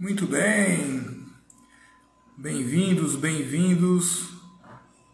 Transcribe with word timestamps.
Muito 0.00 0.26
bem. 0.26 1.26
Bem-vindos, 2.34 3.16
bem-vindos, 3.16 4.30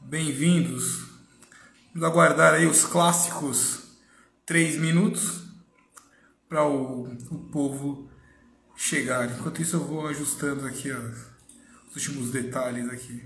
bem-vindos. 0.01 1.09
Vamos 1.93 2.09
aguardar 2.09 2.55
aí 2.55 2.69
os 2.69 2.85
clássicos 2.85 3.97
três 4.47 4.77
minutos 4.77 5.43
para 6.49 6.65
o, 6.65 7.03
o 7.33 7.39
povo 7.51 8.09
chegar. 8.77 9.29
Enquanto 9.29 9.61
isso 9.61 9.75
eu 9.75 9.85
vou 9.85 10.07
ajustando 10.07 10.65
aqui 10.65 10.93
ó, 10.93 10.99
os 11.89 11.97
últimos 11.97 12.31
detalhes 12.31 12.89
aqui. 12.89 13.25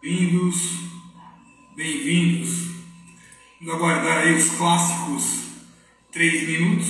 Bem-vindos, 0.00 0.91
bem-vindos. 1.74 2.70
Vamos 3.60 3.74
aguardar 3.74 4.18
aí 4.18 4.34
os 4.34 4.50
clássicos 4.56 5.42
três 6.10 6.46
minutos 6.46 6.88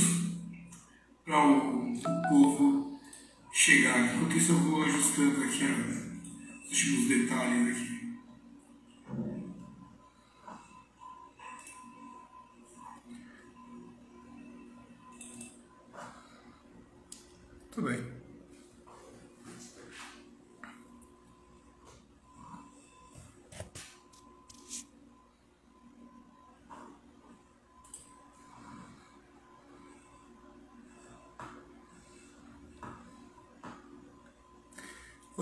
para 1.25 1.47
o, 1.47 1.93
o, 1.93 2.29
povo 2.29 3.01
chegar. 3.53 3.99
Enquanto 3.99 4.37
isso 4.37 4.53
eu 4.53 4.59
vou 4.59 4.83
ajustando 4.83 5.45
aqui 5.45 5.65
os 5.65 6.71
últimos 6.71 7.09
detalhes 7.09 7.77
aqui. 7.77 7.93
Tudo 17.71 17.89
bem. 17.89 18.12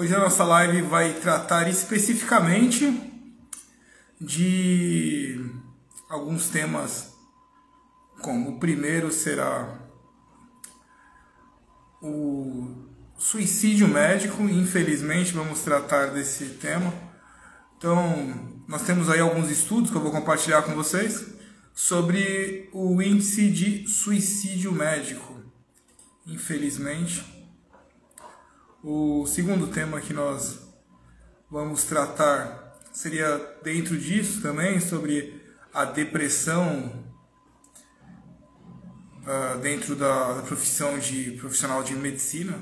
Hoje 0.00 0.14
a 0.14 0.18
nossa 0.18 0.44
live 0.44 0.80
vai 0.80 1.12
tratar 1.12 1.68
especificamente 1.68 2.90
de 4.18 5.38
alguns 6.08 6.48
temas, 6.48 7.12
como 8.22 8.52
o 8.52 8.58
primeiro 8.58 9.12
será 9.12 9.78
o 12.00 12.86
suicídio 13.18 13.86
médico, 13.88 14.42
infelizmente 14.44 15.34
vamos 15.34 15.60
tratar 15.60 16.06
desse 16.06 16.46
tema. 16.46 16.94
Então, 17.76 18.56
nós 18.66 18.80
temos 18.80 19.10
aí 19.10 19.20
alguns 19.20 19.50
estudos 19.50 19.90
que 19.90 19.96
eu 19.98 20.02
vou 20.02 20.12
compartilhar 20.12 20.62
com 20.62 20.74
vocês 20.74 21.26
sobre 21.74 22.70
o 22.72 23.02
índice 23.02 23.50
de 23.50 23.86
suicídio 23.86 24.72
médico. 24.72 25.42
Infelizmente, 26.26 27.39
o 28.82 29.26
segundo 29.26 29.66
tema 29.66 30.00
que 30.00 30.12
nós 30.12 30.58
vamos 31.50 31.84
tratar 31.84 32.78
seria 32.92 33.36
dentro 33.62 33.96
disso 33.98 34.40
também 34.40 34.80
sobre 34.80 35.38
a 35.72 35.84
depressão 35.84 37.04
uh, 39.22 39.58
dentro 39.60 39.94
da, 39.94 40.42
profissão 40.46 40.98
de 40.98 41.32
profissional 41.32 41.82
de 41.82 41.94
medicina. 41.94 42.58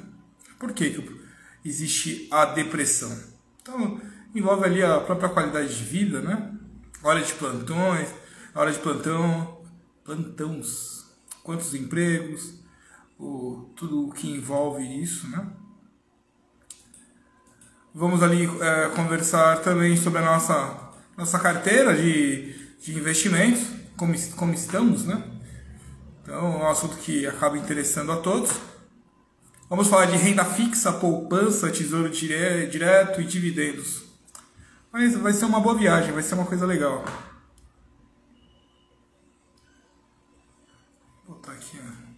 Por 0.58 0.72
que, 0.72 0.90
que 0.90 1.20
existe 1.64 2.28
a 2.30 2.46
depressão? 2.46 3.16
Então 3.62 4.00
envolve 4.34 4.64
ali 4.64 4.82
a 4.82 5.00
própria 5.00 5.28
qualidade 5.28 5.76
de 5.76 5.84
vida, 5.84 6.20
né? 6.20 6.52
Hora 7.02 7.22
de 7.22 7.32
plantões, 7.34 8.08
hora 8.54 8.72
de 8.72 8.78
plantão, 8.80 9.62
plantões, 10.04 11.06
quantos 11.44 11.74
empregos, 11.74 12.54
o, 13.16 13.72
tudo 13.76 14.08
o 14.08 14.12
que 14.12 14.28
envolve 14.28 14.82
isso, 15.00 15.28
né? 15.28 15.48
Vamos 17.98 18.22
ali 18.22 18.44
é, 18.44 18.90
conversar 18.90 19.60
também 19.60 19.96
sobre 19.96 20.20
a 20.20 20.24
nossa, 20.24 20.92
nossa 21.16 21.36
carteira 21.36 21.96
de, 21.96 22.54
de 22.80 22.96
investimentos, 22.96 23.66
como, 23.96 24.14
como 24.36 24.54
estamos, 24.54 25.04
né? 25.04 25.20
Então, 26.22 26.60
é 26.60 26.64
um 26.64 26.68
assunto 26.68 26.96
que 26.98 27.26
acaba 27.26 27.58
interessando 27.58 28.12
a 28.12 28.16
todos. 28.18 28.52
Vamos 29.68 29.88
falar 29.88 30.06
de 30.06 30.16
renda 30.16 30.44
fixa, 30.44 30.92
poupança, 30.92 31.72
tesouro 31.72 32.08
dire, 32.08 32.68
direto 32.68 33.20
e 33.20 33.24
dividendos. 33.24 34.04
Mas 34.92 35.16
vai 35.16 35.32
ser 35.32 35.46
uma 35.46 35.58
boa 35.58 35.74
viagem, 35.74 36.12
vai 36.12 36.22
ser 36.22 36.36
uma 36.36 36.46
coisa 36.46 36.64
legal. 36.66 37.04
Vou 41.26 41.34
botar 41.34 41.50
aqui, 41.50 41.80
ó. 41.84 42.08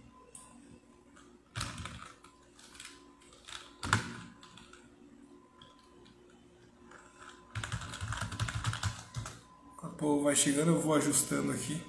Povo 10.01 10.23
vai 10.23 10.35
chegando, 10.35 10.71
eu 10.71 10.81
vou 10.81 10.95
ajustando 10.95 11.51
aqui. 11.51 11.79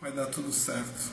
Vai 0.00 0.10
dar 0.10 0.26
tudo 0.26 0.52
certo. 0.52 1.12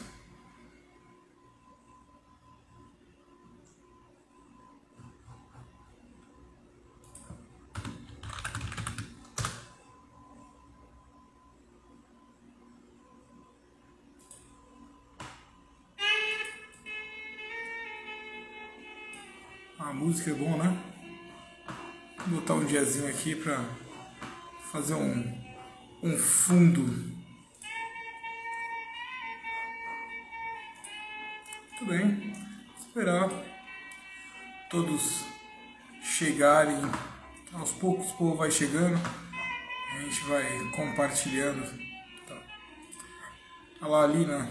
A 19.78 19.94
música 19.94 20.32
é 20.32 20.34
bom, 20.34 20.58
né? 20.58 20.84
Vou 22.26 22.40
botar 22.40 22.56
um 22.56 22.66
diazinho 22.66 23.08
aqui 23.08 23.36
pra 23.36 23.64
fazer 24.72 24.96
um 24.96 25.45
um 26.06 26.16
fundo. 26.20 26.84
Muito 31.72 31.86
bem, 31.88 32.34
esperar 32.78 33.32
todos 34.70 35.26
chegarem. 36.04 36.80
Aos 37.54 37.72
poucos 37.72 38.12
o 38.12 38.18
povo 38.18 38.36
vai 38.36 38.52
chegando, 38.52 39.00
a 39.98 40.02
gente 40.02 40.22
vai 40.26 40.46
compartilhando. 40.76 41.64
Tá. 42.28 42.38
Olha 43.82 43.92
lá, 43.92 44.04
Alina. 44.04 44.50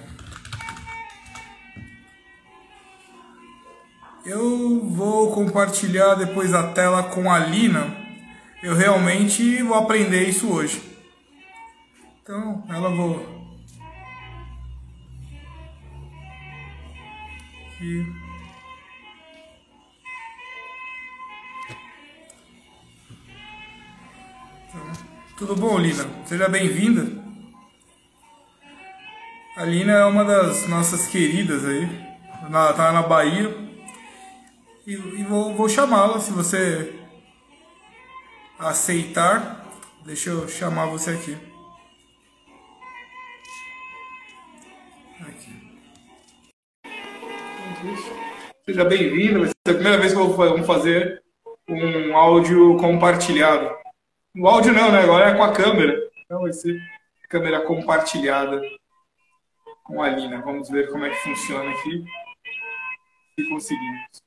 Eu 4.26 4.88
vou 4.88 5.32
compartilhar 5.32 6.14
depois 6.14 6.53
a 6.53 6.72
tela 6.72 7.04
com 7.04 7.31
a 7.31 7.38
Lina. 7.38 7.97
Eu 8.60 8.75
realmente 8.75 9.62
vou 9.62 9.76
aprender 9.76 10.28
isso 10.28 10.50
hoje. 10.50 10.94
Então, 12.25 12.65
ela 12.71 12.89
vou. 12.89 13.17
Aqui. 17.67 18.07
Então, 24.67 24.93
tudo 25.37 25.55
bom, 25.55 25.79
Lina? 25.79 26.09
Seja 26.25 26.49
bem-vinda. 26.49 27.23
A 29.59 29.67
Lina 29.67 29.93
é 29.93 30.05
uma 30.06 30.25
das 30.25 30.67
nossas 30.67 31.06
queridas 31.06 31.62
aí. 31.67 31.87
Ela 32.43 32.73
tá 32.73 32.91
na 32.91 33.03
Bahia. 33.03 33.55
E, 34.87 34.93
e 34.94 35.25
vou, 35.25 35.55
vou 35.55 35.69
chamá-la 35.69 36.19
se 36.20 36.32
você 36.32 36.99
aceitar. 38.59 39.62
Deixa 40.06 40.31
eu 40.31 40.49
chamar 40.49 40.87
você 40.87 41.11
aqui. 41.11 41.54
Seja 48.66 48.82
bem-vindo. 48.82 49.40
Vai 49.40 49.49
ser 49.49 49.70
a 49.70 49.75
primeira 49.75 49.99
vez 49.99 50.12
que 50.12 50.19
vamos 50.19 50.66
fazer 50.66 51.22
um 51.69 52.16
áudio 52.16 52.78
compartilhado. 52.78 53.70
O 54.34 54.49
áudio 54.49 54.72
não, 54.72 54.90
né? 54.90 55.00
Agora 55.00 55.28
é 55.28 55.34
com 55.34 55.43
a 55.43 55.52
câmera. 55.52 56.00
Então 56.25 56.40
vai 56.40 56.52
ser 56.55 56.81
câmera 57.28 57.61
compartilhada 57.61 58.62
com 59.82 60.02
a 60.02 60.08
Lina. 60.08 60.40
Vamos 60.40 60.70
ver 60.70 60.90
como 60.90 61.05
é 61.05 61.11
que 61.11 61.16
funciona 61.16 61.70
aqui. 61.72 62.05
Se 63.38 63.49
conseguimos. 63.50 64.22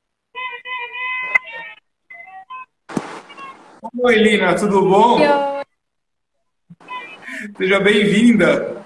Oi, 4.00 4.14
Lina, 4.14 4.54
tudo 4.54 4.82
bom? 4.82 5.18
Oi. 5.18 5.64
Seja 7.56 7.80
bem-vinda. 7.80 8.77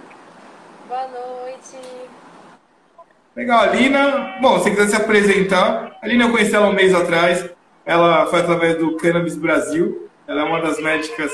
Legal, 3.34 3.60
a 3.60 3.66
Lina, 3.66 4.36
bom, 4.42 4.58
se 4.60 4.70
quiser 4.70 4.88
se 4.88 4.96
apresentar, 4.96 5.96
a 6.02 6.06
Lina 6.06 6.24
eu 6.24 6.30
conheci 6.30 6.54
ela 6.54 6.68
um 6.68 6.74
mês 6.74 6.94
atrás, 6.94 7.48
ela 7.84 8.26
foi 8.26 8.40
através 8.40 8.76
do 8.76 8.94
Cannabis 8.96 9.36
Brasil, 9.36 10.06
ela 10.28 10.42
é 10.42 10.44
uma 10.44 10.60
das 10.60 10.78
médicas 10.78 11.32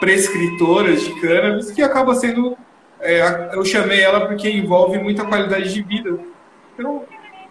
prescritoras 0.00 1.02
de 1.02 1.20
cannabis, 1.20 1.70
que 1.70 1.82
acaba 1.82 2.14
sendo. 2.14 2.56
É, 2.98 3.50
eu 3.52 3.62
chamei 3.62 4.00
ela 4.00 4.26
porque 4.26 4.48
envolve 4.48 4.98
muita 4.98 5.24
qualidade 5.24 5.72
de 5.72 5.82
vida. 5.82 6.18
Então, 6.72 7.04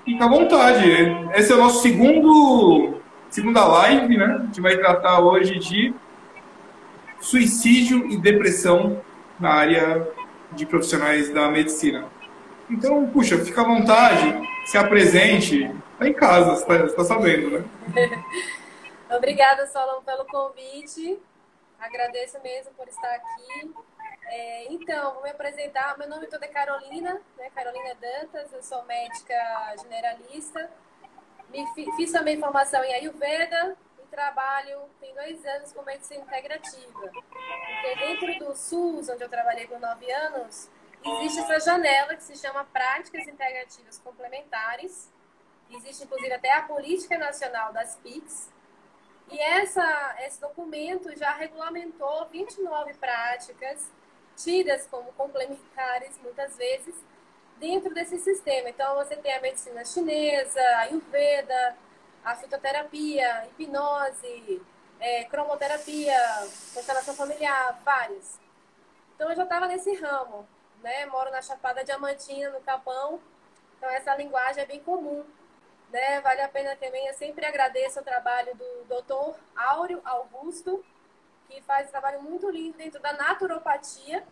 fica 0.03 0.25
à 0.25 0.27
vontade. 0.27 0.89
Esse 1.35 1.51
é 1.51 1.55
o 1.55 1.59
nosso 1.59 1.83
segundo 1.83 2.95
segunda 3.29 3.63
live, 3.65 4.17
né? 4.17 4.39
A 4.39 4.45
gente 4.45 4.59
vai 4.59 4.75
tratar 4.77 5.19
hoje 5.19 5.59
de 5.59 5.93
suicídio 7.19 8.11
e 8.11 8.17
depressão 8.17 9.01
na 9.39 9.51
área 9.51 10.07
de 10.51 10.65
profissionais 10.65 11.29
da 11.29 11.49
medicina. 11.49 12.05
Então, 12.69 13.09
puxa, 13.09 13.43
fica 13.43 13.61
à 13.61 13.65
vontade, 13.65 14.41
se 14.65 14.77
apresente. 14.77 15.69
Tá 15.99 16.07
em 16.07 16.13
casa, 16.13 16.55
você 16.55 16.65
tá, 16.65 16.95
tá 16.95 17.03
sabendo, 17.03 17.59
né? 17.59 17.65
Obrigada, 19.15 19.67
Solon, 19.67 20.01
pelo 20.01 20.25
convite. 20.25 21.19
Agradeço 21.79 22.41
mesmo 22.41 22.71
por 22.73 22.87
estar 22.87 23.13
aqui. 23.13 23.73
É, 24.25 24.71
então, 24.71 25.13
vou 25.13 25.23
me 25.23 25.29
apresentar. 25.29 25.97
Meu 25.97 26.09
nome 26.09 26.27
todo 26.27 26.43
é 26.43 26.47
Carolina, 26.47 27.21
né? 27.37 27.49
Carolina 27.53 27.93
Dantas. 27.95 28.51
Eu 28.53 28.63
sou 28.63 28.83
médica 28.85 29.35
generalista. 29.81 30.69
Me 31.49 31.65
fiz 31.95 32.11
também 32.11 32.39
formação 32.39 32.83
em 32.83 32.93
Ayurveda 32.93 33.77
e 33.99 34.07
trabalho 34.07 34.79
tem 34.99 35.13
dois 35.13 35.45
anos 35.45 35.71
com 35.73 35.83
medicina 35.83 36.23
integrativa. 36.23 37.11
Porque 37.11 37.95
dentro 37.99 38.39
do 38.39 38.55
SUS, 38.55 39.09
onde 39.09 39.23
eu 39.23 39.29
trabalhei 39.29 39.67
por 39.67 39.79
nove 39.79 40.11
anos, 40.11 40.69
existe 41.05 41.39
essa 41.39 41.59
janela 41.59 42.15
que 42.15 42.23
se 42.23 42.35
chama 42.35 42.63
Práticas 42.65 43.27
Integrativas 43.27 43.99
Complementares. 43.99 45.11
Existe, 45.69 46.03
inclusive, 46.03 46.33
até 46.33 46.53
a 46.53 46.63
Política 46.63 47.17
Nacional 47.17 47.73
das 47.73 47.95
PICs. 47.97 48.51
E 49.31 49.39
essa, 49.39 50.15
esse 50.19 50.39
documento 50.39 51.15
já 51.17 51.31
regulamentou 51.31 52.27
29 52.29 52.93
práticas 52.95 53.91
tidas 54.35 54.87
como 54.87 55.11
complementares, 55.13 56.19
muitas 56.21 56.55
vezes, 56.57 56.95
dentro 57.57 57.93
desse 57.93 58.17
sistema. 58.19 58.69
Então, 58.69 58.95
você 58.95 59.15
tem 59.15 59.33
a 59.33 59.41
medicina 59.41 59.85
chinesa, 59.85 60.59
a 60.59 60.79
Ayurveda, 60.79 61.77
a 62.23 62.35
fitoterapia, 62.35 63.47
hipnose, 63.47 64.61
é, 64.99 65.23
cromoterapia, 65.25 66.17
constelação 66.73 67.13
familiar, 67.15 67.79
vários. 67.83 68.39
Então, 69.15 69.29
eu 69.29 69.35
já 69.35 69.43
estava 69.43 69.67
nesse 69.67 69.93
ramo, 69.95 70.47
né? 70.83 71.05
Moro 71.07 71.31
na 71.31 71.41
Chapada 71.41 71.83
Diamantina, 71.83 72.51
no 72.51 72.61
Capão. 72.61 73.19
Então, 73.77 73.89
essa 73.89 74.13
linguagem 74.15 74.61
é 74.61 74.65
bem 74.65 74.81
comum. 74.81 75.25
Né? 75.89 76.21
Vale 76.21 76.41
a 76.41 76.49
pena 76.49 76.75
também, 76.75 77.07
eu 77.07 77.13
sempre 77.13 77.45
agradeço 77.45 77.99
o 77.99 78.03
trabalho 78.03 78.55
do 78.55 78.85
doutor 78.87 79.35
Áureo 79.55 80.01
Augusto, 80.03 80.83
que 81.47 81.61
faz 81.61 81.87
um 81.87 81.91
trabalho 81.91 82.21
muito 82.21 82.49
lindo 82.49 82.77
dentro 82.77 82.99
da 82.99 83.13
naturopatia 83.13 84.25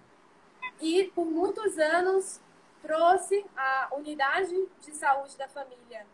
e 0.79 1.05
por 1.15 1.25
muitos 1.25 1.77
anos 1.77 2.39
trouxe 2.81 3.45
a 3.55 3.89
unidade 3.91 4.55
de 4.79 4.91
saúde 4.91 5.37
da 5.37 5.47
família 5.47 6.05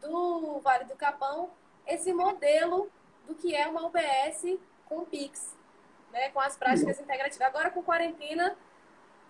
do 0.00 0.58
Vale 0.60 0.84
do 0.84 0.96
Capão 0.96 1.50
esse 1.86 2.12
modelo 2.12 2.90
do 3.26 3.34
que 3.34 3.54
é 3.54 3.68
uma 3.68 3.86
UBS 3.86 4.58
com 4.86 5.04
PIX, 5.04 5.54
né, 6.10 6.30
com 6.30 6.40
as 6.40 6.56
práticas 6.56 6.98
integrativas. 6.98 7.46
Agora 7.46 7.70
com 7.70 7.82
quarentena 7.82 8.56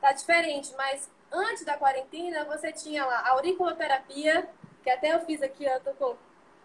tá 0.01 0.13
diferente, 0.13 0.73
mas 0.77 1.11
antes 1.33 1.65
da 1.65 1.77
quarentena 1.77 2.45
você 2.45 2.73
tinha 2.73 3.05
lá 3.05 3.29
auriculoterapia, 3.31 4.49
que 4.83 4.91
até 4.91 5.15
eu 5.15 5.21
fiz 5.21 5.43
aqui, 5.43 5.67
ó, 5.69 5.79
tô 5.81 5.93
com 5.93 6.17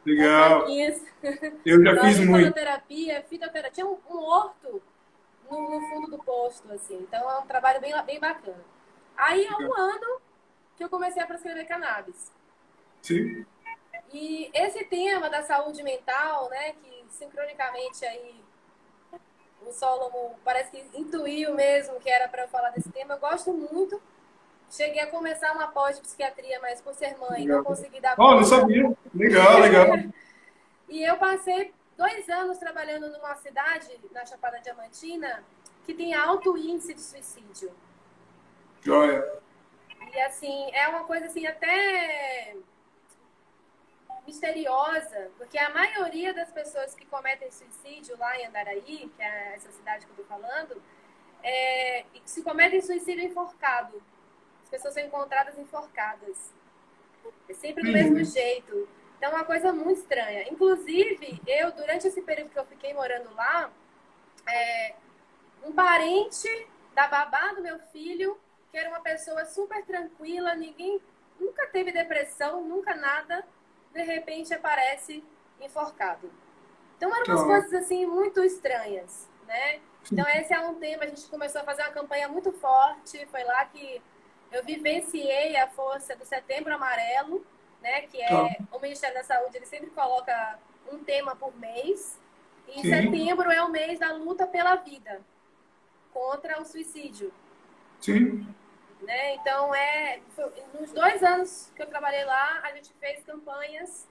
Legal. 0.06 0.68
Eu 1.66 1.84
já 1.84 2.02
fiz 2.02 2.20
muito. 2.20 2.46
Fitoterapia, 2.46 3.24
fitoterapia. 3.24 3.72
Tinha 3.72 3.88
um, 3.88 3.98
um 4.08 4.18
horto 4.18 4.82
no, 5.50 5.70
no, 5.72 5.82
fundo 5.90 6.12
do 6.12 6.20
posto, 6.20 6.72
assim. 6.72 6.96
Então 6.98 7.30
é 7.30 7.40
um 7.40 7.48
trabalho 7.48 7.82
bem, 7.82 7.92
bem 8.06 8.20
bacana. 8.20 8.64
Aí 9.18 9.48
há 9.48 9.58
um 9.58 9.74
ano 9.76 10.22
que 10.78 10.84
eu 10.84 10.90
comecei 10.90 11.24
a 11.24 11.26
prescrever 11.26 11.68
cannabis. 11.68 12.32
Sim. 13.02 13.46
E 14.14 14.52
esse 14.54 14.86
tema 14.86 15.28
da 15.30 15.42
saúde 15.42 15.82
mental, 15.82 16.50
né, 16.50 16.74
que 16.74 17.06
sincronicamente 17.10 18.06
aí 18.06 18.45
o 19.68 19.74
Solomon 19.74 20.34
parece 20.44 20.72
que 20.72 21.00
intuiu 21.00 21.54
mesmo 21.54 22.00
que 22.00 22.10
era 22.10 22.28
para 22.28 22.44
eu 22.44 22.48
falar 22.48 22.70
desse 22.72 22.90
tema, 22.90 23.16
eu 23.16 23.20
gosto 23.20 23.54
muito. 23.54 24.02
Cheguei 24.70 25.02
a 25.02 25.08
começar 25.08 25.54
uma 25.54 25.68
pós 25.68 25.96
de 25.96 26.02
psiquiatria, 26.02 26.60
mas 26.62 26.82
por 26.82 26.94
ser 26.94 27.18
mãe 27.18 27.42
legal. 27.42 27.58
não 27.58 27.64
consegui 27.64 28.00
dar 28.00 28.16
conta. 28.16 28.36
Oh, 28.36 28.36
não 28.38 28.44
sabia. 28.44 28.98
Legal, 29.14 29.60
legal. 29.60 29.88
e 30.90 31.04
eu 31.04 31.18
passei 31.18 31.74
dois 31.98 32.28
anos 32.30 32.58
trabalhando 32.58 33.10
numa 33.10 33.36
cidade, 33.36 33.88
na 34.12 34.26
Chapada 34.26 34.60
Diamantina, 34.60 35.44
que 35.86 35.94
tem 35.94 36.14
alto 36.14 36.58
índice 36.58 36.94
de 36.94 37.02
suicídio. 37.02 37.72
Joia. 38.82 39.24
E 40.14 40.20
assim, 40.22 40.70
é 40.74 40.88
uma 40.88 41.04
coisa 41.04 41.26
assim 41.26 41.46
até 41.46 42.56
misteriosa, 44.26 45.32
porque 45.38 45.58
a 45.58 45.70
maioria 45.70 46.34
das 46.34 46.52
pessoas 46.52 46.96
que 46.96 47.06
cometem 47.06 47.52
suicídio 47.52 48.18
lá 48.18 48.38
em 48.38 48.48
Andaraí, 48.48 49.12
que 49.16 49.22
é 49.22 49.54
essa 49.56 49.72
cidade 49.72 50.06
que 50.06 50.12
eu 50.12 50.18
tô 50.18 50.24
falando, 50.24 50.82
é, 51.44 52.06
se 52.26 52.42
cometem 52.42 52.82
suicídio 52.82 53.24
enforcado. 53.24 54.02
As 54.64 54.70
pessoas 54.70 54.94
são 54.96 55.04
encontradas 55.04 55.58
enforcadas. 55.58 56.52
É 57.48 57.54
sempre 57.54 57.84
do 57.84 57.90
uhum. 57.90 57.94
mesmo 57.94 58.24
jeito. 58.24 58.90
Então, 59.18 59.30
é 59.30 59.36
uma 59.36 59.46
coisa 59.46 59.72
muito 59.72 60.00
estranha. 60.00 60.50
Inclusive, 60.50 61.40
eu, 61.48 61.72
durante 61.72 62.08
esse 62.08 62.22
período 62.22 62.50
que 62.50 62.60
eu 62.60 62.66
fiquei 62.66 62.94
morando 62.94 63.34
lá, 63.36 63.72
é, 64.48 64.96
um 65.64 65.72
parente 65.72 66.68
da 66.94 67.08
babá 67.08 67.54
do 67.54 67.62
meu 67.62 67.80
filho, 67.92 68.40
que 68.72 68.78
era 68.78 68.90
uma 68.90 69.02
pessoa 69.02 69.46
super 69.46 69.84
tranquila, 69.86 70.56
ninguém 70.56 71.00
nunca 71.40 71.68
teve 71.68 71.92
depressão, 71.92 72.64
nunca 72.64 72.96
nada, 72.96 73.46
de 73.96 74.04
repente 74.04 74.54
aparece 74.54 75.24
enforcado. 75.62 76.30
Então 76.98 77.10
eram 77.16 77.34
umas 77.34 77.44
coisas 77.44 77.74
assim 77.74 78.06
muito 78.06 78.44
estranhas, 78.44 79.30
né? 79.48 79.80
Então 80.12 80.28
esse 80.28 80.54
é 80.54 80.60
um 80.60 80.76
tema, 80.76 81.06
a 81.06 81.08
gente 81.08 81.28
começou 81.28 81.62
a 81.62 81.64
fazer 81.64 81.82
uma 81.84 81.92
campanha 81.92 82.28
muito 82.28 82.52
forte, 82.52 83.26
foi 83.28 83.44
lá 83.44 83.66
que 83.66 84.02
eu 84.52 84.64
vivenciei 84.64 85.56
a 85.56 85.68
força 85.68 86.16
do 86.16 86.26
Setembro 86.26 86.74
Amarelo, 86.76 87.44
né? 87.82 88.02
Que 88.02 88.22
é 88.22 88.58
o 88.72 88.80
Ministério 88.80 89.16
da 89.16 89.24
Saúde, 89.24 89.58
ele 89.58 89.66
sempre 89.66 89.90
coloca 89.90 90.60
um 90.92 91.00
tema 91.00 91.36
por 91.36 91.56
mês. 91.58 92.20
E 92.68 92.82
Sim. 92.82 92.90
setembro 92.90 93.50
é 93.52 93.64
o 93.64 93.70
mês 93.70 94.00
da 94.00 94.12
luta 94.12 94.46
pela 94.46 94.76
vida 94.76 95.22
contra 96.12 96.62
o 96.62 96.66
suicídio. 96.66 97.32
Sim. 98.02 98.48
Né? 99.06 99.36
Então, 99.36 99.74
é, 99.74 100.20
nos 100.80 100.92
dois 100.92 101.22
anos 101.24 101.72
que 101.76 101.82
eu 101.82 101.88
trabalhei 101.88 102.26
lá, 102.26 102.62
a 102.64 102.72
gente 102.74 102.92
fez 103.00 103.24
campanhas 103.24 104.08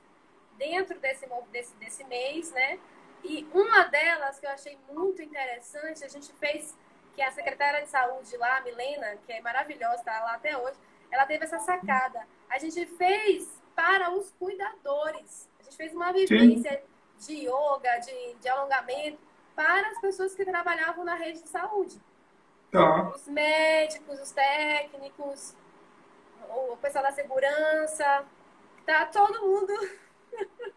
dentro 0.56 0.98
desse, 1.00 1.26
desse, 1.50 1.74
desse 1.76 2.04
mês, 2.04 2.50
né? 2.52 2.78
E 3.24 3.46
uma 3.52 3.84
delas 3.84 4.38
que 4.38 4.46
eu 4.46 4.50
achei 4.50 4.78
muito 4.90 5.20
interessante, 5.20 6.04
a 6.04 6.08
gente 6.08 6.32
fez 6.34 6.76
que 7.14 7.22
a 7.22 7.30
secretária 7.32 7.82
de 7.82 7.88
saúde 7.88 8.36
lá, 8.36 8.58
a 8.58 8.60
Milena, 8.60 9.16
que 9.26 9.32
é 9.32 9.40
maravilhosa, 9.40 9.96
está 9.96 10.20
lá 10.24 10.34
até 10.34 10.56
hoje, 10.56 10.78
ela 11.10 11.26
teve 11.26 11.44
essa 11.44 11.58
sacada. 11.58 12.26
A 12.48 12.58
gente 12.58 12.86
fez 12.86 13.48
para 13.74 14.10
os 14.12 14.30
cuidadores. 14.32 15.48
A 15.58 15.62
gente 15.62 15.76
fez 15.76 15.92
uma 15.92 16.12
vivência 16.12 16.82
Sim. 17.16 17.34
de 17.34 17.48
yoga, 17.48 17.98
de, 17.98 18.34
de 18.34 18.48
alongamento, 18.48 19.18
para 19.54 19.88
as 19.88 20.00
pessoas 20.00 20.34
que 20.34 20.44
trabalhavam 20.44 21.04
na 21.04 21.14
rede 21.14 21.42
de 21.42 21.48
saúde. 21.48 22.00
Tá. 22.74 23.12
Os 23.14 23.28
médicos, 23.28 24.20
os 24.20 24.32
técnicos, 24.32 25.54
o 26.50 26.76
pessoal 26.78 27.04
da 27.04 27.12
segurança, 27.12 28.24
tá 28.84 29.06
todo 29.06 29.42
mundo 29.42 29.72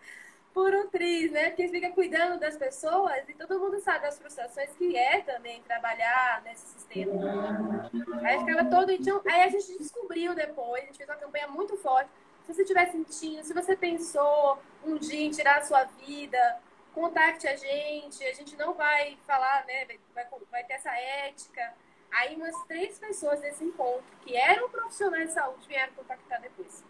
por 0.53 0.75
um 0.75 0.87
triz, 0.89 1.31
né? 1.31 1.47
Porque 1.49 1.67
fica 1.69 1.89
cuidando 1.89 2.39
das 2.39 2.55
pessoas 2.55 3.27
e 3.27 3.33
todo 3.33 3.59
mundo 3.59 3.79
sabe 3.79 4.01
das 4.01 4.19
frustrações 4.19 4.69
que 4.77 4.95
é 4.95 5.21
também 5.21 5.63
trabalhar 5.63 6.43
nesse 6.43 6.67
sistema. 6.67 7.89
Aí 8.23 8.37
ficava 8.41 8.69
todo. 8.69 8.91
Aí 8.91 9.41
a 9.41 9.49
gente 9.49 9.79
descobriu 9.79 10.35
depois, 10.35 10.83
a 10.83 10.85
gente 10.85 10.97
fez 10.97 11.09
uma 11.09 11.15
campanha 11.15 11.47
muito 11.47 11.75
forte. 11.77 12.11
Se 12.45 12.53
você 12.53 12.61
estiver 12.61 12.91
sentindo, 12.91 13.43
se 13.43 13.55
você 13.55 13.75
pensou 13.75 14.59
um 14.85 14.97
dia 14.97 15.25
em 15.25 15.31
tirar 15.31 15.57
a 15.57 15.63
sua 15.63 15.85
vida, 15.85 16.59
contacte 16.93 17.47
a 17.47 17.55
gente. 17.55 18.23
A 18.23 18.33
gente 18.33 18.55
não 18.55 18.75
vai 18.75 19.17
falar, 19.25 19.65
né? 19.65 19.87
Vai, 20.13 20.27
vai 20.51 20.63
ter 20.63 20.73
essa 20.73 20.91
ética. 20.91 21.73
Aí 22.11 22.35
umas 22.35 22.55
três 22.63 22.97
pessoas 22.97 23.39
desse 23.41 23.63
encontro, 23.63 24.03
que 24.21 24.35
eram 24.35 24.69
profissionais 24.69 25.29
de 25.29 25.33
saúde, 25.33 25.67
vieram 25.67 25.93
contactar 25.93 26.41
depois. 26.41 26.83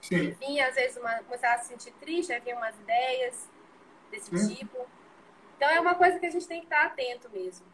Sim. 0.00 0.28
Enfim, 0.28 0.60
às 0.60 0.74
vezes 0.74 0.96
uma, 0.96 1.14
começava 1.24 1.54
a 1.54 1.58
se 1.58 1.68
sentir 1.68 1.92
triste, 2.00 2.32
aí 2.32 2.40
vinha 2.40 2.56
umas 2.56 2.76
ideias 2.78 3.48
desse 4.10 4.34
hum. 4.34 4.54
tipo. 4.54 4.86
Então 5.56 5.68
é 5.68 5.80
uma 5.80 5.94
coisa 5.94 6.18
que 6.18 6.26
a 6.26 6.30
gente 6.30 6.46
tem 6.46 6.60
que 6.60 6.66
estar 6.66 6.84
atento 6.84 7.28
mesmo. 7.32 7.66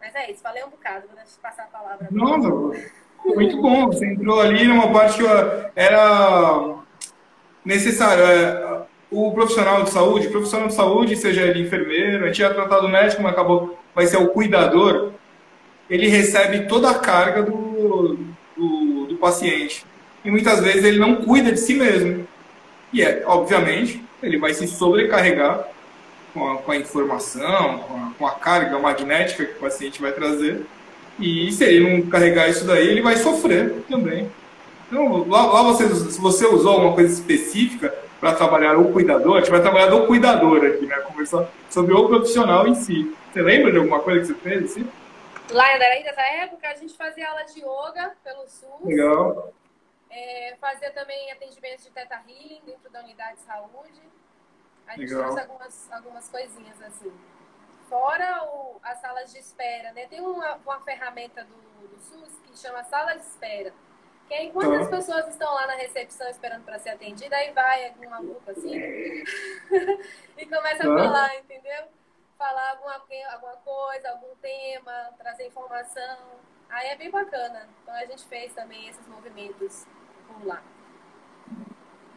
Mas 0.00 0.14
é 0.14 0.30
isso, 0.30 0.42
falei 0.42 0.62
um 0.64 0.70
bocado, 0.70 1.06
vou 1.06 1.16
deixar 1.16 1.40
passar 1.42 1.64
a 1.64 1.66
palavra. 1.66 2.08
Não, 2.10 2.38
não. 2.38 2.72
Muito 3.24 3.60
bom. 3.60 3.86
Você 3.86 4.06
entrou 4.06 4.40
ali 4.40 4.64
numa 4.64 4.92
parte 4.92 5.18
que 5.18 5.24
era 5.74 6.76
necessário. 7.64 8.24
É, 8.24 8.86
o 9.10 9.32
profissional 9.32 9.82
de 9.84 9.90
saúde, 9.90 10.28
profissional 10.28 10.68
de 10.68 10.74
saúde, 10.74 11.16
seja 11.16 11.42
ele 11.42 11.62
enfermeiro, 11.62 12.24
a 12.24 12.26
gente 12.26 12.36
tinha 12.36 12.52
tratado 12.52 12.88
médico, 12.88 13.22
mas 13.22 13.32
acabou 13.32 13.78
vai 13.94 14.06
ser 14.06 14.16
o 14.16 14.28
cuidador, 14.28 15.12
ele 15.94 16.08
recebe 16.08 16.66
toda 16.66 16.90
a 16.90 16.98
carga 16.98 17.44
do, 17.44 18.18
do, 18.56 19.06
do 19.06 19.16
paciente. 19.16 19.86
E 20.24 20.30
muitas 20.30 20.58
vezes 20.58 20.82
ele 20.82 20.98
não 20.98 21.14
cuida 21.16 21.52
de 21.52 21.60
si 21.60 21.74
mesmo. 21.74 22.26
E 22.92 23.00
é, 23.00 23.22
obviamente, 23.24 24.02
ele 24.20 24.36
vai 24.36 24.52
se 24.52 24.66
sobrecarregar 24.66 25.68
com 26.32 26.50
a, 26.50 26.56
com 26.56 26.72
a 26.72 26.76
informação, 26.76 27.78
com 27.78 27.94
a, 27.94 28.12
com 28.18 28.26
a, 28.26 28.32
carga 28.32 28.76
magnética 28.76 29.44
que 29.44 29.52
o 29.52 29.60
paciente 29.60 30.02
vai 30.02 30.10
trazer. 30.10 30.62
E 31.20 31.52
se 31.52 31.62
ele 31.62 31.88
não 31.88 32.10
carregar 32.10 32.48
isso 32.48 32.64
daí, 32.64 32.88
ele 32.88 33.00
vai 33.00 33.16
sofrer 33.16 33.72
também. 33.88 34.28
Então, 34.88 35.24
lá, 35.28 35.46
lá 35.46 35.62
você, 35.62 35.88
se 35.94 36.20
você 36.20 36.44
usou 36.44 36.72
alguma 36.72 36.94
coisa 36.94 37.12
específica 37.12 37.94
para 38.20 38.32
trabalhar 38.32 38.76
o 38.76 38.90
cuidador, 38.90 39.36
a 39.36 39.40
gente 39.40 39.50
vai 39.50 39.62
trabalhar 39.62 39.86
do 39.86 40.08
cuidador 40.08 40.64
aqui, 40.64 40.86
né? 40.86 40.96
Conversar 40.96 41.48
sobre 41.70 41.94
o 41.94 42.08
profissional 42.08 42.66
em 42.66 42.74
si. 42.74 43.12
Você 43.32 43.42
lembra 43.42 43.70
de 43.70 43.78
alguma 43.78 44.00
coisa 44.00 44.20
que 44.20 44.26
você 44.26 44.34
fez 44.34 44.64
assim? 44.64 44.84
Lá 45.50 45.76
em 45.76 46.04
nessa 46.04 46.22
época, 46.22 46.68
a 46.68 46.74
gente 46.74 46.96
fazia 46.96 47.28
aula 47.28 47.44
de 47.44 47.60
yoga 47.60 48.16
pelo 48.24 48.48
SUS. 48.48 48.80
Legal. 48.84 49.52
É, 50.10 50.56
fazia 50.60 50.90
também 50.92 51.30
atendimentos 51.32 51.84
de 51.84 51.90
teta 51.90 52.20
healing 52.26 52.62
dentro 52.64 52.90
da 52.90 53.00
unidade 53.00 53.36
de 53.38 53.42
saúde. 53.42 54.02
A 54.86 54.92
gente 54.96 55.10
Legal. 55.12 55.22
trouxe 55.24 55.40
algumas, 55.40 55.92
algumas 55.92 56.28
coisinhas 56.28 56.80
assim. 56.82 57.12
Fora 57.88 58.44
o, 58.44 58.80
as 58.82 58.98
salas 59.00 59.32
de 59.32 59.38
espera, 59.38 59.92
né? 59.92 60.06
Tem 60.06 60.20
uma, 60.20 60.56
uma 60.56 60.80
ferramenta 60.80 61.44
do, 61.44 61.88
do 61.88 61.98
SUS 62.00 62.38
que 62.46 62.58
chama 62.58 62.82
sala 62.84 63.14
de 63.14 63.22
espera. 63.22 63.72
Que 64.28 64.34
é 64.34 64.44
enquanto 64.44 64.70
Tá. 64.70 64.80
as 64.80 64.88
pessoas 64.88 65.28
estão 65.28 65.52
lá 65.52 65.66
na 65.66 65.74
recepção 65.74 66.26
esperando 66.28 66.64
para 66.64 66.78
ser 66.78 66.90
atendida, 66.90 67.36
aí 67.36 67.52
vai 67.52 67.88
algum 67.88 68.08
maluco 68.08 68.50
assim 68.50 68.72
e 70.38 70.46
começa 70.46 70.82
a 70.82 70.94
Tá. 70.96 71.04
falar, 71.04 71.36
entendeu? 71.36 71.84
Falar 72.38 72.70
alguma, 72.70 73.00
alguma 73.32 73.56
coisa, 73.64 74.10
algum 74.10 74.34
tema, 74.42 74.92
trazer 75.18 75.46
informação. 75.46 76.16
Aí 76.68 76.88
é 76.88 76.96
bem 76.96 77.10
bacana. 77.10 77.68
Então 77.82 77.94
a 77.94 78.04
gente 78.04 78.24
fez 78.24 78.52
também 78.52 78.88
esses 78.88 79.06
movimentos 79.06 79.86
por 80.26 80.46
lá. 80.46 80.62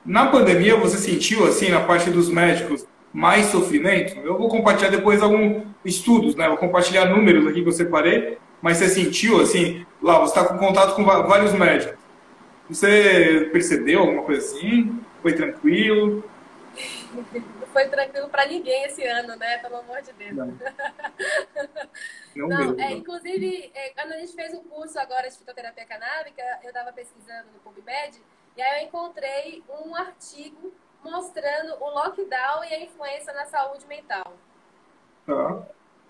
Na 0.03 0.27
pandemia, 0.27 0.75
você 0.77 0.97
sentiu, 0.97 1.45
assim, 1.45 1.69
na 1.69 1.81
parte 1.81 2.09
dos 2.09 2.29
médicos, 2.29 2.87
mais 3.13 3.47
sofrimento? 3.47 4.17
Eu 4.19 4.37
vou 4.37 4.47
compartilhar 4.47 4.89
depois 4.89 5.21
alguns 5.21 5.63
estudos, 5.83 6.35
né? 6.35 6.47
Vou 6.47 6.57
compartilhar 6.57 7.05
números 7.05 7.45
aqui 7.45 7.61
que 7.61 7.67
eu 7.67 7.73
separei, 7.73 8.37
mas 8.61 8.77
você 8.77 8.87
sentiu, 8.87 9.41
assim, 9.41 9.85
lá, 10.01 10.19
você 10.19 10.39
está 10.39 10.47
com 10.47 10.57
contato 10.57 10.95
com 10.95 11.03
vários 11.03 11.53
médicos. 11.53 11.97
Você 12.69 13.49
percebeu 13.51 13.99
alguma 13.99 14.23
coisa 14.23 14.45
assim? 14.45 14.99
Foi 15.21 15.33
tranquilo? 15.33 16.23
Foi 17.77 17.87
tranquilo 17.89 18.27
para 18.27 18.47
ninguém 18.47 18.85
esse 18.85 19.05
ano, 19.05 19.35
né? 19.35 19.59
Pelo 19.59 19.77
amor 19.77 20.01
de 20.01 20.11
Deus. 20.13 20.35
Não. 20.35 20.47
Não, 22.35 22.47
Não, 22.47 22.57
mesmo. 22.57 22.81
é, 22.81 22.91
inclusive, 22.91 23.71
é, 23.71 23.89
quando 23.91 24.13
a 24.13 24.17
gente 24.17 24.33
fez 24.33 24.51
o 24.55 24.61
curso 24.61 24.97
agora 24.99 25.29
de 25.29 25.37
fitoterapia 25.37 25.85
canábica, 25.85 26.41
eu 26.63 26.69
estava 26.69 26.91
pesquisando 26.91 27.51
no 27.51 27.59
PubMed 27.59 28.19
e 28.55 28.61
aí 28.63 28.81
eu 28.81 28.87
encontrei 28.87 29.63
um 29.69 29.95
artigo 29.95 30.73
mostrando 31.03 31.75
o 31.79 31.89
lockdown 31.91 32.63
e 32.63 32.73
a 32.73 32.83
influência 32.83 33.31
na 33.31 33.45
saúde 33.45 33.85
mental. 33.85 34.33
Tá. 35.27 35.67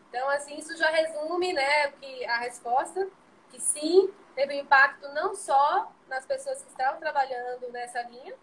Então, 0.08 0.30
assim, 0.30 0.58
isso 0.58 0.74
já 0.78 0.90
resume, 0.90 1.52
né, 1.52 1.92
que 1.92 2.26
a 2.28 2.38
resposta, 2.38 3.10
que 3.50 3.60
sim, 3.60 4.10
teve 4.36 4.56
um 4.56 4.62
impacto 4.62 5.10
não 5.10 5.36
só 5.36 5.92
nas 6.08 6.26
pessoas 6.26 6.62
que 6.62 6.70
estavam 6.70 6.98
trabalhando 6.98 7.70
nessa 7.74 8.04
linha, 8.04 8.36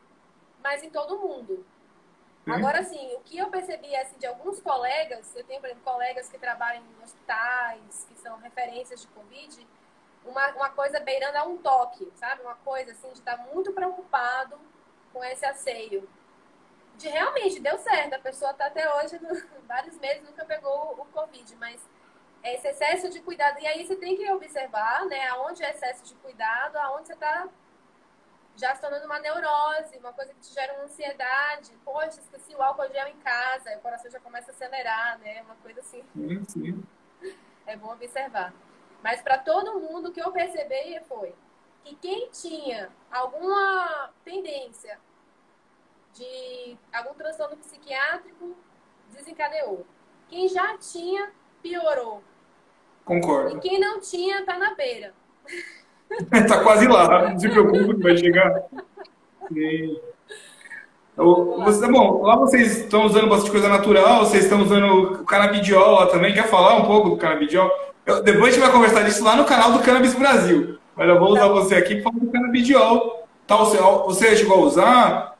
mas 0.63 0.83
em 0.83 0.91
todo 0.91 1.19
mundo. 1.19 1.65
Sim. 2.45 2.53
Agora, 2.53 2.81
assim, 2.81 3.15
o 3.15 3.21
que 3.21 3.39
eu 3.39 3.49
percebi 3.49 3.95
assim, 3.97 4.19
de 4.19 4.27
alguns 4.27 4.61
colegas, 4.61 5.35
eu 5.35 5.45
tenho, 5.45 5.61
por 5.61 5.67
exemplo, 5.67 5.85
colegas 5.85 6.29
que 6.29 6.39
trabalham 6.39 6.83
em 6.83 7.03
hospitais, 7.03 8.07
que 8.07 8.21
são 8.21 8.37
referências 8.39 9.01
de 9.01 9.07
Covid, 9.09 9.67
uma, 10.27 10.49
uma 10.53 10.71
coisa 10.71 11.01
beirando 11.01 11.39
a 11.39 11.45
um 11.45 11.57
toque, 11.57 12.11
sabe? 12.17 12.43
Uma 12.43 12.57
coisa 12.57 12.93
assim, 12.93 13.09
de 13.09 13.19
estar 13.19 13.39
muito 13.53 13.73
preocupado 13.73 14.59
com 15.13 15.25
esse 15.25 15.45
asseio. 15.47 16.07
De 16.97 17.09
realmente, 17.09 17.61
deu 17.61 17.79
certo, 17.79 18.15
a 18.15 18.19
pessoa 18.19 18.51
está 18.51 18.67
até 18.67 18.93
hoje, 18.97 19.19
no, 19.21 19.31
vários 19.67 19.99
meses, 19.99 20.23
nunca 20.23 20.45
pegou 20.45 20.93
o 20.93 21.05
Covid, 21.07 21.57
mas 21.57 21.81
esse 22.43 22.69
excesso 22.69 23.09
de 23.09 23.21
cuidado, 23.21 23.59
e 23.59 23.67
aí 23.67 23.87
você 23.87 23.97
tem 23.97 24.17
que 24.17 24.31
observar, 24.31 25.07
né, 25.07 25.29
aonde 25.29 25.65
é 25.65 25.71
excesso 25.71 26.05
de 26.05 26.15
cuidado, 26.17 26.77
aonde 26.77 27.07
você 27.07 27.15
está 27.15 27.49
já 28.57 28.75
se 28.75 28.81
tornando 28.81 29.07
uma 29.07 29.19
neurose, 29.19 29.97
uma 29.99 30.13
coisa 30.13 30.33
que 30.33 30.41
te 30.41 30.53
gera 30.55 30.75
uma 30.75 30.85
ansiedade. 30.85 31.73
Poxa, 31.85 32.21
esqueci 32.21 32.55
o 32.55 32.63
álcool 32.63 32.89
gel 32.93 33.09
em 33.09 33.17
casa, 33.19 33.77
o 33.77 33.81
coração 33.81 34.11
já 34.11 34.21
começa 34.21 34.51
a 34.51 34.55
acelerar, 34.55 35.19
né? 35.19 35.43
Uma 35.43 35.57
coisa 35.57 35.81
assim, 35.81 36.05
Sim, 36.15 36.45
sim. 36.49 36.85
é 37.67 37.77
bom 37.77 37.93
observar. 37.93 38.53
Mas 39.03 39.21
para 39.21 39.39
todo 39.39 39.81
mundo, 39.81 40.09
o 40.09 40.13
que 40.13 40.21
eu 40.23 40.33
percebi 40.33 41.01
foi 41.09 41.35
que 41.85 41.95
quem 41.97 42.31
tinha 42.31 42.91
alguma 43.11 44.11
tendência 44.25 44.99
de 46.15 46.77
algum 46.93 47.13
transtorno 47.15 47.57
psiquiátrico 47.57 48.57
desencadeou. 49.11 49.85
Quem 50.29 50.49
já 50.49 50.79
tinha, 50.79 51.33
piorou. 51.61 52.23
E 53.03 53.05
Concordo. 53.05 53.61
quem 53.61 53.79
não 53.79 54.01
tinha, 54.01 54.45
tá 54.47 54.57
na 54.59 54.75
beira. 54.75 55.13
tá 56.49 56.61
quase 56.63 56.87
lá, 56.87 57.31
não 57.31 57.39
se 57.39 57.49
preocupe 57.49 57.97
que 57.97 58.03
vai 58.03 58.17
chegar. 58.17 58.63
Você, 61.17 61.87
bom, 61.87 62.23
lá 62.23 62.37
vocês 62.37 62.79
estão 62.79 63.07
usando 63.07 63.29
bastante 63.29 63.53
coisa 63.53 63.69
natural, 63.69 64.25
vocês 64.25 64.45
estão 64.45 64.63
usando 64.63 64.87
o 65.21 65.25
canabidiol 65.25 66.01
lá 66.01 66.07
também. 66.07 66.35
Quer 66.35 66.49
falar 66.49 66.77
um 66.77 66.87
pouco 66.87 67.11
do 67.11 67.17
canabidiol? 67.17 67.71
Eu- 68.05 68.23
depois 68.23 68.49
a 68.49 68.51
gente 68.51 68.61
vai 68.61 68.73
conversar 68.73 69.03
disso 69.03 69.25
lá 69.25 69.37
no 69.37 69.45
canal 69.45 69.73
do 69.73 69.79
Cannabis 69.81 70.15
Brasil. 70.15 70.79
Mas 70.97 71.09
eu 71.09 71.19
vou 71.19 71.31
usar 71.31 71.49
você 71.49 71.77
aqui 71.77 71.97
para 71.97 72.11
falar 72.13 72.25
do 72.25 72.33
canabidiol. 72.33 73.29
Tá, 73.47 73.57
você, 73.57 73.77
você 73.79 74.37
chegou 74.37 74.57
a 74.57 74.61
usar 74.61 75.37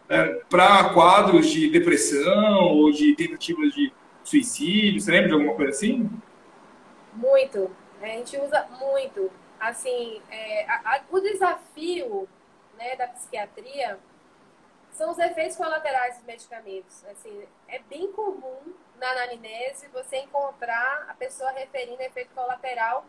para 0.49 0.91
quadros 0.91 1.47
de 1.49 1.69
depressão 1.71 2.63
ou 2.63 2.91
de 2.93 3.15
tentativas 3.17 3.73
de 3.75 3.93
suicídio? 4.23 5.01
Você 5.01 5.11
lembra 5.11 5.29
de 5.29 5.35
alguma 5.35 5.55
coisa 5.55 5.71
assim? 5.71 6.09
Muito. 7.15 7.71
A 8.01 8.07
gente 8.07 8.39
usa 8.39 8.65
muito. 8.81 9.31
Assim, 9.69 10.23
é, 10.31 10.67
a- 10.69 10.97
a- 10.97 11.03
o 11.11 11.21
desafio 11.21 12.29
né, 12.77 12.97
da 12.97 13.09
psiquiatria 13.09 13.99
são 14.93 15.11
os 15.11 15.19
efeitos 15.19 15.57
colaterais 15.57 16.17
dos 16.17 16.25
medicamentos. 16.27 17.03
Assim, 17.07 17.49
é 17.69 17.79
bem 17.79 18.13
comum 18.13 18.75
na 18.97 19.11
anamnese 19.11 19.89
você 19.89 20.19
encontrar 20.19 21.07
a 21.09 21.15
pessoa 21.15 21.51
referindo 21.53 22.03
efeito 22.03 22.35
colateral 22.35 23.07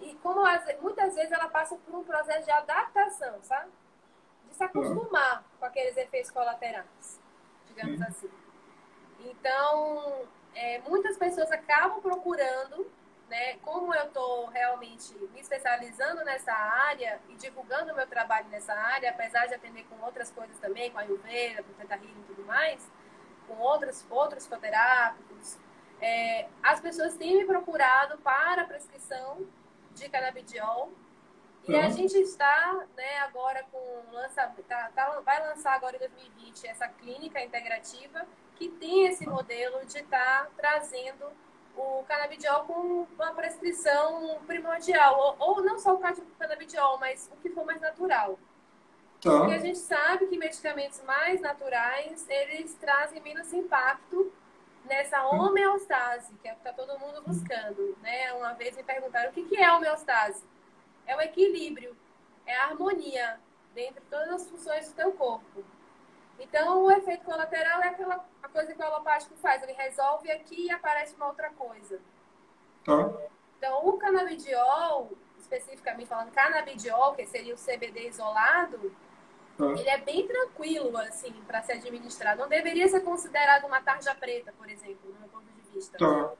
e 0.00 0.14
como 0.16 0.44
ve- 0.44 0.76
muitas 0.82 1.14
vezes 1.14 1.32
ela 1.32 1.48
passa 1.48 1.74
por 1.76 1.94
um 1.94 2.04
processo 2.04 2.44
de 2.44 2.50
adaptação, 2.50 3.42
sabe? 3.42 3.70
De 4.48 4.54
se 4.54 4.62
acostumar 4.62 5.42
com 5.58 5.64
aqueles 5.64 5.96
efeitos 5.96 6.30
colaterais, 6.30 7.18
digamos 7.66 7.98
Sim. 7.98 8.04
assim. 8.04 8.30
Então, 9.20 10.26
é, 10.54 10.80
muitas 10.80 11.16
pessoas 11.16 11.50
acabam 11.50 12.00
procurando, 12.02 12.86
né? 13.34 13.56
Como 13.62 13.92
eu 13.92 14.04
estou 14.04 14.46
realmente 14.46 15.12
me 15.32 15.40
especializando 15.40 16.24
nessa 16.24 16.52
área 16.52 17.20
e 17.28 17.34
divulgando 17.34 17.92
o 17.92 17.96
meu 17.96 18.06
trabalho 18.06 18.46
nessa 18.48 18.72
área, 18.72 19.10
apesar 19.10 19.46
de 19.46 19.54
atender 19.54 19.84
com 19.90 20.00
outras 20.04 20.30
coisas 20.30 20.56
também, 20.58 20.88
com 20.92 20.98
a 20.98 21.00
Ayurveda, 21.00 21.64
com 21.64 21.72
Teta 21.72 21.96
Healing 21.96 22.20
e 22.20 22.24
tudo 22.28 22.44
mais, 22.44 22.88
com 23.48 23.54
outros, 23.54 24.06
outros 24.08 24.46
psicoterápicos, 24.46 25.58
é, 26.00 26.46
as 26.62 26.78
pessoas 26.80 27.16
têm 27.16 27.38
me 27.38 27.44
procurado 27.44 28.16
para 28.18 28.62
a 28.62 28.66
prescrição 28.66 29.44
de 29.90 30.08
canabidiol. 30.08 30.92
E 31.66 31.74
a 31.74 31.86
Uhum. 31.86 31.90
gente 31.90 32.16
está, 32.16 32.86
né, 32.94 33.18
agora 33.20 33.64
com 33.72 34.04
lança, 34.12 34.46
tá, 34.68 34.90
tá- 34.94 35.20
vai 35.24 35.40
lançar 35.40 35.72
agora 35.72 35.96
em 35.96 35.98
2020 35.98 36.68
essa 36.68 36.86
clínica 36.86 37.42
integrativa 37.42 38.24
que 38.54 38.68
tem 38.68 39.06
esse 39.06 39.26
modelo 39.26 39.84
de 39.86 39.98
estar 39.98 40.50
trazendo 40.56 41.26
o 41.76 42.04
canabidiol 42.06 42.64
com 42.64 43.06
uma 43.14 43.32
prescrição 43.34 44.38
primordial, 44.46 45.36
ou, 45.38 45.56
ou 45.56 45.62
não 45.62 45.78
só 45.78 45.94
o 45.94 46.00
canabidiol, 46.38 46.98
mas 46.98 47.30
o 47.32 47.36
que 47.40 47.50
for 47.50 47.64
mais 47.64 47.80
natural. 47.80 48.38
Tá. 49.20 49.38
Porque 49.38 49.54
a 49.54 49.58
gente 49.58 49.78
sabe 49.78 50.26
que 50.26 50.36
medicamentos 50.36 51.02
mais 51.02 51.40
naturais, 51.40 52.28
eles 52.28 52.74
trazem 52.74 53.20
menos 53.22 53.52
impacto 53.52 54.32
nessa 54.84 55.26
homeostase, 55.26 56.34
que 56.42 56.48
é 56.48 56.52
o 56.52 56.56
que 56.56 56.68
está 56.68 56.72
todo 56.72 56.98
mundo 56.98 57.22
buscando. 57.22 57.96
Né? 58.02 58.32
Uma 58.34 58.52
vez 58.52 58.76
me 58.76 58.82
perguntaram 58.82 59.30
o 59.30 59.32
que 59.32 59.44
que 59.44 59.56
é 59.56 59.72
homeostase. 59.72 60.44
É 61.06 61.16
o 61.16 61.20
equilíbrio, 61.20 61.96
é 62.46 62.54
a 62.56 62.64
harmonia 62.64 63.40
dentro 63.74 64.00
de 64.00 64.06
todas 64.08 64.30
as 64.30 64.48
funções 64.48 64.88
do 64.88 64.94
teu 64.94 65.12
corpo. 65.12 65.64
Então, 66.38 66.84
o 66.84 66.90
efeito 66.90 67.24
colateral 67.24 67.82
é 67.82 67.88
aquela 67.88 68.24
a 68.42 68.48
coisa 68.48 68.74
que 68.74 68.80
o 68.80 68.84
alopático 68.84 69.34
faz. 69.36 69.62
Ele 69.62 69.72
resolve 69.72 70.30
aqui 70.30 70.66
e 70.66 70.70
aparece 70.70 71.14
uma 71.14 71.28
outra 71.28 71.50
coisa. 71.50 72.00
Tá. 72.84 73.12
Então, 73.58 73.86
o 73.86 73.96
canabidiol, 73.98 75.12
especificamente 75.38 76.08
falando 76.08 76.32
canabidiol, 76.32 77.14
que 77.14 77.26
seria 77.26 77.54
o 77.54 77.58
CBD 77.58 78.08
isolado, 78.08 78.94
Tá. 79.56 79.66
ele 79.66 79.88
é 79.88 79.98
bem 79.98 80.26
tranquilo, 80.26 80.96
assim, 80.98 81.32
para 81.46 81.62
ser 81.62 81.74
administrado. 81.74 82.40
Não 82.40 82.48
deveria 82.48 82.88
ser 82.88 83.00
considerado 83.02 83.64
uma 83.66 83.80
tarja 83.80 84.14
preta, 84.14 84.52
por 84.58 84.68
exemplo, 84.68 85.12
do 85.12 85.18
meu 85.18 85.28
ponto 85.28 85.44
de 85.44 85.70
vista. 85.70 85.96
Tá. 85.96 86.32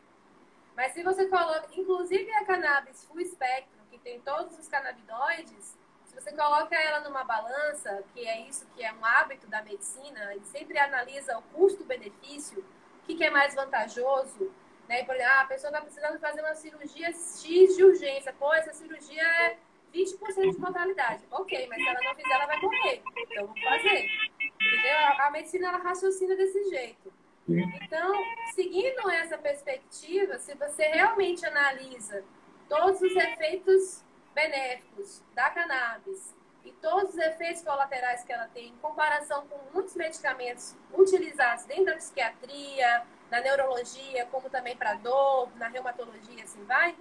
Mas 0.77 0.93
se 0.93 1.03
você 1.05 1.27
coloca, 1.29 1.69
inclusive 1.73 2.29
a 2.33 2.45
cannabis 2.45 3.05
full 3.05 3.25
spectrum, 3.25 3.85
que 3.91 3.99
tem 3.99 4.21
todos 4.21 4.59
os 4.59 4.67
canabinoides, 4.67 5.79
se 6.15 6.21
você 6.21 6.33
coloca 6.33 6.77
ela 6.77 7.01
numa 7.01 7.25
balança, 7.25 8.05
que 8.15 8.27
é 8.27 8.43
isso 8.49 8.67
que 8.75 8.85
é 8.85 8.93
um 8.93 9.05
hábito 9.05 9.49
da 9.49 9.63
medicina, 9.63 10.35
e 10.37 10.41
sempre 10.45 10.79
analisa 10.79 11.37
o 11.37 11.43
custo-benefício, 11.43 12.61
o 12.61 13.07
que, 13.07 13.17
que, 13.17 13.25
é 13.25 13.31
mais 13.31 13.55
vantajoso, 13.55 14.53
né? 14.89 15.05
Por 15.05 15.15
exemplo, 15.15 15.33
ah, 15.33 15.41
a 15.41 15.47
pessoa 15.47 15.71
está 15.71 15.83
precisando 15.83 16.19
fazer 16.21 16.41
uma 16.41 16.55
cirurgia 16.55 17.09
X 17.09 17.77
de 17.77 17.85
urgência, 17.85 18.33
pô, 18.39 18.53
essa 18.55 18.73
cirurgia 18.73 19.23
é 19.23 19.59
20% 19.93 20.53
de 20.53 20.59
mortalidade. 20.59 21.25
Ok, 21.31 21.67
mas 21.69 21.83
se 21.83 21.89
ela 21.89 22.01
não 22.03 22.15
fizer, 22.15 22.33
ela 22.33 22.47
vai 22.47 22.61
morrer. 22.61 23.03
Então, 23.17 23.47
vou 23.47 23.57
fazer. 23.63 24.07
Entendeu? 24.41 24.97
A, 24.97 25.27
a 25.27 25.31
medicina, 25.31 25.69
ela 25.69 25.79
raciocina 25.79 26.37
desse 26.37 26.71
jeito. 26.71 27.13
Então, 27.49 28.15
seguindo 28.55 29.11
essa 29.11 29.37
perspectiva, 29.37 30.39
se 30.39 30.55
você 30.55 30.85
realmente 30.85 31.45
analisa 31.45 32.25
todos 32.69 33.03
os 33.03 33.15
efeitos 33.15 34.03
benéficos 34.35 35.23
da 35.35 35.51
cannabis 35.51 36.35
e 36.65 36.73
todos 36.73 37.11
os 37.11 37.19
efeitos 37.19 37.63
colaterais 37.63 38.25
que 38.25 38.33
ela 38.33 38.49
tem 38.53 38.69
em 38.69 38.77
comparação 38.81 39.47
com 39.47 39.59
muitos 39.73 39.95
medicamentos 39.95 40.75
utilizados 40.93 41.65
dentro 41.65 41.87
da 41.87 41.97
psiquiatria, 41.97 43.03
na 43.31 43.41
neurologia, 43.41 44.27
como 44.31 44.49
também 44.49 44.77
para 44.77 44.95
dor, 44.95 45.49
na 45.57 45.69
reumatologia, 45.69 46.43
assim 46.43 46.65
vai, 46.65 46.95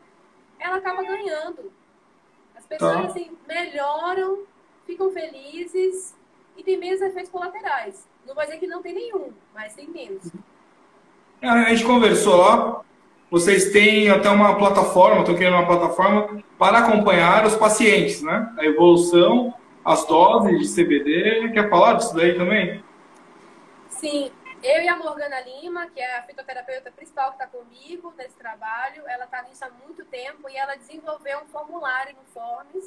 ela 0.59 0.77
acaba 0.77 1.03
ganhando. 1.03 1.71
As 2.55 2.65
pessoas 2.65 2.93
tá. 2.93 3.05
assim, 3.05 3.37
melhoram, 3.47 4.45
ficam 4.85 5.11
felizes 5.11 6.15
e 6.57 6.63
tem 6.63 6.77
menos 6.77 7.01
efeitos 7.01 7.31
colaterais. 7.31 8.07
Não 8.25 8.35
vou 8.35 8.43
dizer 8.43 8.57
que 8.57 8.67
não 8.67 8.81
tem 8.81 8.93
nenhum, 8.93 9.33
mas 9.53 9.75
tem 9.75 9.87
menos. 9.87 10.31
É, 11.41 11.49
a 11.49 11.69
gente 11.69 11.85
conversou 11.85 12.37
lá, 12.37 12.82
vocês 13.33 13.71
têm 13.71 14.11
até 14.11 14.29
uma 14.29 14.55
plataforma, 14.59 15.21
estou 15.21 15.33
criando 15.33 15.55
uma 15.55 15.65
plataforma 15.65 16.43
para 16.55 16.77
acompanhar 16.77 17.43
os 17.47 17.55
pacientes, 17.55 18.21
né? 18.21 18.53
A 18.59 18.63
evolução, 18.63 19.51
as 19.83 20.05
doses 20.05 20.59
de 20.59 20.69
CBD. 20.69 21.49
Quer 21.51 21.67
falar 21.67 21.93
disso 21.93 22.15
daí 22.15 22.37
também? 22.37 22.83
Sim, 23.89 24.31
eu 24.61 24.83
e 24.83 24.87
a 24.87 24.95
Morgana 24.95 25.41
Lima, 25.41 25.87
que 25.87 25.99
é 25.99 26.19
a 26.19 26.21
fitoterapeuta 26.21 26.91
principal 26.91 27.31
que 27.31 27.43
está 27.43 27.47
comigo 27.47 28.13
nesse 28.15 28.37
trabalho, 28.37 29.01
ela 29.07 29.25
está 29.25 29.41
nisso 29.41 29.65
há 29.65 29.71
muito 29.83 30.05
tempo 30.05 30.47
e 30.47 30.55
ela 30.55 30.75
desenvolveu 30.75 31.39
um 31.39 31.47
formulário 31.47 32.13
no 32.15 32.31
Forms 32.31 32.85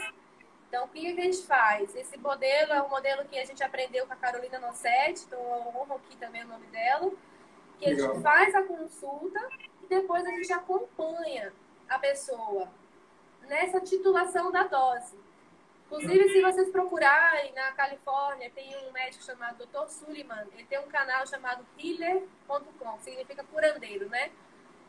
então, 0.68 0.84
o 0.84 0.88
que 0.88 1.06
a 1.06 1.14
gente 1.14 1.46
faz? 1.46 1.94
Esse 1.94 2.18
modelo 2.18 2.72
é 2.72 2.82
um 2.82 2.88
modelo 2.88 3.24
que 3.24 3.38
a 3.38 3.44
gente 3.44 3.62
aprendeu 3.62 4.06
com 4.06 4.12
a 4.12 4.16
Carolina 4.16 4.58
Nossetti, 4.58 5.24
eu 5.30 5.38
honro 5.40 5.94
aqui 5.94 6.16
também 6.16 6.44
o 6.44 6.48
nome 6.48 6.66
dela, 6.66 7.10
que 7.78 7.88
Legal. 7.88 8.10
a 8.10 8.14
gente 8.14 8.22
faz 8.22 8.54
a 8.54 8.62
consulta 8.62 9.40
depois 9.88 10.24
a 10.24 10.30
gente 10.30 10.52
acompanha 10.52 11.52
a 11.88 11.98
pessoa 11.98 12.68
nessa 13.42 13.80
titulação 13.80 14.50
da 14.50 14.64
dose. 14.64 15.16
Inclusive, 15.86 16.28
se 16.30 16.42
vocês 16.42 16.68
procurarem 16.70 17.52
na 17.52 17.70
Califórnia, 17.72 18.50
tem 18.50 18.76
um 18.88 18.92
médico 18.92 19.22
chamado 19.22 19.64
Dr. 19.64 19.88
Suliman, 19.88 20.44
ele 20.52 20.64
tem 20.64 20.80
um 20.80 20.88
canal 20.88 21.24
chamado 21.26 21.64
healer.com, 21.78 22.98
significa 23.00 23.44
curandeiro, 23.44 24.08
né? 24.08 24.32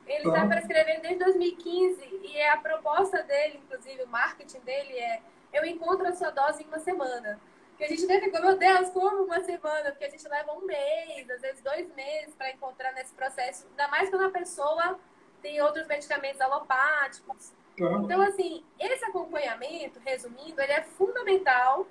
Ele 0.07 0.27
está 0.27 0.41
tá. 0.41 0.47
prescrevendo 0.47 1.01
desde 1.01 1.23
2015 1.23 2.21
e 2.23 2.37
é 2.37 2.49
a 2.49 2.57
proposta 2.57 3.21
dele, 3.23 3.61
inclusive 3.63 4.03
o 4.03 4.07
marketing 4.07 4.59
dele 4.61 4.97
é 4.97 5.21
eu 5.53 5.65
encontro 5.65 6.07
a 6.07 6.13
sua 6.13 6.29
dose 6.29 6.63
em 6.63 6.67
uma 6.67 6.79
semana. 6.79 7.39
Que 7.77 7.83
a 7.83 7.87
gente 7.87 8.05
até 8.05 8.19
ficou, 8.21 8.41
meu 8.41 8.57
Deus, 8.57 8.89
como 8.89 9.23
uma 9.23 9.39
semana? 9.43 9.91
Porque 9.91 10.05
a 10.05 10.09
gente 10.09 10.27
leva 10.27 10.51
um 10.53 10.65
mês, 10.65 11.29
às 11.29 11.41
vezes 11.41 11.61
dois 11.61 11.87
meses 11.93 12.33
para 12.35 12.51
encontrar 12.51 12.91
nesse 12.93 13.13
processo. 13.13 13.67
Ainda 13.69 13.87
mais 13.87 14.09
quando 14.09 14.25
a 14.25 14.31
pessoa 14.31 14.99
tem 15.41 15.61
outros 15.61 15.85
medicamentos 15.85 16.41
alopáticos. 16.41 17.53
Então, 17.79 18.21
assim, 18.23 18.63
esse 18.79 19.05
acompanhamento, 19.05 19.99
resumindo, 20.03 20.59
ele 20.59 20.71
é 20.71 20.81
fundamental 20.81 21.85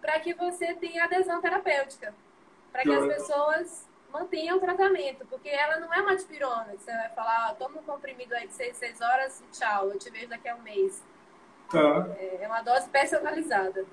para 0.00 0.18
que 0.18 0.34
você 0.34 0.74
tenha 0.74 1.04
adesão 1.04 1.40
terapêutica. 1.40 2.12
Para 2.72 2.82
que 2.82 2.92
as 2.92 3.06
pessoas 3.06 3.88
mantenham 4.12 4.56
o 4.56 4.60
tratamento. 4.60 5.24
Porque 5.26 5.48
ela 5.48 5.78
não 5.78 5.94
é 5.94 6.00
uma 6.00 6.16
dipirona. 6.16 6.74
Você 6.76 6.90
vai 6.90 7.08
falar, 7.10 7.54
toma 7.54 7.78
um 7.78 7.84
comprimido 7.84 8.34
aí 8.34 8.48
de 8.48 8.54
6, 8.54 8.76
6 8.76 9.00
horas 9.00 9.40
e 9.40 9.44
tchau, 9.56 9.90
eu 9.90 9.98
te 9.98 10.10
vejo 10.10 10.28
daqui 10.28 10.48
a 10.48 10.56
um 10.56 10.62
mês. 10.62 11.00
Tá. 11.70 12.08
É, 12.18 12.38
é 12.42 12.48
uma 12.48 12.62
dose 12.62 12.88
personalizada. 12.88 13.86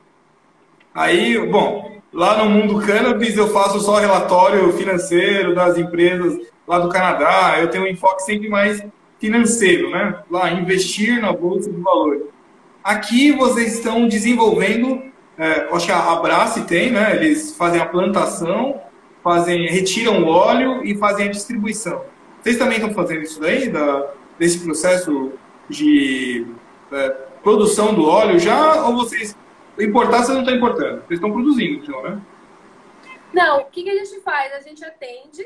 Aí, 0.96 1.38
bom, 1.46 2.00
lá 2.14 2.42
no 2.42 2.50
mundo 2.50 2.80
cannabis 2.80 3.36
eu 3.36 3.50
faço 3.50 3.82
só 3.82 3.98
relatório 3.98 4.72
financeiro 4.72 5.54
das 5.54 5.78
empresas 5.78 6.40
lá 6.66 6.80
do 6.80 6.88
Canadá, 6.88 7.58
eu 7.60 7.70
tenho 7.70 7.84
um 7.84 7.88
enfoque 7.88 8.24
sempre 8.24 8.48
mais 8.48 8.82
financeiro, 9.20 9.90
né? 9.92 10.20
Lá, 10.32 10.50
investir 10.52 11.22
na 11.22 11.34
bolsa 11.34 11.70
de 11.70 11.82
valores. 11.82 12.24
Aqui 12.82 13.34
vocês 13.34 13.74
estão 13.74 14.08
desenvolvendo, 14.08 15.02
é, 15.38 15.68
acho 15.70 15.86
que 15.86 15.92
a 15.92 16.14
Abrace 16.14 16.62
tem, 16.62 16.92
né? 16.92 17.14
Eles 17.18 17.58
fazem 17.58 17.82
a 17.82 17.86
plantação, 17.86 18.80
fazem, 19.22 19.68
retiram 19.68 20.24
o 20.24 20.28
óleo 20.28 20.82
e 20.86 20.96
fazem 20.96 21.28
a 21.28 21.32
distribuição. 21.32 22.04
Vocês 22.42 22.58
também 22.58 22.78
estão 22.78 22.94
fazendo 22.94 23.22
isso 23.22 23.42
daí, 23.42 23.68
da, 23.68 24.12
desse 24.40 24.60
processo 24.60 25.34
de 25.70 26.48
é, 26.90 27.10
produção 27.44 27.94
do 27.94 28.08
óleo 28.08 28.40
já, 28.40 28.86
ou 28.86 28.96
vocês 28.96 29.36
importar 29.80 30.24
você 30.24 30.34
não 30.34 30.42
está 30.42 30.52
importando? 30.52 31.02
Vocês 31.02 31.20
estão 31.20 31.32
produzindo, 31.32 31.84
então, 31.84 32.02
né? 32.04 32.22
Não, 33.34 33.62
o 33.62 33.66
que, 33.66 33.84
que, 33.84 33.90
a 33.90 34.06
gente 34.06 34.22
faz? 34.22 34.54
A 34.54 34.62
gente 34.62 34.84
atende, 34.84 35.46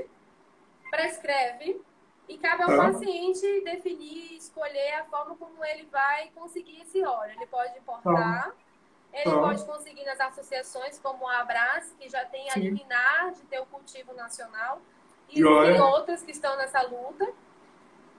prescreve 0.92 1.82
e 2.28 2.38
cabe 2.38 2.64
ao 2.64 2.70
tá. 2.70 2.92
paciente 2.92 3.62
definir, 3.62 4.36
escolher 4.36 4.94
a 4.94 5.06
forma 5.06 5.36
como 5.36 5.66
ele 5.66 5.88
vai 5.92 6.30
conseguir 6.36 6.82
esse 6.82 7.04
óleo. 7.04 7.34
Ele 7.36 7.48
pode 7.48 7.76
importar, 7.80 8.44
tá. 8.44 8.54
ele 9.12 9.32
tá. 9.32 9.42
pode 9.42 9.66
conseguir 9.66 10.06
nas 10.06 10.20
associações 10.20 11.00
como 11.00 11.28
a 11.28 11.40
Abras, 11.40 11.96
que 12.00 12.08
já 12.08 12.24
tem 12.26 12.52
a 12.52 12.56
liminar 12.56 13.32
de 13.32 13.42
ter 13.44 13.60
o 13.60 13.66
cultivo 13.66 14.14
nacional, 14.14 14.82
e 15.28 15.42
tem 15.42 15.82
outras 15.82 16.22
que 16.22 16.32
estão 16.32 16.56
nessa 16.58 16.82
luta. 16.84 17.28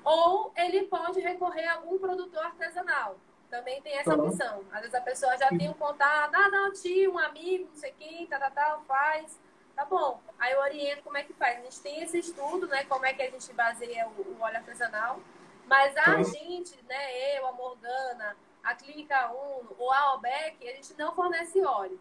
Ou 0.02 0.52
ele 0.56 0.86
pode 0.86 1.20
recorrer 1.20 1.66
a 1.66 1.74
algum 1.74 1.98
produtor 1.98 2.44
artesanal. 2.44 3.18
Também 3.50 3.82
tem 3.82 3.98
essa 3.98 4.14
opção. 4.14 4.64
Às 4.72 4.80
vezes 4.80 4.94
a 4.94 5.00
pessoa 5.00 5.36
já 5.36 5.48
tem 5.48 5.68
um 5.68 5.74
contato, 5.74 6.34
ah, 6.34 6.48
não, 6.48 6.72
tio, 6.72 7.12
um 7.12 7.18
amigo, 7.18 7.68
não 7.68 7.76
sei 7.76 7.92
quem, 7.98 8.26
tá, 8.26 8.38
tá, 8.50 8.78
faz. 8.86 9.38
Tá 9.74 9.84
bom. 9.84 10.20
Aí 10.38 10.52
eu 10.52 10.60
oriento 10.60 11.02
como 11.02 11.16
é 11.16 11.24
que 11.24 11.32
faz. 11.32 11.58
A 11.58 11.62
gente 11.62 11.80
tem 11.80 12.02
esse 12.02 12.18
estudo, 12.18 12.68
né? 12.68 12.84
Como 12.84 13.04
é 13.04 13.12
que 13.12 13.22
a 13.22 13.30
gente 13.30 13.52
baseia 13.52 14.06
o, 14.06 14.20
o 14.20 14.36
óleo 14.40 14.56
artesanal. 14.56 15.20
Mas 15.66 15.96
a 15.96 16.22
gente, 16.22 16.76
né, 16.88 17.38
eu, 17.38 17.46
a 17.46 17.52
Morgana, 17.52 18.36
a 18.62 18.74
Clínica 18.74 19.30
Uno 19.30 19.74
ou 19.78 19.90
a 19.90 19.98
Albec, 19.98 20.68
a 20.68 20.74
gente 20.74 20.96
não 20.98 21.14
fornece 21.14 21.64
óleo. 21.64 21.98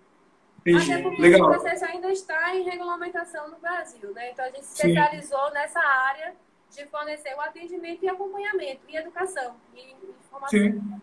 Entendi. 0.59 0.91
Até 0.91 1.01
porque 1.01 1.21
Legal. 1.21 1.47
o 1.47 1.51
processo 1.51 1.85
ainda 1.85 2.11
está 2.11 2.55
em 2.55 2.63
regulamentação 2.63 3.49
no 3.49 3.57
Brasil, 3.59 4.11
né? 4.13 4.31
Então 4.31 4.45
a 4.45 4.49
gente 4.49 4.65
se 4.65 4.73
especializou 4.73 5.47
Sim. 5.47 5.53
nessa 5.53 5.79
área 5.79 6.35
de 6.69 6.85
fornecer 6.87 7.33
o 7.35 7.41
atendimento 7.41 8.03
e 8.03 8.09
acompanhamento, 8.09 8.81
e 8.87 8.95
educação, 8.95 9.55
e 9.73 9.95
informação. 10.19 10.59
Sim. 10.59 11.01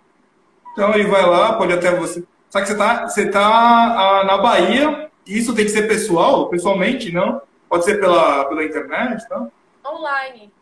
Então 0.77 0.93
ele 0.93 1.09
vai 1.09 1.25
lá, 1.25 1.55
pode 1.55 1.73
até 1.73 1.91
você. 1.91 2.23
Só 2.51 2.61
que 2.61 2.67
você 2.67 2.73
está 2.75 3.09
você 3.09 3.31
tá 3.31 3.41
ah, 3.41 4.25
na 4.25 4.37
Bahia, 4.37 5.11
isso 5.27 5.55
tem 5.55 5.65
que 5.65 5.71
ser 5.71 5.89
pessoal, 5.89 6.51
pessoalmente, 6.51 7.11
não? 7.11 7.41
Pode 7.67 7.87
ser 7.87 7.99
pela, 7.99 8.45
pela 8.45 8.63
internet, 8.63 9.27
tá? 9.27 9.49
Online. 9.87 10.53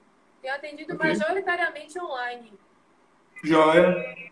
Tenho 0.40 0.54
atendido 0.54 0.94
okay. 0.94 1.08
majoritariamente 1.08 1.98
online. 1.98 2.52
Joia. 3.42 4.30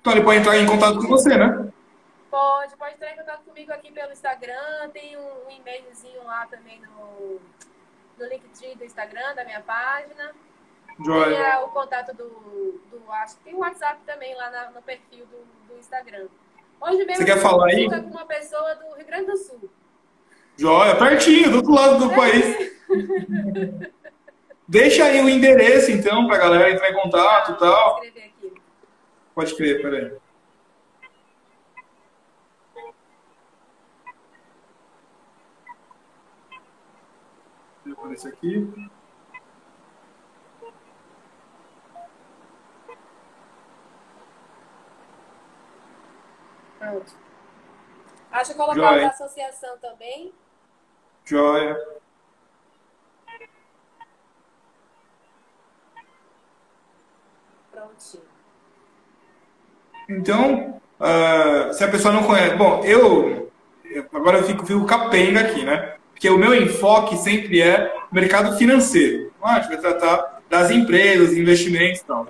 Então 0.00 0.12
ele 0.12 0.22
pode 0.22 0.38
entrar 0.38 0.56
em 0.56 0.66
contato 0.66 1.00
com 1.00 1.08
você, 1.08 1.36
né? 1.36 1.72
Pode, 2.30 2.76
pode 2.76 2.94
entrar 2.94 3.10
em 3.10 3.16
contato 3.16 3.42
comigo 3.42 3.72
aqui 3.72 3.90
pelo 3.90 4.12
Instagram. 4.12 4.90
Tem 4.92 5.16
um, 5.16 5.48
um 5.48 5.50
e-mailzinho 5.50 6.22
lá 6.22 6.46
também 6.46 6.80
no, 6.82 7.40
no 8.16 8.28
Linktree 8.28 8.76
do 8.76 8.84
Instagram, 8.84 9.34
da 9.34 9.44
minha 9.44 9.60
página. 9.60 10.30
Joia. 11.04 11.36
Tem 11.36 11.64
o 11.64 11.68
contato 11.68 12.14
do, 12.14 12.24
do. 12.90 13.12
Acho 13.12 13.36
que 13.38 13.44
tem 13.44 13.54
o 13.54 13.58
WhatsApp 13.58 14.00
também 14.06 14.34
lá 14.34 14.50
na, 14.50 14.70
no 14.70 14.82
perfil 14.82 15.26
do, 15.26 15.72
do 15.72 15.78
Instagram. 15.78 16.28
Hoje 16.80 16.98
mesmo 16.98 17.16
Você 17.16 17.24
quer 17.24 17.38
falar 17.38 17.66
aí? 17.66 17.88
com 17.88 17.96
uma 17.96 18.26
pessoa 18.26 18.74
do 18.74 18.94
Rio 18.96 19.06
Grande 19.06 19.26
do 19.26 19.36
Sul. 19.36 19.70
Joia, 20.56 20.96
pertinho, 20.96 21.50
do 21.50 21.56
outro 21.56 21.72
lado 21.72 21.98
do 21.98 22.12
é. 22.12 22.16
país. 22.16 22.80
Deixa 24.68 25.04
aí 25.04 25.20
o 25.20 25.28
endereço, 25.28 25.90
então, 25.90 26.28
pra 26.28 26.38
galera 26.38 26.70
entrar 26.70 26.90
em 26.90 26.94
contato 26.94 27.52
e 27.52 27.58
tal. 27.58 27.96
Vou 27.96 28.04
escrever 28.04 28.32
aqui. 28.38 28.62
Pode 29.34 29.50
escrever, 29.50 29.82
peraí. 29.82 30.20
Deixa 37.84 37.88
eu 37.88 37.92
aparecer 37.92 38.28
aqui. 38.28 38.89
Pronto. 46.80 47.12
Acho 48.32 48.50
que 48.50 48.56
colocar 48.56 48.98
a 48.98 49.08
associação 49.08 49.78
também. 49.78 50.32
Joia. 51.24 51.76
prontinho. 57.70 58.22
Então, 60.08 60.80
uh, 60.98 61.72
se 61.72 61.84
a 61.84 61.88
pessoa 61.88 62.12
não 62.12 62.24
conhece. 62.24 62.56
Bom, 62.56 62.82
eu. 62.84 63.50
Agora 64.12 64.38
eu 64.38 64.44
fico, 64.44 64.64
fico 64.64 64.84
capenga 64.84 65.40
aqui, 65.40 65.64
né? 65.64 65.94
Porque 66.12 66.28
o 66.28 66.38
meu 66.38 66.54
enfoque 66.54 67.16
sempre 67.16 67.60
é 67.60 67.92
mercado 68.12 68.56
financeiro. 68.56 69.32
Ah, 69.42 69.56
a 69.56 69.60
gente 69.60 69.68
vai 69.68 69.78
tratar 69.78 70.42
das 70.48 70.70
empresas, 70.70 71.36
investimentos 71.36 72.00
e 72.00 72.04
tal. 72.04 72.26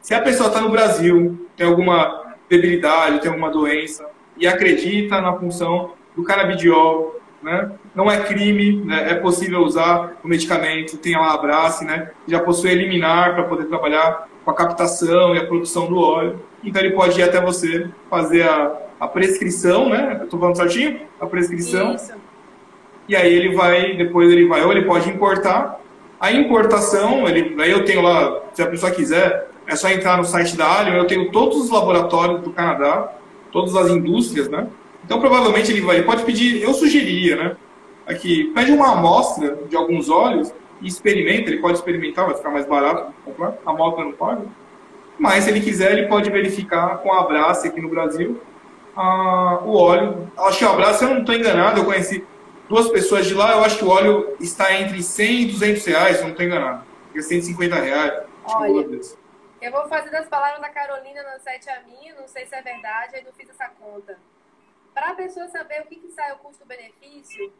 Se 0.00 0.14
a 0.14 0.22
pessoa 0.22 0.48
está 0.48 0.60
no 0.60 0.70
Brasil, 0.70 1.48
tem 1.56 1.66
alguma 1.66 2.27
debilidade, 2.48 3.20
tem 3.20 3.30
alguma 3.30 3.50
doença, 3.50 4.06
e 4.36 4.46
acredita 4.46 5.20
na 5.20 5.32
função 5.34 5.92
do 6.16 6.22
canabidiol, 6.22 7.20
né? 7.42 7.70
Não 7.94 8.10
é 8.10 8.20
crime, 8.20 8.84
né? 8.84 9.10
é 9.10 9.14
possível 9.14 9.60
usar 9.60 10.16
o 10.22 10.28
medicamento, 10.28 10.96
tem 10.96 11.16
lá 11.16 11.28
a 11.28 11.34
Abrace, 11.34 11.84
né? 11.84 12.10
Já 12.26 12.40
possui 12.40 12.70
eliminar 12.70 13.34
para 13.34 13.44
poder 13.44 13.66
trabalhar 13.66 14.28
com 14.44 14.50
a 14.50 14.54
captação 14.54 15.34
e 15.34 15.38
a 15.38 15.46
produção 15.46 15.86
do 15.86 15.98
óleo. 15.98 16.40
Então 16.64 16.82
ele 16.82 16.94
pode 16.94 17.18
ir 17.20 17.22
até 17.22 17.40
você 17.40 17.88
fazer 18.10 18.42
a, 18.42 18.72
a 18.98 19.06
prescrição, 19.06 19.88
né? 19.88 20.20
Estou 20.22 20.40
falando 20.40 20.56
certinho? 20.56 21.00
A 21.20 21.26
prescrição. 21.26 21.94
Isso. 21.94 22.12
E 23.08 23.16
aí 23.16 23.32
ele 23.32 23.54
vai, 23.54 23.96
depois 23.96 24.30
ele 24.30 24.46
vai, 24.46 24.62
ou 24.64 24.72
ele 24.72 24.84
pode 24.84 25.08
importar. 25.08 25.80
A 26.20 26.32
importação, 26.32 27.28
ele, 27.28 27.60
aí 27.62 27.70
eu 27.70 27.84
tenho 27.84 28.02
lá, 28.02 28.42
se 28.52 28.60
a 28.60 28.66
pessoa 28.66 28.90
quiser, 28.90 29.47
é 29.68 29.76
só 29.76 29.90
entrar 29.90 30.16
no 30.16 30.24
site 30.24 30.56
da 30.56 30.66
Allium, 30.66 30.94
eu 30.94 31.06
tenho 31.06 31.30
todos 31.30 31.58
os 31.58 31.70
laboratórios 31.70 32.40
do 32.40 32.50
Canadá, 32.50 33.12
todas 33.52 33.76
as 33.76 33.90
indústrias, 33.90 34.48
né? 34.48 34.66
Então 35.04 35.20
provavelmente 35.20 35.70
ele 35.70 35.82
vai, 35.82 35.96
ele 35.96 36.06
pode 36.06 36.24
pedir, 36.24 36.62
eu 36.62 36.72
sugeriria, 36.72 37.36
né? 37.36 37.56
Aqui, 38.06 38.50
pede 38.54 38.72
uma 38.72 38.92
amostra 38.92 39.58
de 39.68 39.76
alguns 39.76 40.08
óleos 40.08 40.52
e 40.80 40.88
experimenta, 40.88 41.50
ele 41.50 41.60
pode 41.60 41.76
experimentar, 41.76 42.24
vai 42.24 42.34
ficar 42.34 42.50
mais 42.50 42.66
barato 42.66 43.12
comprar, 43.24 43.58
a 43.66 43.72
moto 43.74 44.00
não 44.00 44.12
paga. 44.12 44.42
Mas 45.18 45.44
se 45.44 45.50
ele 45.50 45.60
quiser, 45.60 45.92
ele 45.92 46.06
pode 46.06 46.30
verificar 46.30 46.98
com 46.98 47.12
a 47.12 47.20
Abrace 47.20 47.68
aqui 47.68 47.80
no 47.82 47.90
Brasil 47.90 48.40
a, 48.96 49.60
o 49.66 49.76
óleo. 49.76 50.30
Acho 50.38 50.58
que 50.60 50.64
o 50.64 50.68
Abrace, 50.70 51.04
eu 51.04 51.10
não 51.10 51.20
estou 51.20 51.34
enganado, 51.34 51.80
eu 51.80 51.84
conheci 51.84 52.24
duas 52.70 52.88
pessoas 52.88 53.26
de 53.26 53.34
lá, 53.34 53.52
eu 53.52 53.64
acho 53.64 53.78
que 53.78 53.84
o 53.84 53.88
óleo 53.88 54.34
está 54.40 54.74
entre 54.80 55.02
100 55.02 55.42
e 55.42 55.44
200 55.46 55.84
reais, 55.84 56.16
se 56.16 56.22
eu 56.22 56.24
não 56.24 56.30
estou 56.30 56.46
enganado. 56.46 56.82
É 57.14 57.20
150 57.20 57.74
reais. 57.76 58.12
Olha, 58.46 58.88
eu 59.60 59.72
vou 59.72 59.88
fazer 59.88 60.10
das 60.10 60.28
palavras 60.28 60.60
da 60.60 60.68
Carolina 60.68 61.22
no 61.22 61.40
site 61.40 61.68
a 61.68 61.80
minha, 61.82 62.14
não 62.14 62.28
sei 62.28 62.46
se 62.46 62.54
é 62.54 62.62
verdade, 62.62 63.16
aí 63.16 63.24
não 63.24 63.32
fiz 63.32 63.48
essa 63.50 63.68
conta. 63.68 64.18
Para 64.94 65.10
a 65.10 65.14
pessoa 65.14 65.48
saber 65.48 65.82
o 65.82 65.86
que, 65.86 65.96
que 65.96 66.10
sai 66.12 66.32
o 66.32 66.38
custo-benefício, 66.38 67.52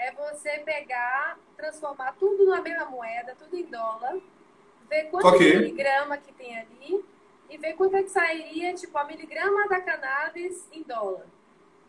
é 0.00 0.12
você 0.12 0.58
pegar, 0.60 1.38
transformar 1.56 2.12
tudo 2.18 2.46
na 2.46 2.60
mesma 2.60 2.86
moeda, 2.86 3.36
tudo 3.38 3.56
em 3.56 3.64
dólar, 3.64 4.16
ver 4.88 5.04
quanto 5.04 5.28
okay. 5.28 5.56
miligrama 5.56 6.18
que 6.18 6.32
tem 6.32 6.58
ali 6.58 7.04
e 7.48 7.58
ver 7.58 7.74
quanto 7.74 7.96
é 7.96 8.02
que 8.02 8.10
sairia, 8.10 8.74
tipo, 8.74 8.96
a 8.98 9.04
miligrama 9.04 9.68
da 9.68 9.80
cannabis 9.80 10.68
em 10.72 10.82
dólar. 10.82 11.26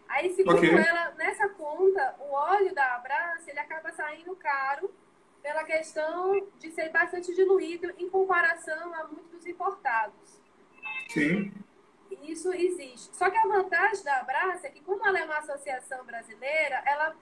Aí, 0.08 0.34
segundo 0.34 0.58
okay. 0.58 0.70
ela, 0.70 1.12
nessa 1.18 1.50
conta, 1.50 2.16
o 2.20 2.32
óleo 2.32 2.74
da 2.76 2.96
Abraça, 2.96 3.50
ele 3.50 3.60
acaba 3.60 3.92
saindo 3.92 4.36
caro 4.36 4.94
pela 5.46 5.64
questão 5.64 6.34
de 6.58 6.72
ser 6.72 6.90
bastante 6.90 7.32
diluído 7.36 7.94
em 8.00 8.10
comparação 8.10 8.92
a 8.96 9.04
muitos 9.06 9.46
importados. 9.46 10.42
Sim. 11.08 11.54
Isso 12.24 12.52
existe. 12.52 13.16
Só 13.16 13.30
que 13.30 13.38
a 13.38 13.44
vantagem 13.44 14.04
da 14.04 14.22
Abraça 14.22 14.66
é 14.66 14.72
que, 14.72 14.82
como 14.82 15.06
ela 15.06 15.20
é 15.20 15.24
uma 15.24 15.38
associação 15.38 16.04
brasileira, 16.04 16.82
ela 16.88 17.16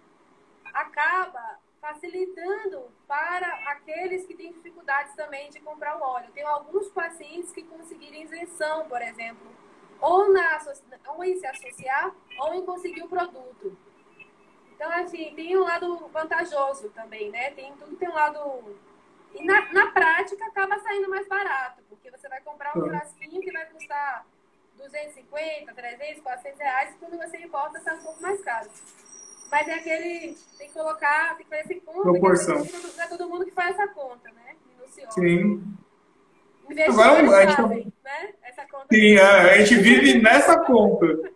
acaba 0.73 1.59
facilitando 1.81 2.89
para 3.05 3.45
aqueles 3.71 4.25
que 4.25 4.35
têm 4.35 4.53
dificuldades 4.53 5.13
também 5.15 5.49
de 5.49 5.59
comprar 5.59 5.97
o 5.97 6.01
óleo. 6.01 6.31
Tem 6.33 6.45
alguns 6.45 6.87
pacientes 6.87 7.51
que 7.51 7.63
conseguiram 7.63 8.21
isenção, 8.21 8.87
por 8.87 9.01
exemplo, 9.01 9.51
ou, 9.99 10.31
na, 10.31 10.61
ou 11.09 11.25
em 11.25 11.37
se 11.37 11.45
associar 11.45 12.15
ou 12.39 12.53
em 12.53 12.65
conseguir 12.65 13.03
o 13.03 13.09
produto. 13.09 13.77
Então, 14.83 15.01
assim, 15.01 15.31
tem 15.33 15.57
um 15.57 15.63
lado 15.63 16.09
vantajoso 16.11 16.89
também, 16.89 17.31
né? 17.31 17.51
Tem, 17.51 17.71
tudo 17.79 17.95
tem 17.95 18.09
um 18.09 18.13
lado. 18.13 18.75
E 19.33 19.45
na, 19.45 19.71
na 19.71 19.87
prática 19.91 20.45
acaba 20.45 20.77
saindo 20.79 21.09
mais 21.09 21.25
barato, 21.25 21.81
porque 21.87 22.11
você 22.11 22.27
vai 22.27 22.41
comprar 22.41 22.77
um 22.77 22.85
frasquinho 22.89 23.41
que 23.41 23.51
vai 23.53 23.65
custar 23.67 24.25
250, 24.75 25.73
300, 25.73 26.21
400 26.21 26.59
reais, 26.59 26.93
e 26.93 26.97
quando 26.97 27.17
você 27.17 27.37
importa, 27.37 27.79
sai 27.79 27.95
um 27.95 28.03
pouco 28.03 28.21
mais 28.21 28.43
caro. 28.43 28.69
Mas 29.49 29.67
é 29.69 29.73
aquele. 29.75 30.37
Tem 30.57 30.67
que 30.67 30.73
colocar, 30.73 31.37
tem 31.37 31.45
que 31.45 31.55
fazer 31.55 31.75
essa 31.75 31.85
conta. 31.85 32.01
Proporção. 32.01 32.57
Não 32.57 33.03
é 33.03 33.07
todo 33.07 33.29
mundo 33.29 33.45
que 33.45 33.51
faz 33.51 33.79
essa 33.79 33.87
conta, 33.87 34.29
né? 34.31 34.57
Minuciosa. 34.67 35.11
Sim. 35.11 35.63
Agora, 36.89 37.37
a 37.37 37.45
gente... 37.45 37.55
sabem, 37.55 37.93
né? 38.03 38.33
Essa 38.43 38.67
conta 38.67 38.87
Sim, 38.91 39.15
é, 39.15 39.21
a 39.21 39.57
gente 39.59 39.75
vive 39.81 40.21
nessa 40.21 40.59
conta. 40.59 41.32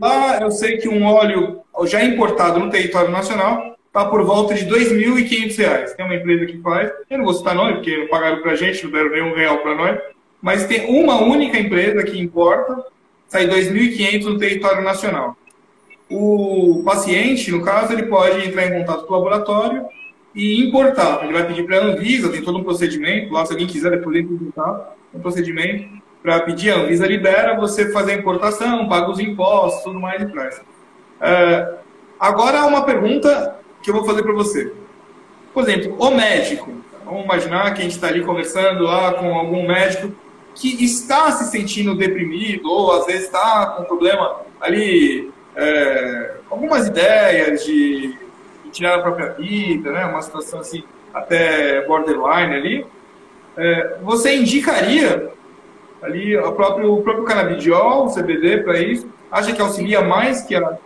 Lá 0.00 0.40
eu 0.40 0.50
sei 0.50 0.78
que 0.78 0.88
um 0.88 1.04
óleo 1.04 1.60
já 1.84 2.02
importado 2.02 2.58
no 2.58 2.70
território 2.70 3.10
nacional 3.10 3.76
está 3.86 4.06
por 4.06 4.24
volta 4.24 4.54
de 4.54 4.64
R$ 4.64 4.70
2.500. 4.70 5.94
Tem 5.94 6.04
uma 6.04 6.14
empresa 6.14 6.46
que 6.46 6.58
faz, 6.58 6.90
eu 7.10 7.18
não 7.18 7.24
vou 7.24 7.34
citar 7.34 7.54
nome, 7.54 7.74
porque 7.74 7.96
não 7.96 8.08
pagaram 8.08 8.40
para 8.40 8.52
a 8.52 8.56
gente, 8.56 8.84
não 8.84 8.90
deram 8.90 9.10
nenhum 9.10 9.34
real 9.34 9.58
para 9.58 9.74
nós, 9.74 9.98
mas 10.40 10.66
tem 10.66 10.86
uma 10.98 11.20
única 11.22 11.58
empresa 11.58 12.02
que 12.02 12.18
importa, 12.18 12.84
sai 13.28 13.46
R$ 13.46 13.54
2.500 13.62 14.24
no 14.24 14.38
território 14.38 14.82
nacional. 14.82 15.36
O 16.10 16.82
paciente, 16.84 17.50
no 17.50 17.62
caso, 17.62 17.92
ele 17.92 18.04
pode 18.04 18.46
entrar 18.46 18.66
em 18.66 18.80
contato 18.80 19.06
com 19.06 19.14
o 19.14 19.16
laboratório 19.16 19.86
e 20.34 20.66
importar. 20.66 21.22
Ele 21.22 21.32
vai 21.32 21.46
pedir 21.46 21.64
para 21.64 21.78
a 21.78 21.84
Anvisa, 21.84 22.30
tem 22.30 22.42
todo 22.42 22.58
um 22.58 22.64
procedimento 22.64 23.32
lá, 23.32 23.44
se 23.44 23.52
alguém 23.52 23.66
quiser 23.66 23.90
depois 23.90 24.16
ele 24.16 24.26
importar, 24.26 24.94
um 25.14 25.20
procedimento 25.20 26.01
para 26.22 26.40
pedir, 26.40 26.70
a 26.70 26.76
Anvisa 26.76 27.06
libera, 27.06 27.58
você 27.58 27.90
fazer 27.90 28.12
a 28.12 28.16
importação, 28.16 28.88
paga 28.88 29.10
os 29.10 29.18
impostos, 29.18 29.82
tudo 29.82 29.98
mais 29.98 30.22
e 30.22 30.26
traz. 30.26 30.60
É, 31.20 31.74
agora, 32.18 32.64
uma 32.64 32.84
pergunta 32.84 33.56
que 33.82 33.90
eu 33.90 33.94
vou 33.94 34.04
fazer 34.04 34.22
para 34.22 34.32
você. 34.32 34.72
Por 35.52 35.64
exemplo, 35.64 35.96
o 35.98 36.10
médico, 36.10 36.72
vamos 37.04 37.24
imaginar 37.24 37.74
que 37.74 37.80
a 37.80 37.82
gente 37.82 37.92
está 37.92 38.06
ali 38.06 38.24
conversando 38.24 38.84
lá 38.84 39.14
com 39.14 39.34
algum 39.34 39.66
médico 39.66 40.12
que 40.54 40.84
está 40.84 41.32
se 41.32 41.50
sentindo 41.50 41.96
deprimido 41.96 42.70
ou 42.70 42.92
às 42.92 43.06
vezes 43.06 43.24
está 43.24 43.74
com 43.76 43.84
problema 43.84 44.40
ali 44.60 45.32
é, 45.56 46.36
algumas 46.50 46.86
ideias 46.86 47.64
de, 47.64 48.16
de, 48.64 48.70
tirar 48.70 48.96
a 48.96 49.02
própria 49.02 49.32
vida, 49.32 49.90
né? 49.90 50.04
uma 50.06 50.22
situação 50.22 50.60
assim 50.60 50.84
até 51.12 51.84
borderline 51.86 52.54
ali, 52.54 52.86
é, 53.56 53.96
você 54.02 54.36
indicaria 54.36 55.30
ali 56.02 56.36
o 56.36 56.52
próprio, 56.52 56.94
o 56.94 57.02
próprio 57.02 57.24
canabidiol, 57.24 58.06
o 58.06 58.14
CBD 58.14 58.62
para 58.62 58.80
isso? 58.80 59.12
Acha 59.30 59.54
que 59.54 59.62
auxilia 59.62 60.02
mais 60.02 60.42
que 60.42 60.54
a... 60.54 60.78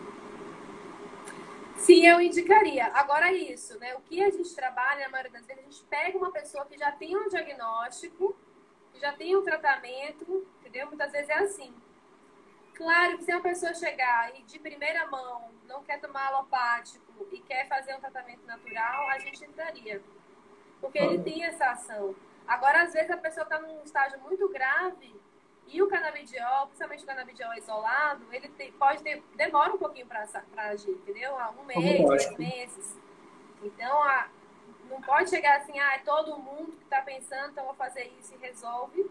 Sim, 1.77 2.07
eu 2.07 2.21
indicaria. 2.21 2.87
Agora 2.95 3.33
isso, 3.33 3.79
né? 3.79 3.95
O 3.95 4.01
que 4.01 4.23
a 4.23 4.31
gente 4.31 4.55
trabalha, 4.55 5.05
na 5.05 5.09
maioria 5.09 5.33
das 5.33 5.47
vezes, 5.47 5.63
a 5.63 5.71
gente 5.71 5.85
pega 5.85 6.19
uma 6.19 6.31
pessoa 6.31 6.65
que 6.67 6.77
já 6.77 6.91
tem 6.93 7.17
um 7.17 7.29
diagnóstico, 7.29 8.37
que 8.93 9.01
já 9.01 9.13
tem 9.13 9.37
um 9.37 9.43
tratamento, 9.43 10.47
entendeu? 10.61 10.89
Muitas 10.89 11.13
vezes 11.13 11.29
é 11.29 11.39
assim. 11.39 11.73
Claro 12.75 13.17
que 13.17 13.25
se 13.25 13.33
uma 13.33 13.41
pessoa 13.41 13.73
chegar 13.73 14.33
e 14.39 14.43
de 14.43 14.59
primeira 14.59 15.07
mão 15.07 15.51
não 15.67 15.83
quer 15.83 15.99
tomar 15.99 16.27
alopático 16.27 17.27
e 17.33 17.39
quer 17.41 17.67
fazer 17.69 17.95
um 17.95 18.01
tratamento 18.01 18.45
natural, 18.47 19.09
a 19.09 19.19
gente 19.19 19.45
entraria. 19.45 20.03
Porque 20.81 20.99
ele 20.99 21.23
tem 21.23 21.45
essa 21.45 21.71
ação. 21.71 22.15
Agora, 22.47 22.83
às 22.83 22.93
vezes, 22.93 23.11
a 23.11 23.17
pessoa 23.17 23.45
está 23.45 23.59
num 23.59 23.83
estágio 23.83 24.21
muito 24.21 24.49
grave 24.49 25.15
e 25.67 25.83
o 25.83 25.89
canabidiol, 25.89 26.67
principalmente 26.67 27.03
o 27.03 27.07
canabidiol 27.07 27.55
isolado, 27.55 28.25
ele 28.33 28.49
tem, 28.51 28.71
pode 28.73 29.03
ter, 29.03 29.23
demora 29.35 29.75
um 29.75 29.79
pouquinho 29.79 30.07
para 30.07 30.27
agir, 30.57 30.91
entendeu? 30.91 31.37
Um 31.61 31.65
mês, 31.65 32.05
dois 32.05 32.37
meses. 32.39 32.97
Então, 33.63 34.03
a, 34.03 34.29
não 34.89 35.01
pode 35.03 35.29
chegar 35.29 35.57
assim, 35.57 35.79
ah, 35.79 35.95
é 35.95 35.99
todo 35.99 36.39
mundo 36.39 36.73
que 36.77 36.85
está 36.85 37.03
pensando, 37.03 37.51
então 37.51 37.65
vou 37.65 37.75
fazer 37.75 38.05
isso 38.19 38.35
e 38.35 38.39
resolve 38.39 39.11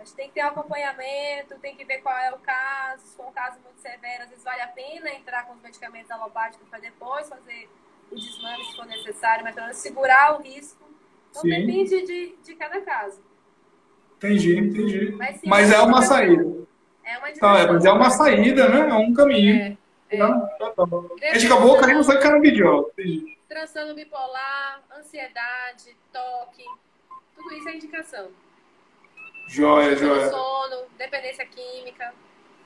a 0.00 0.04
gente 0.04 0.14
tem 0.14 0.28
que 0.28 0.34
ter 0.34 0.44
um 0.44 0.48
acompanhamento, 0.48 1.58
tem 1.58 1.76
que 1.76 1.84
ver 1.84 1.98
qual 1.98 2.16
é 2.16 2.32
o 2.32 2.38
caso, 2.38 3.04
se 3.04 3.14
for 3.14 3.26
um 3.26 3.32
caso 3.32 3.60
muito 3.60 3.78
severo, 3.80 4.22
às 4.22 4.30
vezes 4.30 4.42
vale 4.42 4.62
a 4.62 4.68
pena 4.68 5.10
entrar 5.10 5.44
com 5.44 5.52
os 5.52 5.60
medicamentos 5.60 6.10
alopáticos 6.10 6.66
para 6.70 6.78
depois 6.78 7.28
fazer 7.28 7.68
o 8.10 8.14
desmame 8.14 8.64
se 8.64 8.76
for 8.76 8.86
necessário, 8.86 9.44
mas 9.44 9.54
pelo 9.54 9.66
menos 9.66 9.82
segurar 9.82 10.38
o 10.38 10.42
risco. 10.42 10.82
Então 11.30 11.42
sim. 11.42 11.48
depende 11.48 12.02
de, 12.02 12.34
de 12.42 12.54
cada 12.54 12.80
caso. 12.80 13.20
Entendi, 14.16 14.58
entendi. 14.58 15.12
Mas, 15.12 15.40
sim, 15.40 15.48
mas 15.48 15.72
é 15.72 15.80
uma 15.80 16.02
saída. 16.02 16.42
É 17.04 17.18
uma 17.18 17.32
tá, 17.32 17.58
é, 17.58 17.66
mas 17.66 17.84
é 17.84 17.92
uma 17.92 18.10
saída, 18.10 18.68
né? 18.68 18.88
É 18.90 18.94
um 18.94 19.14
caminho. 19.14 19.56
É, 19.56 19.76
é. 20.10 20.18
Tá, 20.18 20.48
tá, 20.58 20.72
tá. 20.86 20.86
A 21.22 21.38
gente 21.38 21.46
acabou 21.46 21.78
caindo 21.78 22.04
só 22.04 22.12
em 22.12 22.20
canabidiol. 22.20 22.92
Transtorno 23.48 23.94
bipolar, 23.94 24.82
ansiedade, 24.96 25.96
toque, 26.12 26.64
tudo 27.34 27.54
isso 27.54 27.68
é 27.68 27.74
indicação. 27.74 28.28
Joia, 29.48 29.96
joia. 29.96 30.28
sono, 30.28 30.86
dependência 30.96 31.44
química. 31.46 32.14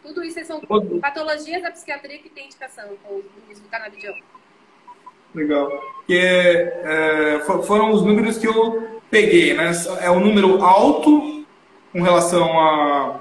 Tudo 0.02 0.22
isso 0.22 0.44
são 0.44 0.60
patologias 1.00 1.62
da 1.62 1.70
psiquiatria 1.70 2.18
que 2.18 2.28
tem 2.28 2.46
indicação 2.46 2.94
com 3.02 3.14
o 3.14 3.24
uso 3.50 3.62
do 3.62 3.68
canabidiol. 3.68 4.14
Legal. 5.34 5.70
Que 6.06 6.16
é, 6.18 7.42
foram 7.66 7.90
os 7.92 8.02
números 8.02 8.38
que 8.38 8.46
eu 8.46 9.00
peguei, 9.10 9.54
né? 9.54 9.72
É 10.00 10.10
um 10.10 10.20
número 10.20 10.62
alto 10.62 11.44
com 11.92 12.02
relação 12.02 12.58
a 12.58 13.20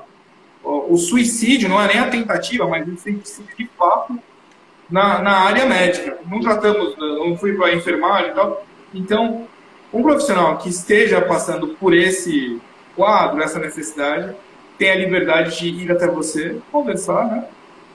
o 0.64 0.96
suicídio, 0.96 1.68
não 1.68 1.82
é 1.82 1.88
nem 1.88 2.00
a 2.00 2.10
tentativa, 2.10 2.66
mas 2.66 2.88
o 2.88 2.98
suicídio 2.98 3.56
de 3.58 3.70
fato 3.78 4.18
na, 4.90 5.20
na 5.22 5.32
área 5.40 5.66
médica. 5.66 6.18
Não 6.30 6.40
tratamos, 6.40 6.96
não 6.98 7.36
fui 7.38 7.54
para 7.54 7.68
a 7.68 7.76
enfermagem 7.76 8.32
e 8.32 8.34
tal. 8.34 8.66
Então, 8.94 9.48
um 9.92 10.02
profissional 10.02 10.58
que 10.58 10.70
esteja 10.70 11.22
passando 11.22 11.70
por 11.80 11.94
esse 11.94 12.62
quadro, 12.96 13.42
essa 13.42 13.60
necessidade, 13.60 14.36
tem 14.78 14.92
a 14.92 14.96
liberdade 14.96 15.58
de 15.58 15.68
ir 15.68 15.92
até 15.92 16.08
você, 16.08 16.58
conversar, 16.72 17.26
né? 17.26 17.46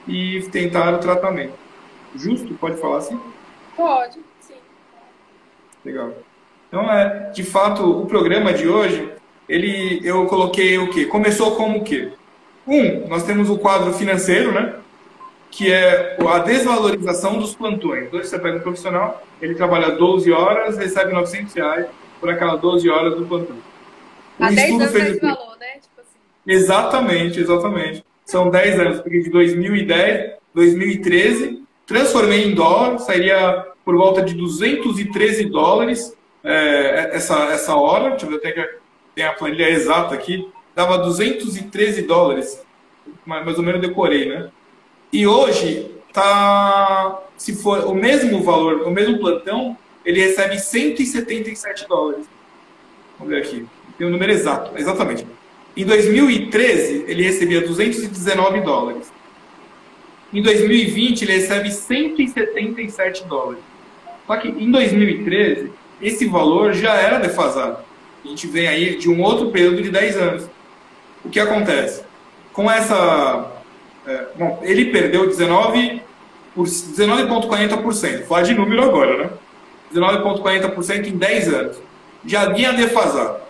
E 0.06 0.42
tentar 0.50 0.94
o 0.94 0.98
tratamento. 0.98 1.54
Justo? 2.14 2.54
Pode 2.54 2.80
falar 2.80 2.98
assim? 2.98 3.18
Pode, 3.78 4.18
sim. 4.40 4.56
Legal. 5.84 6.12
Então, 6.66 6.90
é, 6.92 7.30
de 7.30 7.44
fato, 7.44 8.02
o 8.02 8.06
programa 8.06 8.52
de 8.52 8.68
hoje, 8.68 9.08
ele, 9.48 10.00
eu 10.02 10.26
coloquei 10.26 10.76
o 10.78 10.90
quê? 10.90 11.06
Começou 11.06 11.54
como 11.54 11.78
o 11.78 11.84
quê? 11.84 12.10
Um, 12.66 13.06
nós 13.06 13.22
temos 13.22 13.48
o 13.48 13.56
quadro 13.56 13.94
financeiro, 13.94 14.50
né? 14.50 14.74
Que 15.48 15.72
é 15.72 16.16
a 16.28 16.40
desvalorização 16.40 17.38
dos 17.38 17.54
plantões. 17.54 18.08
Então, 18.08 18.20
você 18.20 18.36
pega 18.36 18.58
um 18.58 18.60
profissional, 18.60 19.22
ele 19.40 19.54
trabalha 19.54 19.92
12 19.92 20.30
horas, 20.32 20.76
recebe 20.76 21.12
900 21.12 21.54
reais 21.54 21.86
por 22.20 22.28
aquelas 22.28 22.60
12 22.60 22.90
horas 22.90 23.14
do 23.14 23.26
plantão. 23.26 23.56
O 24.40 24.44
Há 24.44 24.50
10 24.50 24.72
anos 24.72 24.90
fez 24.90 25.08
esse 25.10 25.20
valor, 25.20 25.56
né? 25.60 25.74
Tipo 25.80 26.00
assim. 26.00 26.18
Exatamente, 26.44 27.40
exatamente. 27.40 28.04
São 28.26 28.50
10 28.50 28.80
anos, 28.80 29.00
porque 29.00 29.20
de 29.20 29.30
2010, 29.30 30.32
2013, 30.52 31.62
transformei 31.86 32.44
em 32.44 32.54
dólar, 32.54 32.98
sairia 32.98 33.67
por 33.88 33.96
volta 33.96 34.20
de 34.20 34.34
213 34.34 35.46
dólares 35.46 36.14
é, 36.44 37.08
essa, 37.14 37.44
essa 37.44 37.74
hora. 37.74 38.10
Deixa 38.10 38.26
eu 38.26 38.30
ver 38.32 38.36
até 38.36 38.52
que 38.52 38.68
tem 39.14 39.24
a 39.24 39.32
planilha 39.32 39.70
exata 39.70 40.14
aqui. 40.14 40.46
Dava 40.76 40.98
213 40.98 42.02
dólares. 42.02 42.62
Mais 43.24 43.56
ou 43.56 43.64
menos 43.64 43.80
decorei, 43.80 44.28
né? 44.28 44.50
E 45.10 45.26
hoje 45.26 45.90
tá 46.12 47.18
se 47.34 47.56
for 47.56 47.86
o 47.86 47.94
mesmo 47.94 48.42
valor, 48.42 48.82
o 48.82 48.90
mesmo 48.90 49.20
plantão, 49.20 49.74
ele 50.04 50.20
recebe 50.20 50.58
177 50.58 51.88
dólares. 51.88 52.26
Vamos 53.18 53.32
ver 53.32 53.40
aqui. 53.40 53.66
Tem 53.96 54.06
o 54.06 54.10
um 54.10 54.12
número 54.12 54.30
exato, 54.30 54.78
exatamente. 54.78 55.26
Em 55.74 55.86
2013, 55.86 57.06
ele 57.08 57.22
recebia 57.22 57.62
219 57.62 58.60
dólares. 58.60 59.10
Em 60.30 60.42
2020, 60.42 61.22
ele 61.22 61.32
recebe 61.32 61.70
177 61.70 63.24
dólares. 63.24 63.77
Só 64.28 64.36
que 64.36 64.48
em 64.48 64.70
2013, 64.70 65.72
esse 66.00 66.26
valor 66.26 66.72
já 66.74 66.94
era 66.94 67.18
defasado. 67.18 67.78
A 68.24 68.28
gente 68.28 68.46
vem 68.46 68.68
aí 68.68 68.96
de 68.96 69.10
um 69.10 69.20
outro 69.22 69.50
período 69.50 69.82
de 69.82 69.90
10 69.90 70.16
anos. 70.18 70.50
O 71.24 71.28
que 71.28 71.40
acontece? 71.40 72.04
Com 72.52 72.70
essa. 72.70 73.50
É, 74.06 74.26
bom, 74.36 74.60
ele 74.62 74.92
perdeu 74.92 75.26
19 75.26 76.02
19,40%. 76.56 78.24
Falar 78.24 78.42
de 78.42 78.54
número 78.54 78.82
agora, 78.82 79.24
né? 79.24 79.30
19,40% 79.94 81.06
em 81.06 81.16
10 81.16 81.54
anos. 81.54 81.76
Já 82.24 82.50
vinha 82.50 82.72
defasado. 82.72 83.40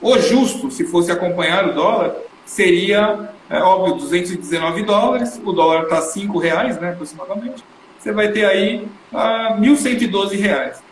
O 0.00 0.18
justo, 0.18 0.70
se 0.70 0.84
fosse 0.84 1.10
acompanhar 1.10 1.68
o 1.68 1.74
dólar, 1.74 2.14
seria, 2.44 3.30
é, 3.48 3.58
óbvio, 3.58 3.96
219 3.96 4.82
dólares. 4.82 5.40
O 5.44 5.52
dólar 5.52 5.84
está 5.84 6.00
5 6.00 6.38
reais, 6.38 6.78
né, 6.78 6.90
aproximadamente. 6.90 7.64
Você 8.02 8.10
vai 8.10 8.32
ter 8.32 8.44
aí 8.44 8.84
ah, 9.14 9.56
1.112 9.60 10.36
reais. 10.36 10.82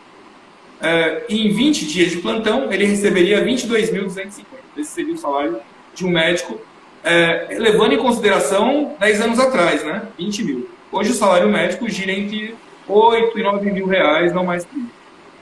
É, 0.80 1.24
em 1.28 1.52
20 1.52 1.84
dias 1.86 2.12
de 2.12 2.18
plantão, 2.18 2.72
ele 2.72 2.84
receberia 2.84 3.44
22.250. 3.44 4.44
Esse 4.76 4.92
seria 4.92 5.14
o 5.14 5.18
salário 5.18 5.58
de 5.92 6.06
um 6.06 6.10
médico, 6.10 6.60
é, 7.02 7.48
levando 7.58 7.94
em 7.94 7.98
consideração 7.98 8.94
10 9.00 9.20
anos 9.22 9.40
atrás, 9.40 9.82
né? 9.82 10.02
20 10.16 10.44
mil. 10.44 10.70
Hoje 10.92 11.10
o 11.10 11.14
salário 11.14 11.48
médico 11.48 11.88
gira 11.88 12.12
entre 12.12 12.54
8 12.86 13.36
e 13.36 13.42
9 13.42 13.70
mil 13.72 13.86
reais, 13.88 14.32
não 14.32 14.44
mais 14.44 14.64
que 14.64 14.86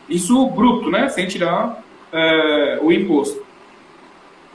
isso. 0.09 0.47
Bruto, 0.47 0.91
né? 0.91 1.11
Sem 1.11 1.27
tirar 1.27 1.85
é, 2.11 2.79
o 2.81 2.91
imposto. 2.91 3.45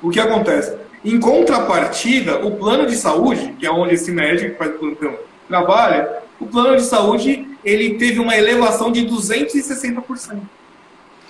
O 0.01 0.09
que 0.09 0.19
acontece? 0.19 0.75
Em 1.05 1.19
contrapartida, 1.19 2.43
o 2.43 2.57
plano 2.57 2.87
de 2.87 2.95
saúde, 2.95 3.53
que 3.59 3.67
é 3.67 3.71
onde 3.71 3.93
esse 3.93 4.11
médico 4.11 4.53
que 4.53 4.57
faz 4.57 4.71
plantão 4.77 5.15
trabalha, 5.47 6.22
o 6.43 6.47
plano 6.47 6.75
de 6.75 6.83
saúde 6.83 7.47
ele 7.63 7.95
teve 7.95 8.19
uma 8.19 8.35
elevação 8.35 8.91
de 8.91 9.05
260%. 9.07 10.41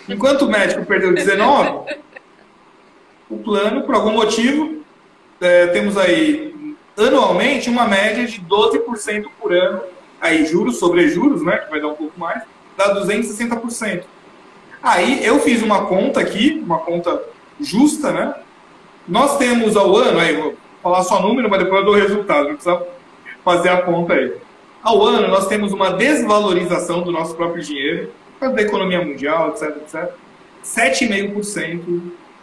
Enquanto 0.09 0.41
o 0.43 0.49
médico 0.49 0.85
perdeu 0.85 1.13
19, 1.13 1.95
o 3.29 3.37
plano, 3.37 3.83
por 3.83 3.95
algum 3.95 4.11
motivo, 4.11 4.83
é, 5.39 5.67
temos 5.67 5.97
aí 5.97 6.75
anualmente 6.97 7.69
uma 7.69 7.87
média 7.87 8.25
de 8.25 8.41
12% 8.41 9.25
por 9.39 9.53
ano, 9.53 9.81
aí 10.19 10.45
juros 10.45 10.77
sobre 10.77 11.07
juros, 11.07 11.43
né, 11.43 11.57
que 11.57 11.69
vai 11.69 11.79
dar 11.79 11.89
um 11.89 11.95
pouco 11.95 12.19
mais, 12.19 12.41
dá 12.75 12.95
260%. 12.95 14.03
Aí 14.81 15.23
eu 15.25 15.39
fiz 15.39 15.61
uma 15.61 15.85
conta 15.85 16.19
aqui, 16.19 16.61
uma 16.65 16.79
conta 16.79 17.21
justa, 17.59 18.11
né? 18.11 18.35
Nós 19.07 19.37
temos 19.37 19.77
ao 19.77 19.95
ano, 19.95 20.19
aí 20.19 20.35
vou 20.35 20.55
falar 20.81 21.03
só 21.03 21.21
número, 21.21 21.49
mas 21.49 21.63
depois 21.63 21.81
eu 21.81 21.85
dou 21.85 21.95
resultado, 21.95 22.49
não 22.49 22.55
precisa 22.55 22.85
fazer 23.43 23.69
a 23.69 23.81
conta 23.81 24.13
aí. 24.13 24.33
Ao 24.83 25.01
ano, 25.01 25.29
nós 25.29 25.47
temos 25.47 25.71
uma 25.71 25.93
desvalorização 25.93 27.03
do 27.03 27.11
nosso 27.11 27.33
próprio 27.35 27.63
dinheiro, 27.63 28.11
da 28.41 28.61
economia 28.61 29.01
mundial, 29.01 29.51
etc, 29.51 29.77
etc, 29.77 30.11
7,5% 30.61 31.79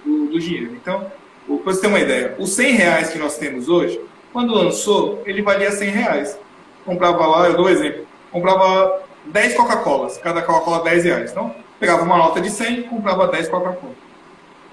do, 0.02 0.26
do 0.28 0.40
dinheiro. 0.40 0.72
Então, 0.72 1.12
para 1.46 1.74
você 1.74 1.82
ter 1.82 1.86
uma 1.88 2.00
ideia, 2.00 2.34
os 2.38 2.52
100 2.52 2.72
reais 2.72 3.10
que 3.10 3.18
nós 3.18 3.36
temos 3.36 3.68
hoje, 3.68 4.00
quando 4.32 4.54
lançou, 4.54 5.22
ele 5.26 5.42
valia 5.42 5.70
100 5.70 5.90
reais. 5.90 6.38
Comprava 6.86 7.26
lá, 7.26 7.46
eu 7.46 7.56
dou 7.56 7.66
um 7.66 7.68
exemplo, 7.68 8.06
comprava 8.32 9.02
10 9.26 9.54
Coca-Colas, 9.54 10.16
cada 10.16 10.40
Coca-Cola 10.40 10.82
10 10.82 11.04
reais. 11.04 11.30
Então, 11.32 11.54
pegava 11.78 12.02
uma 12.04 12.16
nota 12.16 12.40
de 12.40 12.48
100 12.48 12.84
comprava 12.84 13.26
10 13.26 13.50
Coca-Cola. 13.50 13.92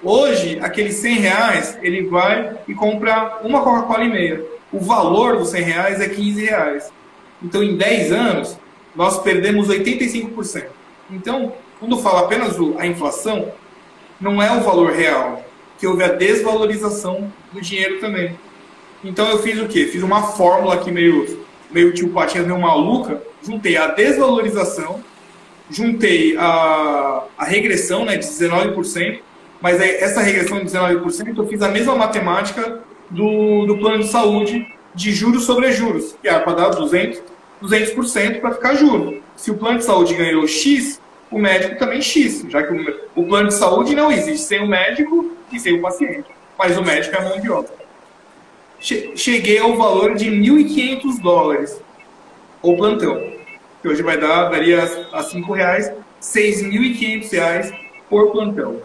Hoje, 0.02 0.58
aqueles 0.62 0.96
100 0.96 1.16
reais, 1.16 1.78
ele 1.82 2.08
vai 2.08 2.56
e 2.66 2.74
compra 2.74 3.40
uma 3.44 3.62
Coca-Cola 3.62 4.06
e 4.06 4.10
meia. 4.10 4.42
O 4.72 4.80
valor 4.80 5.36
dos 5.38 5.50
100 5.50 5.62
reais 5.64 6.00
é 6.00 6.08
15 6.08 6.46
reais. 6.46 6.97
Então, 7.42 7.64
em 7.64 7.76
10 7.76 8.12
anos, 8.12 8.58
nós 8.96 9.22
perdemos 9.22 9.68
85%. 9.68 10.66
Então, 11.12 11.54
quando 11.80 11.98
fala 11.98 12.22
apenas 12.22 12.58
a 12.78 12.88
inflação, 12.88 13.52
não 14.20 14.42
é 14.42 14.52
o 14.52 14.62
valor 14.62 14.92
real, 14.92 15.46
que 15.78 15.86
houve 15.86 16.04
a 16.04 16.10
desvalorização 16.10 17.32
do 17.54 17.62
dinheiro 17.62 18.00
também. 18.00 18.38
Então 19.04 19.30
eu 19.30 19.40
fiz 19.40 19.60
o 19.62 19.68
quê? 19.68 19.86
Fiz 19.86 20.02
uma 20.02 20.24
fórmula 20.24 20.76
aqui 20.76 20.92
meio, 20.92 21.46
meio 21.70 21.94
tio 21.94 22.10
Patinhas, 22.10 22.48
meio 22.48 22.60
maluca. 22.60 23.22
Juntei 23.44 23.78
a 23.78 23.88
desvalorização, 23.88 25.00
juntei 25.70 26.36
a, 26.38 27.24
a 27.38 27.46
regressão 27.46 28.04
né, 28.06 28.18
de 28.18 28.26
19%, 28.26 29.20
mas 29.62 29.80
essa 29.80 30.22
regressão 30.22 30.60
de 30.60 30.66
19% 30.66 31.38
eu 31.38 31.48
fiz 31.48 31.62
a 31.62 31.70
mesma 31.70 31.96
matemática 31.96 32.82
do, 33.10 33.66
do 33.68 33.78
plano 33.78 34.00
de 34.00 34.08
saúde 34.10 34.68
de 34.98 35.14
juros 35.14 35.46
sobre 35.46 35.72
juros, 35.72 36.14
que 36.22 36.28
é 36.28 36.38
para 36.38 36.54
dar 36.54 36.72
200%, 36.72 37.22
200% 37.64 38.42
para 38.42 38.54
ficar 38.54 38.76
juro. 38.76 39.24
Se 39.38 39.50
o 39.50 39.56
plano 39.56 39.78
de 39.78 39.86
saúde 39.86 40.14
ganhou 40.14 40.46
X, 40.46 41.00
o 41.32 41.40
médico 41.40 41.78
também 41.80 42.02
X, 42.02 42.46
já 42.50 42.62
que 42.64 42.74
o, 42.74 43.22
o 43.22 43.26
plano 43.26 43.48
de 43.48 43.54
saúde 43.54 43.96
não 43.96 44.12
existe 44.12 44.46
sem 44.46 44.60
o 44.60 44.68
médico 44.68 45.32
e 45.54 45.60
sem 45.60 45.78
o 45.78 45.82
paciente, 45.82 46.26
mas 46.60 46.78
o 46.78 46.84
médico 46.84 47.16
é 47.16 47.24
mão 47.24 47.40
de 47.40 47.50
obra 47.50 47.78
cheguei 48.80 49.58
ao 49.58 49.76
valor 49.76 50.16
de 50.16 50.30
1.500 50.30 51.22
dólares 51.22 51.82
o 52.62 52.76
plantão, 52.76 53.34
que 53.82 53.88
hoje 53.88 54.04
vai 54.04 54.18
dar, 54.18 54.50
daria 54.50 54.84
a 55.12 55.22
R$ 55.22 55.42
reais, 55.54 55.92
6.500 56.22 57.32
reais 57.32 57.72
por 58.10 58.32
plantão. 58.32 58.82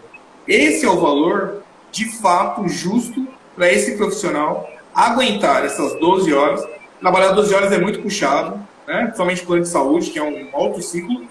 Esse 0.47 0.85
é 0.85 0.89
o 0.89 0.99
valor, 0.99 1.63
de 1.91 2.05
fato, 2.19 2.67
justo 2.67 3.27
para 3.55 3.71
esse 3.71 3.95
profissional 3.97 4.69
aguentar 4.93 5.65
essas 5.65 5.93
12 5.99 6.33
horas. 6.33 6.67
Trabalhar 6.99 7.31
12 7.31 7.53
horas 7.53 7.71
é 7.71 7.77
muito 7.77 8.01
puxado, 8.01 8.59
né? 8.87 9.03
principalmente 9.03 9.45
plano 9.45 9.63
de 9.63 9.69
saúde, 9.69 10.09
que 10.09 10.19
é 10.19 10.23
um 10.23 10.49
alto 10.53 10.81
ciclo, 10.81 11.25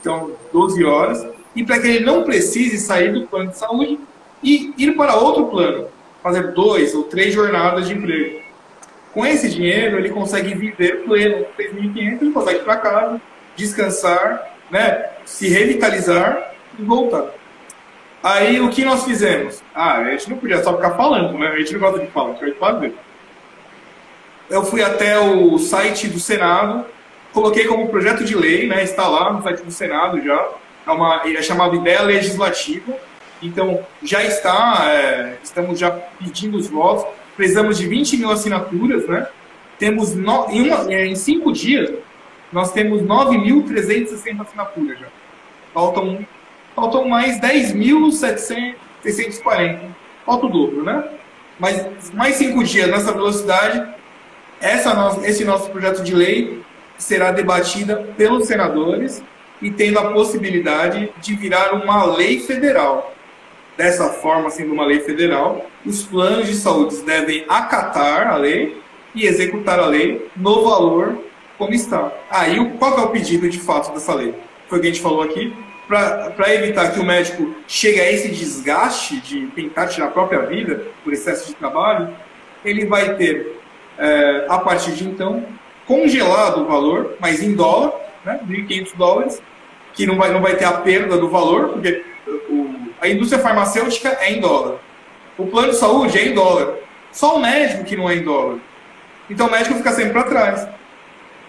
então 0.00 0.32
12 0.52 0.84
horas, 0.84 1.26
e 1.54 1.64
para 1.64 1.78
que 1.78 1.88
ele 1.88 2.04
não 2.04 2.22
precise 2.22 2.78
sair 2.78 3.12
do 3.12 3.26
plano 3.26 3.50
de 3.50 3.58
saúde 3.58 3.98
e 4.42 4.72
ir 4.78 4.96
para 4.96 5.16
outro 5.16 5.46
plano, 5.46 5.88
fazer 6.22 6.52
dois 6.52 6.94
ou 6.94 7.04
três 7.04 7.34
jornadas 7.34 7.88
de 7.88 7.94
emprego. 7.94 8.40
Com 9.12 9.26
esse 9.26 9.50
dinheiro, 9.50 9.98
ele 9.98 10.10
consegue 10.10 10.54
viver 10.54 11.04
pleno. 11.04 11.46
3.500, 11.58 12.22
ele 12.22 12.30
consegue 12.30 12.58
ir 12.60 12.64
para 12.64 12.76
casa, 12.76 13.20
descansar, 13.56 14.54
né, 14.70 15.10
se 15.24 15.48
revitalizar 15.48 16.52
e 16.78 16.82
voltar. 16.82 17.32
Aí, 18.22 18.60
o 18.60 18.70
que 18.70 18.84
nós 18.84 19.04
fizemos? 19.04 19.62
Ah, 19.74 19.98
a 19.98 20.10
gente 20.10 20.30
não 20.30 20.38
podia 20.38 20.62
só 20.62 20.74
ficar 20.74 20.90
falando, 20.92 21.38
né? 21.38 21.48
A 21.48 21.56
gente 21.56 21.72
não 21.72 21.80
gosta 21.80 22.00
de 22.00 22.06
falar, 22.08 22.30
a 22.30 22.32
gente 22.32 22.58
vai 22.58 22.72
fazer. 22.72 22.94
Eu 24.50 24.64
fui 24.64 24.82
até 24.82 25.18
o 25.18 25.58
site 25.58 26.08
do 26.08 26.18
Senado, 26.18 26.86
coloquei 27.32 27.66
como 27.66 27.88
projeto 27.88 28.24
de 28.24 28.34
lei, 28.34 28.66
né? 28.66 28.82
Está 28.82 29.06
lá 29.06 29.30
no 29.32 29.42
site 29.42 29.62
do 29.62 29.70
Senado 29.70 30.20
já. 30.22 30.48
É, 30.86 30.90
uma, 30.90 31.22
é 31.26 31.42
chamado 31.42 31.76
Ideia 31.76 32.00
Legislativa 32.00 32.94
Então, 33.42 33.84
já 34.02 34.24
está, 34.24 34.86
é, 34.86 35.36
estamos 35.44 35.78
já 35.78 35.90
pedindo 35.90 36.56
os 36.56 36.66
votos, 36.66 37.04
precisamos 37.36 37.76
de 37.76 37.86
20 37.86 38.16
mil 38.16 38.30
assinaturas, 38.30 39.06
né? 39.06 39.28
Temos, 39.78 40.14
no, 40.14 40.50
em, 40.50 40.70
uma, 40.70 40.90
é, 40.92 41.06
em 41.06 41.14
cinco 41.14 41.52
dias, 41.52 41.90
nós 42.50 42.72
temos 42.72 43.02
9.360 43.02 44.40
assinaturas 44.40 44.98
já. 44.98 45.08
Faltam, 45.74 46.26
faltam 46.74 47.06
mais 47.06 47.38
10.640. 47.38 49.78
Falta 50.24 50.46
o 50.46 50.48
dobro, 50.48 50.82
né? 50.82 51.04
Mas 51.60 52.10
mais 52.12 52.36
cinco 52.36 52.64
dias 52.64 52.88
nessa 52.88 53.12
velocidade, 53.12 53.97
essa, 54.60 55.20
esse 55.24 55.44
nosso 55.44 55.70
projeto 55.70 56.02
de 56.02 56.14
lei 56.14 56.62
será 56.96 57.30
debatida 57.30 57.96
pelos 58.16 58.46
senadores 58.46 59.22
e 59.62 59.70
tendo 59.70 59.98
a 59.98 60.12
possibilidade 60.12 61.12
de 61.20 61.34
virar 61.34 61.74
uma 61.74 62.04
lei 62.04 62.40
federal. 62.40 63.14
Dessa 63.76 64.08
forma, 64.08 64.50
sendo 64.50 64.72
uma 64.72 64.84
lei 64.84 65.00
federal, 65.00 65.66
os 65.86 66.02
planos 66.02 66.46
de 66.46 66.54
saúde 66.54 67.00
devem 67.02 67.44
acatar 67.48 68.28
a 68.28 68.36
lei 68.36 68.80
e 69.14 69.24
executar 69.24 69.78
a 69.78 69.86
lei 69.86 70.28
no 70.36 70.64
valor 70.64 71.18
como 71.56 71.72
está. 71.74 72.12
Aí, 72.30 72.58
ah, 72.58 72.78
qual 72.78 72.98
é 72.98 73.02
o 73.02 73.08
pedido 73.08 73.48
de 73.48 73.58
fato 73.58 73.92
dessa 73.92 74.14
lei? 74.14 74.34
Foi 74.68 74.78
o 74.78 74.80
que 74.80 74.88
a 74.88 74.90
gente 74.90 75.02
falou 75.02 75.22
aqui. 75.22 75.52
Para 75.86 76.54
evitar 76.54 76.92
que 76.92 77.00
o 77.00 77.04
médico 77.04 77.54
chegue 77.66 77.98
a 77.98 78.12
esse 78.12 78.28
desgaste 78.28 79.20
de 79.20 79.46
tentar 79.48 79.86
tirar 79.86 80.08
a 80.08 80.10
própria 80.10 80.40
vida 80.40 80.86
por 81.02 81.12
excesso 81.12 81.48
de 81.48 81.54
trabalho, 81.54 82.14
ele 82.62 82.84
vai 82.84 83.16
ter, 83.16 83.58
é, 83.98 84.46
a 84.48 84.58
partir 84.58 84.92
de 84.92 85.04
então, 85.04 85.44
congelado 85.86 86.62
o 86.62 86.66
valor, 86.66 87.16
mas 87.20 87.42
em 87.42 87.54
dólar, 87.54 87.92
né, 88.24 88.40
1.500 88.46 88.96
dólares, 88.96 89.42
que 89.94 90.06
não 90.06 90.16
vai, 90.16 90.32
não 90.32 90.40
vai 90.40 90.56
ter 90.56 90.64
a 90.64 90.72
perda 90.72 91.16
do 91.16 91.28
valor, 91.28 91.70
porque 91.70 92.04
o, 92.48 92.70
a 93.00 93.08
indústria 93.08 93.42
farmacêutica 93.42 94.16
é 94.20 94.32
em 94.32 94.40
dólar. 94.40 94.76
O 95.36 95.46
plano 95.46 95.70
de 95.70 95.76
saúde 95.76 96.18
é 96.18 96.28
em 96.28 96.34
dólar. 96.34 96.74
Só 97.10 97.36
o 97.36 97.40
médico 97.40 97.84
que 97.84 97.96
não 97.96 98.08
é 98.08 98.16
em 98.16 98.22
dólar. 98.22 98.58
Então 99.30 99.46
o 99.46 99.50
médico 99.50 99.74
fica 99.76 99.92
sempre 99.92 100.12
para 100.12 100.24
trás. 100.24 100.68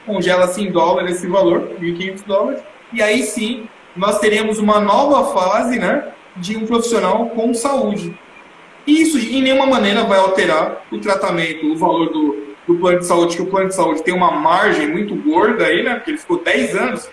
Congela-se 0.05 0.62
em 0.62 0.71
dólar 0.71 1.09
esse 1.09 1.27
valor, 1.27 1.75
1.500 1.79 2.25
dólares, 2.25 2.62
e 2.91 3.01
aí 3.01 3.23
sim 3.23 3.67
nós 3.95 4.19
teremos 4.19 4.57
uma 4.57 4.79
nova 4.79 5.33
fase 5.33 5.77
né, 5.77 6.07
de 6.35 6.57
um 6.57 6.65
profissional 6.65 7.27
com 7.29 7.53
saúde. 7.53 8.17
Isso 8.89 9.19
em 9.19 9.41
nenhuma 9.41 9.67
maneira 9.67 10.04
vai 10.04 10.17
alterar 10.17 10.84
o 10.91 10.97
tratamento, 10.97 11.71
o 11.71 11.78
valor 11.78 12.10
do, 12.10 12.56
do 12.67 12.75
plano 12.75 12.99
de 12.99 13.06
saúde, 13.06 13.36
que 13.36 13.41
o 13.41 13.45
plano 13.45 13.69
de 13.69 13.75
saúde 13.75 14.02
tem 14.02 14.13
uma 14.13 14.32
margem 14.32 14.88
muito 14.88 15.15
gorda 15.15 15.65
aí, 15.65 15.84
né? 15.84 15.95
Porque 15.95 16.12
ele 16.12 16.17
ficou 16.17 16.41
10 16.41 16.75
anos 16.75 17.10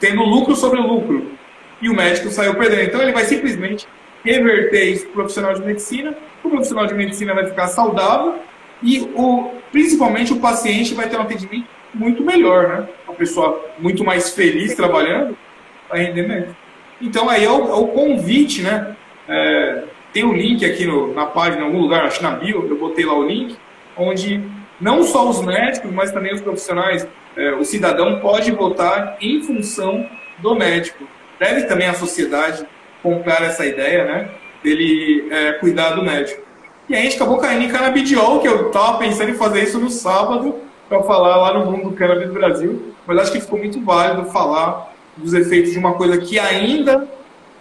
tendo 0.00 0.22
lucro 0.22 0.56
sobre 0.56 0.80
lucro. 0.80 1.26
E 1.82 1.90
o 1.90 1.94
médico 1.94 2.30
saiu 2.30 2.54
perdendo. 2.54 2.82
Então 2.82 3.02
ele 3.02 3.12
vai 3.12 3.24
simplesmente 3.24 3.86
reverter 4.24 4.84
isso 4.84 5.04
para 5.04 5.10
o 5.10 5.14
profissional 5.14 5.54
de 5.54 5.60
medicina. 5.60 6.16
O 6.42 6.48
profissional 6.48 6.86
de 6.86 6.94
medicina 6.94 7.34
vai 7.34 7.46
ficar 7.46 7.68
saudável 7.68 8.36
e 8.82 9.00
o, 9.14 9.50
principalmente 9.70 10.32
o 10.32 10.40
paciente 10.40 10.94
vai 10.94 11.08
ter 11.08 11.18
um 11.18 11.22
atendimento 11.22 11.66
muito 11.92 12.22
melhor, 12.22 12.68
né? 12.68 12.88
Uma 13.06 13.14
pessoa 13.14 13.62
muito 13.78 14.02
mais 14.04 14.30
feliz 14.30 14.74
trabalhando 14.74 15.36
vai 15.88 16.00
render 16.04 16.26
menos. 16.26 16.56
Então 17.00 17.28
aí 17.28 17.44
é 17.44 17.50
o, 17.50 17.68
é 17.68 17.74
o 17.74 17.88
convite, 17.88 18.62
né? 18.62 18.96
É, 19.28 19.84
tem 20.12 20.24
um 20.24 20.32
link 20.32 20.64
aqui 20.64 20.86
no, 20.86 21.14
na 21.14 21.26
página, 21.26 21.62
em 21.62 21.66
algum 21.66 21.80
lugar, 21.80 22.04
acho 22.04 22.22
na 22.22 22.32
bio, 22.32 22.66
eu 22.68 22.78
botei 22.78 23.04
lá 23.04 23.14
o 23.14 23.26
link, 23.26 23.56
onde 23.96 24.42
não 24.80 25.02
só 25.02 25.28
os 25.28 25.40
médicos, 25.40 25.90
mas 25.92 26.12
também 26.12 26.32
os 26.32 26.40
profissionais, 26.40 27.06
é, 27.36 27.52
o 27.52 27.64
cidadão 27.64 28.20
pode 28.20 28.50
votar 28.52 29.16
em 29.20 29.42
função 29.42 30.06
do 30.38 30.54
médico. 30.54 31.04
Deve 31.38 31.64
também 31.64 31.88
a 31.88 31.94
sociedade 31.94 32.66
comprar 33.02 33.42
essa 33.42 33.66
ideia, 33.66 34.04
né, 34.04 34.30
dele 34.62 35.28
é, 35.30 35.52
cuidar 35.52 35.90
do 35.90 36.02
médico. 36.02 36.42
E 36.88 36.94
a 36.94 37.00
gente 37.00 37.16
acabou 37.16 37.38
caindo 37.38 37.64
em 37.64 37.68
canabidiol, 37.68 38.40
que 38.40 38.48
eu 38.48 38.68
estava 38.68 38.98
pensando 38.98 39.30
em 39.30 39.34
fazer 39.34 39.62
isso 39.62 39.78
no 39.78 39.90
sábado, 39.90 40.56
para 40.88 41.02
falar 41.02 41.36
lá 41.36 41.58
no 41.58 41.70
mundo 41.70 41.90
do 41.90 41.96
cannabis 41.96 42.28
do 42.28 42.32
Brasil, 42.32 42.94
mas 43.06 43.18
acho 43.18 43.32
que 43.32 43.40
ficou 43.40 43.58
muito 43.58 43.80
válido 43.84 44.24
falar 44.30 44.92
dos 45.16 45.34
efeitos 45.34 45.72
de 45.72 45.78
uma 45.78 45.94
coisa 45.94 46.16
que 46.18 46.38
ainda, 46.38 47.06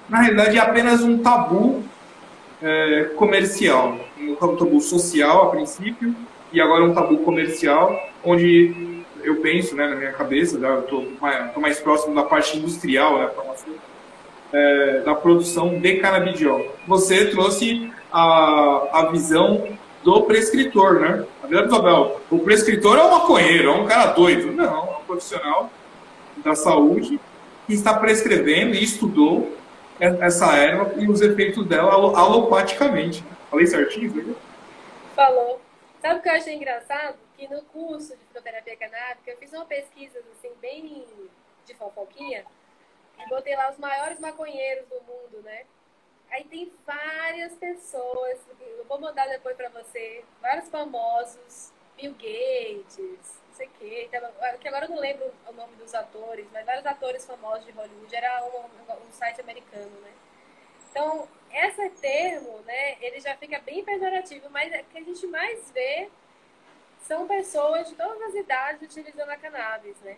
na 0.08 0.22
realidade, 0.22 0.58
é 0.58 0.62
apenas 0.62 1.04
um 1.04 1.18
tabu 1.18 1.84
é, 2.62 3.12
comercial, 3.16 3.98
um 4.20 4.36
tabu 4.36 4.80
social 4.82 5.48
a 5.48 5.50
princípio, 5.50 6.16
e 6.52 6.62
agora 6.62 6.84
um 6.84 6.94
tabu 6.94 7.18
comercial, 7.18 8.00
onde 8.24 9.04
eu 9.24 9.38
penso, 9.38 9.76
né, 9.76 9.88
na 9.88 9.96
minha 9.96 10.14
cabeça, 10.14 10.58
né, 10.58 10.70
eu 10.70 10.80
estou 10.80 11.08
mais, 11.20 11.56
mais, 11.58 11.80
próximo 11.80 12.16
da 12.16 12.24
parte 12.24 12.58
industrial, 12.58 13.20
né, 13.20 13.30
é, 14.54 15.02
da 15.02 15.14
produção 15.14 15.80
de 15.80 15.96
canabidiol. 15.96 16.74
Você 16.88 17.26
trouxe 17.26 17.92
a, 18.12 18.88
a 18.94 19.12
visão 19.12 19.68
do 20.04 20.22
prescritor, 20.22 21.02
né? 21.02 21.26
A 21.44 21.48
verdade, 21.48 21.74
Isabel, 21.74 22.22
o 22.32 22.40
prescritor 22.40 22.98
é 22.98 23.04
um 23.04 23.12
maconheiro, 23.12 23.70
é 23.70 23.74
um 23.74 23.86
cara 23.86 24.14
doido. 24.14 24.54
Não, 24.54 24.64
é 24.64 24.98
um 25.02 25.06
profissional 25.06 25.70
da 26.38 26.56
saúde 26.56 27.20
que 27.66 27.74
está 27.74 27.94
prescrevendo 27.94 28.74
e 28.76 28.84
estudou 28.84 29.57
essa 30.00 30.56
erva 30.56 30.94
e 31.02 31.10
os 31.10 31.22
efeitos 31.22 31.66
dela 31.66 31.92
alopaticamente. 31.92 33.24
Falei 33.50 33.68
certinho? 33.68 34.14
Né? 34.14 34.36
Falou. 35.16 35.62
Sabe 36.02 36.20
o 36.20 36.24
que 36.24 36.30
eu 36.30 36.34
achei 36.34 36.56
engraçado? 36.56 37.18
Que 37.36 37.48
no 37.48 37.62
curso 37.64 38.16
de 38.16 38.24
fitoterapia 38.26 38.78
canábica 38.78 39.32
eu 39.32 39.38
fiz 39.38 39.52
uma 39.54 39.66
pesquisa 39.66 40.20
assim, 40.20 40.52
bem 40.62 41.06
de 41.66 41.74
fofoquinha 41.74 42.46
e 43.20 43.30
botei 43.30 43.56
lá 43.56 43.72
os 43.72 43.78
maiores 43.78 44.20
maconheiros 44.20 44.88
do 44.88 44.96
mundo, 45.02 45.44
né? 45.44 45.64
Aí 46.30 46.44
tem 46.44 46.72
várias 46.86 47.54
pessoas, 47.54 48.38
eu 48.60 48.86
vou 48.86 49.00
mandar 49.00 49.28
depois 49.28 49.56
para 49.56 49.70
você, 49.70 50.24
vários 50.42 50.70
famosos, 50.70 51.72
Bill 51.96 52.14
Gates, 52.14 53.40
sei 53.58 53.68
o 53.68 53.72
quê, 53.72 54.10
que 54.10 54.68
agora 54.68 54.86
eu 54.86 54.90
não 54.90 55.00
lembro 55.00 55.32
o 55.48 55.52
nome 55.52 55.76
dos 55.76 55.94
atores, 55.94 56.46
mas 56.54 56.66
vários 56.66 56.86
atores 56.86 57.26
famosos 57.26 57.66
de 57.66 57.72
Hollywood, 57.72 58.16
era 58.16 58.44
um, 58.46 59.08
um 59.08 59.12
site 59.12 59.42
americano, 59.42 60.00
né? 60.02 60.12
Então, 60.92 61.28
esse 61.52 61.90
termo, 62.02 62.60
né, 62.66 62.98
ele 63.02 63.20
já 63.20 63.36
fica 63.36 63.60
bem 63.60 63.84
pejorativo, 63.84 64.50
mas 64.50 64.72
o 64.72 64.76
é 64.76 64.84
que 64.84 64.98
a 64.98 65.04
gente 65.04 65.28
mais 65.28 65.72
vê 65.72 66.10
são 67.02 67.28
pessoas 67.28 67.90
de 67.90 67.96
todas 67.96 68.22
as 68.22 68.36
idades 68.36 68.82
utilizando 68.82 69.30
a 69.30 69.38
cannabis, 69.38 70.00
né? 70.02 70.18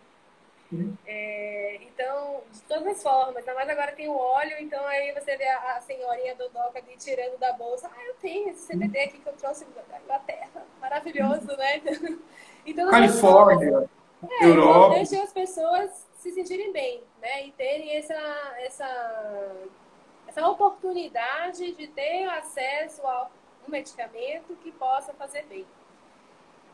É, 1.05 1.79
então, 1.81 2.43
de 2.51 2.61
todas 2.61 2.87
as 2.87 3.01
formas, 3.01 3.37
ainda 3.37 3.53
mais 3.55 3.69
agora 3.69 3.91
tem 3.91 4.07
o 4.07 4.15
óleo, 4.15 4.55
então 4.59 4.85
aí 4.85 5.11
você 5.13 5.35
vê 5.35 5.47
a, 5.47 5.77
a 5.77 5.81
senhorinha 5.81 6.35
do 6.35 6.47
Doca 6.49 6.77
ali 6.77 6.95
tirando 6.95 7.39
da 7.39 7.53
bolsa. 7.53 7.89
Ah, 7.91 8.05
eu 8.05 8.13
tenho 8.15 8.49
esse 8.49 8.67
CBD 8.67 8.99
aqui 8.99 9.19
que 9.19 9.27
eu 9.27 9.33
trouxe 9.33 9.65
da 9.65 9.99
Inglaterra. 9.99 10.63
Maravilhoso, 10.79 11.57
né? 11.57 11.81
Então, 12.65 12.89
Califórnia, 12.89 13.89
é, 14.29 14.45
Europa. 14.45 14.79
Então, 14.79 14.89
deixa 14.89 15.23
as 15.23 15.33
pessoas 15.33 16.07
se 16.17 16.31
sentirem 16.31 16.71
bem, 16.71 17.03
né? 17.21 17.45
E 17.45 17.51
terem 17.51 17.95
essa, 17.95 18.13
essa 18.59 19.55
essa 20.29 20.47
oportunidade 20.47 21.71
de 21.73 21.87
ter 21.87 22.25
acesso 22.29 23.05
a 23.05 23.29
um 23.67 23.71
medicamento 23.71 24.55
que 24.61 24.71
possa 24.71 25.11
fazer 25.13 25.43
bem. 25.45 25.65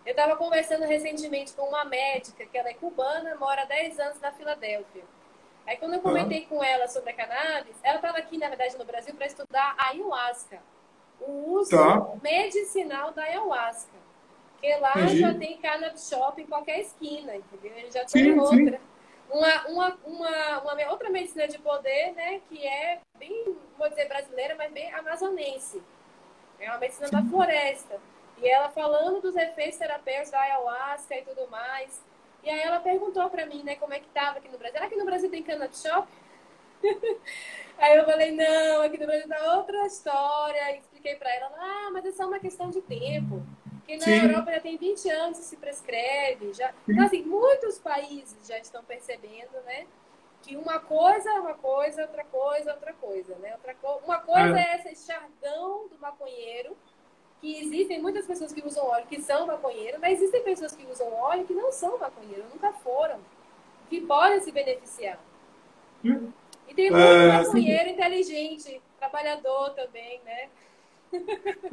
Eu 0.05 0.11
estava 0.11 0.35
conversando 0.35 0.83
recentemente 0.85 1.53
com 1.53 1.63
uma 1.63 1.83
médica, 1.85 2.45
que 2.45 2.57
ela 2.57 2.69
é 2.69 2.73
cubana, 2.73 3.35
mora 3.35 3.63
há 3.63 3.65
10 3.65 3.99
anos 3.99 4.19
na 4.19 4.31
Filadélfia. 4.31 5.03
Aí 5.65 5.77
quando 5.77 5.95
eu 5.95 6.01
comentei 6.01 6.41
uhum. 6.41 6.57
com 6.57 6.63
ela 6.63 6.87
sobre 6.87 7.09
a 7.09 7.13
cannabis, 7.13 7.75
ela 7.81 7.95
estava 7.95 8.17
aqui, 8.19 8.37
na 8.37 8.49
verdade, 8.49 8.77
no 8.77 8.85
Brasil 8.85 9.15
para 9.15 9.25
estudar 9.25 9.73
a 9.77 9.89
ayahuasca. 9.89 10.61
O 11.19 11.53
uso 11.53 11.71
tá. 11.71 12.07
medicinal 12.21 13.11
da 13.13 13.23
ayahuasca. 13.23 13.97
Porque 14.55 14.75
lá 14.77 14.93
Entendi. 14.95 15.19
já 15.19 15.33
tem 15.33 15.57
cannabis 15.57 16.09
shop 16.09 16.41
em 16.41 16.45
qualquer 16.45 16.79
esquina, 16.79 17.35
entendeu? 17.35 17.77
Ele 17.77 17.91
já 17.91 18.05
tem 18.05 18.23
sim, 18.23 18.39
outra. 18.39 18.57
Sim 18.57 18.95
uma, 19.29 19.67
uma, 19.67 19.97
uma, 20.05 20.59
uma, 20.61 20.91
outra 20.91 21.09
medicina 21.09 21.47
de 21.47 21.57
poder, 21.59 22.13
né, 22.13 22.41
que 22.47 22.65
é 22.65 23.01
bem, 23.17 23.55
vou 23.77 23.89
dizer 23.89 24.07
brasileira, 24.07 24.55
mas 24.55 24.71
bem 24.71 24.93
amazonense. 24.93 25.81
É 26.59 26.69
uma 26.69 26.79
medicina 26.79 27.09
da 27.09 27.23
floresta. 27.23 27.99
E 28.37 28.47
ela 28.47 28.69
falando 28.69 29.21
dos 29.21 29.35
efeitos 29.35 29.77
terapêuticos 29.77 30.31
da 30.31 30.39
ayahuasca 30.39 31.15
e 31.15 31.21
tudo 31.23 31.47
mais. 31.49 32.01
E 32.43 32.49
aí 32.49 32.61
ela 32.61 32.79
perguntou 32.79 33.29
para 33.29 33.45
mim, 33.45 33.63
né, 33.63 33.75
como 33.75 33.93
é 33.93 33.99
que 33.99 34.07
tava 34.09 34.39
aqui 34.39 34.49
no 34.49 34.57
Brasil. 34.57 34.81
Aqui 34.81 34.95
no 34.95 35.05
Brasil 35.05 35.29
tem 35.29 35.43
cannabis 35.43 35.81
shop? 35.81 36.07
aí 37.77 37.97
eu 37.97 38.05
falei, 38.05 38.31
não, 38.31 38.81
aqui 38.83 38.97
no 38.97 39.07
Brasil 39.07 39.27
tá 39.27 39.57
outra 39.57 39.85
história. 39.85 40.75
E 40.75 40.79
expliquei 40.79 41.15
para 41.15 41.33
ela, 41.33 41.51
ah, 41.57 41.89
mas 41.91 42.05
é 42.05 42.11
só 42.11 42.27
uma 42.27 42.39
questão 42.39 42.69
de 42.69 42.81
tempo. 42.81 43.43
Porque 43.85 43.97
na 43.97 44.03
Sim. 44.03 44.25
Europa 44.29 44.51
já 44.51 44.59
tem 44.59 44.77
20 44.77 45.09
anos 45.11 45.37
que 45.37 45.45
se 45.45 45.57
prescreve. 45.57 46.51
Já... 46.53 46.73
Então, 46.89 47.05
assim, 47.05 47.21
muitos 47.21 47.77
países 47.77 48.35
já 48.47 48.57
estão 48.57 48.83
percebendo, 48.83 49.53
né? 49.63 49.85
Que 50.41 50.57
uma 50.57 50.79
coisa 50.79 51.29
é 51.29 51.39
uma 51.39 51.53
coisa, 51.53 52.01
outra 52.01 52.23
coisa 52.25 52.71
é 52.71 52.73
outra 52.73 52.93
coisa, 52.93 53.35
né? 53.35 53.53
Outra 53.53 53.75
co... 53.75 54.01
Uma 54.03 54.19
coisa 54.19 54.59
é. 54.59 54.81
é 54.85 54.91
esse 54.91 55.05
chardão 55.05 55.87
do 55.87 55.99
maconheiro, 55.99 56.75
que 57.39 57.59
existem 57.59 58.01
muitas 58.01 58.25
pessoas 58.25 58.51
que 58.51 58.65
usam 58.65 58.83
óleo 58.87 59.05
que 59.05 59.21
são 59.21 59.45
maconheiros, 59.45 59.99
mas 59.99 60.19
existem 60.19 60.41
pessoas 60.41 60.75
que 60.75 60.83
usam 60.87 61.13
óleo 61.13 61.45
que 61.45 61.53
não 61.53 61.71
são 61.71 61.99
maconheiros, 61.99 62.45
nunca 62.51 62.73
foram, 62.73 63.19
que 63.87 64.01
podem 64.01 64.39
se 64.39 64.51
beneficiar. 64.51 65.19
Hum. 66.03 66.31
E 66.67 66.73
tem 66.73 66.89
muito 66.89 67.03
é, 67.03 67.37
maconheiro 67.37 67.83
sim. 67.83 67.91
inteligente 67.91 68.81
trabalhador 68.97 69.75
também, 69.75 70.19
né? 70.25 70.49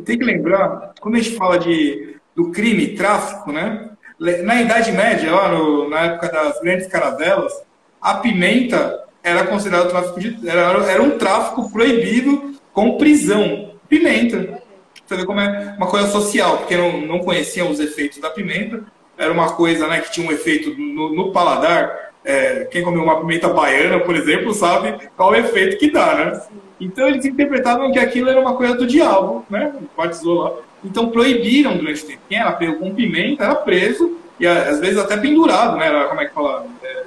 Tem 0.04 0.18
que 0.18 0.24
lembrar, 0.24 0.94
quando 1.00 1.16
a 1.16 1.18
gente 1.18 1.36
fala 1.36 1.58
de, 1.58 2.16
do 2.34 2.50
crime, 2.50 2.96
tráfico, 2.96 3.52
né? 3.52 3.90
Na 4.18 4.60
Idade 4.62 4.92
Média, 4.92 5.34
lá 5.34 5.48
no, 5.48 5.88
na 5.88 6.00
época 6.00 6.28
das 6.28 6.60
grandes 6.60 6.86
caravelas, 6.86 7.52
a 8.00 8.14
pimenta 8.14 9.02
era 9.22 9.46
considerado 9.46 9.88
tráfico 9.88 10.20
de, 10.20 10.48
era, 10.48 10.60
era 10.90 11.02
um 11.02 11.18
tráfico 11.18 11.70
proibido 11.70 12.54
com 12.72 12.96
prisão. 12.96 13.72
Pimenta. 13.88 14.62
Você 15.04 15.16
vê 15.16 15.24
como 15.24 15.40
é 15.40 15.74
uma 15.76 15.86
coisa 15.86 16.08
social, 16.08 16.58
porque 16.58 16.76
não, 16.76 17.00
não 17.00 17.18
conheciam 17.18 17.70
os 17.70 17.78
efeitos 17.78 18.18
da 18.18 18.30
pimenta. 18.30 18.84
Era 19.16 19.32
uma 19.32 19.52
coisa 19.52 19.86
né, 19.86 20.00
que 20.00 20.10
tinha 20.10 20.26
um 20.26 20.32
efeito 20.32 20.70
no, 20.76 21.14
no 21.14 21.32
paladar. 21.32 22.11
É, 22.24 22.64
quem 22.70 22.82
comeu 22.82 23.02
uma 23.02 23.20
pimenta 23.20 23.48
baiana, 23.48 24.00
por 24.00 24.14
exemplo, 24.14 24.54
sabe 24.54 25.08
qual 25.16 25.30
o 25.30 25.34
efeito 25.34 25.76
que 25.76 25.90
dá, 25.90 26.14
né? 26.14 26.42
Então 26.80 27.08
eles 27.08 27.24
interpretavam 27.24 27.92
que 27.92 27.98
aquilo 27.98 28.28
era 28.28 28.40
uma 28.40 28.54
coisa 28.54 28.74
do 28.74 28.86
diabo, 28.86 29.44
né? 29.48 29.74
Batizou 29.96 30.42
lá. 30.42 30.52
Então 30.84 31.10
proibiram 31.10 31.76
durante 31.76 32.04
tempo. 32.04 32.20
Quem 32.28 32.38
era 32.38 32.52
pego 32.52 32.78
com 32.78 32.94
pimenta 32.94 33.44
era 33.44 33.54
preso 33.54 34.18
e 34.38 34.46
às 34.46 34.80
vezes 34.80 34.98
até 34.98 35.16
pendurado, 35.16 35.76
né? 35.76 35.86
Era, 35.86 36.06
como 36.06 36.20
é 36.20 36.26
que 36.26 36.34
fala? 36.34 36.66
É, 36.82 37.04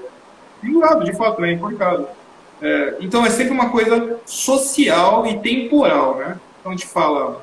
pendurado, 0.62 1.04
de 1.04 1.14
fato, 1.14 1.42
né? 1.42 1.52
Enforcado. 1.54 2.08
É, 2.62 2.96
então 3.02 3.26
é 3.26 3.30
sempre 3.30 3.54
uma 3.54 3.70
coisa 3.70 4.18
social 4.26 5.28
e 5.28 5.40
temporal, 5.40 6.16
né? 6.18 6.40
Então 6.60 6.72
a 6.72 6.76
gente 6.76 6.88
fala, 6.88 7.42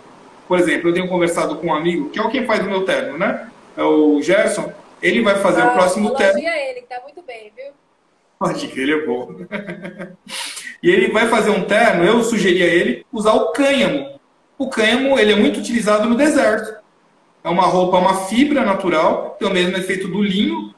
por 0.48 0.58
exemplo, 0.58 0.88
eu 0.88 0.94
tenho 0.94 1.08
conversado 1.08 1.56
com 1.56 1.66
um 1.68 1.74
amigo, 1.74 2.08
que 2.10 2.18
é 2.18 2.22
o 2.22 2.30
quem 2.30 2.46
faz 2.46 2.60
o 2.66 2.68
meu 2.68 2.84
terno, 2.84 3.18
né? 3.18 3.48
É 3.76 3.82
o 3.82 4.20
Gerson. 4.22 4.72
Ele 5.02 5.22
vai 5.22 5.36
fazer 5.36 5.62
ah, 5.62 5.68
o 5.68 5.72
próximo 5.72 6.14
terno. 6.14 6.38
ele, 6.38 6.80
que 6.82 6.86
tá 6.86 7.00
muito 7.02 7.22
bem, 7.22 7.52
viu? 7.56 7.72
Pode 8.38 8.68
que 8.68 8.80
ele 8.80 8.92
é 8.92 9.06
bom. 9.06 9.34
e 10.82 10.90
ele 10.90 11.12
vai 11.12 11.28
fazer 11.28 11.50
um 11.50 11.64
terno, 11.64 12.04
eu 12.04 12.22
sugeri 12.22 12.62
a 12.62 12.66
ele 12.66 13.06
usar 13.12 13.32
o 13.34 13.52
cânhamo. 13.52 14.20
O 14.56 14.68
cânhamo, 14.68 15.18
ele 15.18 15.32
é 15.32 15.36
muito 15.36 15.58
utilizado 15.58 16.08
no 16.08 16.14
deserto. 16.14 16.80
É 17.44 17.48
uma 17.48 17.64
roupa, 17.64 17.98
uma 17.98 18.26
fibra 18.26 18.64
natural, 18.64 19.36
tem 19.38 19.48
o 19.48 19.52
mesmo 19.52 19.76
efeito 19.76 20.06
do 20.06 20.22
linho. 20.22 20.72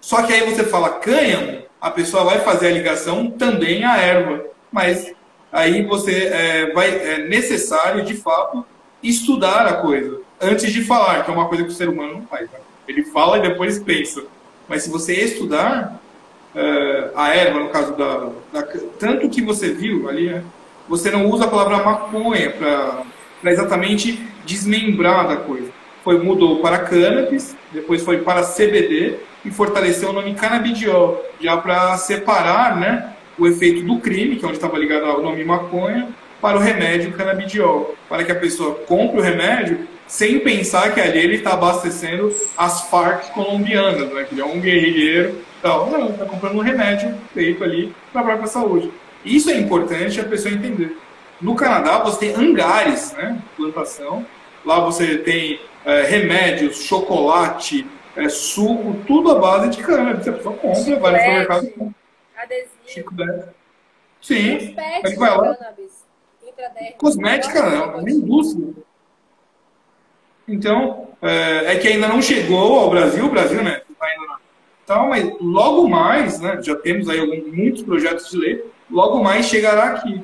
Só 0.00 0.22
que 0.22 0.32
aí 0.32 0.42
você 0.42 0.64
fala 0.64 0.98
cânhamo, 0.98 1.62
a 1.80 1.90
pessoa 1.90 2.24
vai 2.24 2.40
fazer 2.40 2.68
a 2.68 2.72
ligação 2.72 3.30
também 3.30 3.84
à 3.84 3.96
erva. 3.96 4.44
Mas 4.70 5.14
aí 5.50 5.82
você 5.84 6.26
é, 6.26 6.72
vai, 6.72 6.90
é 6.90 7.18
necessário, 7.26 8.04
de 8.04 8.14
fato, 8.14 8.64
estudar 9.02 9.66
a 9.66 9.74
coisa 9.74 10.20
antes 10.40 10.72
de 10.72 10.82
falar, 10.84 11.24
que 11.24 11.30
é 11.30 11.34
uma 11.34 11.48
coisa 11.48 11.64
que 11.64 11.70
o 11.70 11.74
ser 11.74 11.88
humano 11.88 12.14
não 12.14 12.26
faz. 12.26 12.50
Né? 12.50 12.58
Ele 12.90 13.04
fala 13.04 13.38
e 13.38 13.42
depois 13.42 13.78
pensa. 13.78 14.22
Mas 14.68 14.82
se 14.82 14.90
você 14.90 15.14
estudar 15.14 16.00
uh, 16.54 17.10
a 17.16 17.34
erva, 17.34 17.60
no 17.60 17.68
caso 17.70 17.96
da, 17.96 18.30
da, 18.52 18.62
Tanto 18.98 19.28
que 19.28 19.42
você 19.42 19.72
viu 19.72 20.08
ali, 20.08 20.28
né? 20.28 20.42
Você 20.88 21.10
não 21.10 21.28
usa 21.30 21.44
a 21.44 21.48
palavra 21.48 21.84
maconha 21.84 22.50
para 22.50 23.52
exatamente 23.52 24.20
desmembrar 24.44 25.28
da 25.28 25.36
coisa. 25.36 25.68
Foi, 26.02 26.18
mudou 26.18 26.60
para 26.60 26.78
cannabis, 26.78 27.56
depois 27.72 28.02
foi 28.02 28.18
para 28.18 28.42
CBD 28.42 29.16
e 29.44 29.50
fortaleceu 29.50 30.10
o 30.10 30.12
nome 30.12 30.34
canabidiol, 30.34 31.24
já 31.40 31.56
para 31.56 31.96
separar 31.96 32.76
né, 32.76 33.12
o 33.38 33.46
efeito 33.46 33.84
do 33.84 33.98
crime, 34.00 34.36
que 34.36 34.44
é 34.44 34.48
onde 34.48 34.56
estava 34.56 34.76
ligado 34.76 35.04
ao 35.04 35.22
nome 35.22 35.44
maconha, 35.44 36.08
para 36.40 36.58
o 36.58 36.60
remédio 36.60 37.12
canabidiol, 37.12 37.94
para 38.08 38.24
que 38.24 38.32
a 38.32 38.34
pessoa 38.34 38.74
compre 38.86 39.20
o 39.20 39.22
remédio 39.22 39.86
sem 40.10 40.40
pensar 40.40 40.92
que 40.92 41.00
ali 41.00 41.20
ele 41.20 41.36
está 41.36 41.52
abastecendo 41.52 42.34
as 42.58 42.88
Farc 42.88 43.30
colombianas, 43.32 44.12
né? 44.12 44.24
que 44.24 44.34
ele 44.34 44.40
é 44.40 44.44
um 44.44 44.60
guerrilheiro. 44.60 45.40
Então, 45.60 45.88
não, 45.88 46.10
está 46.10 46.24
comprando 46.24 46.56
um 46.56 46.60
remédio 46.60 47.16
feito 47.32 47.62
ali 47.62 47.94
para 48.12 48.22
a 48.22 48.24
própria 48.24 48.48
saúde. 48.48 48.92
Isso 49.24 49.48
é 49.50 49.56
importante 49.56 50.20
a 50.20 50.24
pessoa 50.24 50.52
entender. 50.52 50.98
No 51.40 51.54
Canadá, 51.54 51.98
você 51.98 52.26
tem 52.26 52.34
hangares, 52.34 53.12
né? 53.12 53.40
Plantação. 53.56 54.26
Lá 54.66 54.80
você 54.80 55.18
tem 55.18 55.60
é, 55.84 56.02
remédios, 56.02 56.82
chocolate, 56.82 57.86
é, 58.16 58.28
suco, 58.28 58.96
tudo 59.06 59.30
à 59.30 59.38
base 59.38 59.70
de 59.70 59.80
cannabis. 59.80 60.26
A 60.26 60.32
pessoa 60.32 60.56
compra, 60.56 60.98
vai 60.98 61.12
no 61.12 61.18
supermercado. 61.18 61.94
Adesivo. 62.36 63.44
Sim. 64.20 64.74
Mas 65.04 65.14
vai 65.14 65.36
lá. 65.36 65.56
Cosmética, 66.98 67.60
é 67.60 67.80
uma 67.80 68.10
indústria. 68.10 68.74
Então, 70.50 71.06
é, 71.22 71.74
é, 71.74 71.76
que 71.76 71.86
ainda 71.86 72.08
não 72.08 72.20
chegou 72.20 72.80
ao 72.80 72.90
Brasil, 72.90 73.24
o 73.24 73.30
Brasil, 73.30 73.62
né? 73.62 73.82
Tá 73.98 74.06
ainda 74.06 74.34
Então, 74.82 75.08
mas 75.08 75.32
logo 75.40 75.88
mais, 75.88 76.40
né? 76.40 76.58
Já 76.60 76.74
temos 76.74 77.08
aí 77.08 77.20
alguns, 77.20 77.46
muitos 77.52 77.82
projetos 77.82 78.28
de 78.28 78.36
lei, 78.36 78.64
logo 78.90 79.22
mais 79.22 79.46
chegará 79.46 79.84
aqui. 79.84 80.20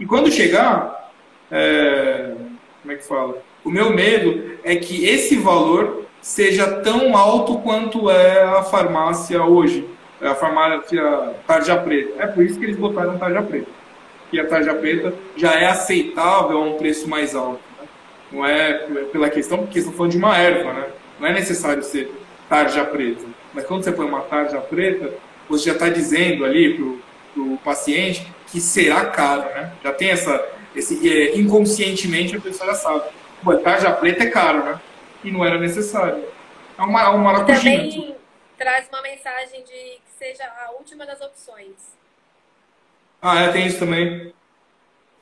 E 0.00 0.06
quando 0.06 0.32
chegar, 0.32 1.12
é, 1.50 2.32
como 2.80 2.92
é 2.92 2.96
que 2.96 3.06
fala? 3.06 3.42
O 3.62 3.70
meu 3.70 3.94
medo 3.94 4.58
é 4.64 4.74
que 4.76 5.04
esse 5.04 5.36
valor 5.36 6.06
seja 6.22 6.80
tão 6.80 7.14
alto 7.14 7.58
quanto 7.58 8.08
é 8.08 8.42
a 8.42 8.62
farmácia 8.62 9.44
hoje, 9.44 9.86
a 10.18 10.34
farmácia 10.34 11.34
tarja 11.46 11.76
preta. 11.76 12.22
É 12.22 12.26
por 12.26 12.42
isso 12.42 12.58
que 12.58 12.64
eles 12.64 12.76
botaram 12.76 13.18
tarja 13.18 13.42
preta. 13.42 13.70
E 14.32 14.40
a 14.40 14.46
tarja 14.46 14.72
preta 14.74 15.12
já 15.36 15.52
é 15.54 15.66
aceitável 15.66 16.56
a 16.56 16.64
um 16.64 16.78
preço 16.78 17.06
mais 17.06 17.34
alto. 17.34 17.67
Não 18.30 18.44
é 18.44 18.74
pela 19.12 19.30
questão, 19.30 19.58
porque 19.58 19.78
estão 19.78 19.92
falando 19.92 20.12
de 20.12 20.18
uma 20.18 20.36
erva, 20.36 20.72
né? 20.72 20.88
Não 21.18 21.28
é 21.28 21.32
necessário 21.32 21.82
ser 21.82 22.12
tarja 22.48 22.84
preta. 22.84 23.24
Mas 23.54 23.64
quando 23.66 23.84
você 23.84 23.92
põe 23.92 24.06
uma 24.06 24.20
tarja 24.22 24.60
preta, 24.60 25.12
você 25.48 25.66
já 25.66 25.72
está 25.72 25.88
dizendo 25.88 26.44
ali 26.44 26.74
para 26.74 27.42
o 27.42 27.58
paciente 27.64 28.26
que 28.46 28.60
será 28.60 29.06
caro, 29.06 29.42
né? 29.42 29.72
Já 29.82 29.92
tem 29.92 30.10
essa, 30.10 30.46
esse, 30.74 31.08
é, 31.10 31.38
inconscientemente 31.38 32.36
a 32.36 32.40
pessoa 32.40 32.70
já 32.70 32.74
sabe. 32.74 33.04
Pô, 33.42 33.56
tarja 33.56 33.90
preta 33.92 34.24
é 34.24 34.30
caro, 34.30 34.64
né? 34.64 34.80
E 35.24 35.30
não 35.30 35.44
era 35.44 35.58
necessário. 35.58 36.24
É 36.78 36.82
uma, 36.82 37.02
é 37.02 37.08
uma 37.08 37.44
Também 37.44 38.16
traz 38.58 38.88
uma 38.88 39.00
mensagem 39.00 39.62
de 39.62 39.72
que 39.72 40.10
seja 40.18 40.44
a 40.44 40.72
última 40.72 41.06
das 41.06 41.20
opções. 41.20 41.96
Ah, 43.22 43.40
é, 43.42 43.52
tem 43.52 43.66
isso 43.66 43.78
também. 43.78 44.32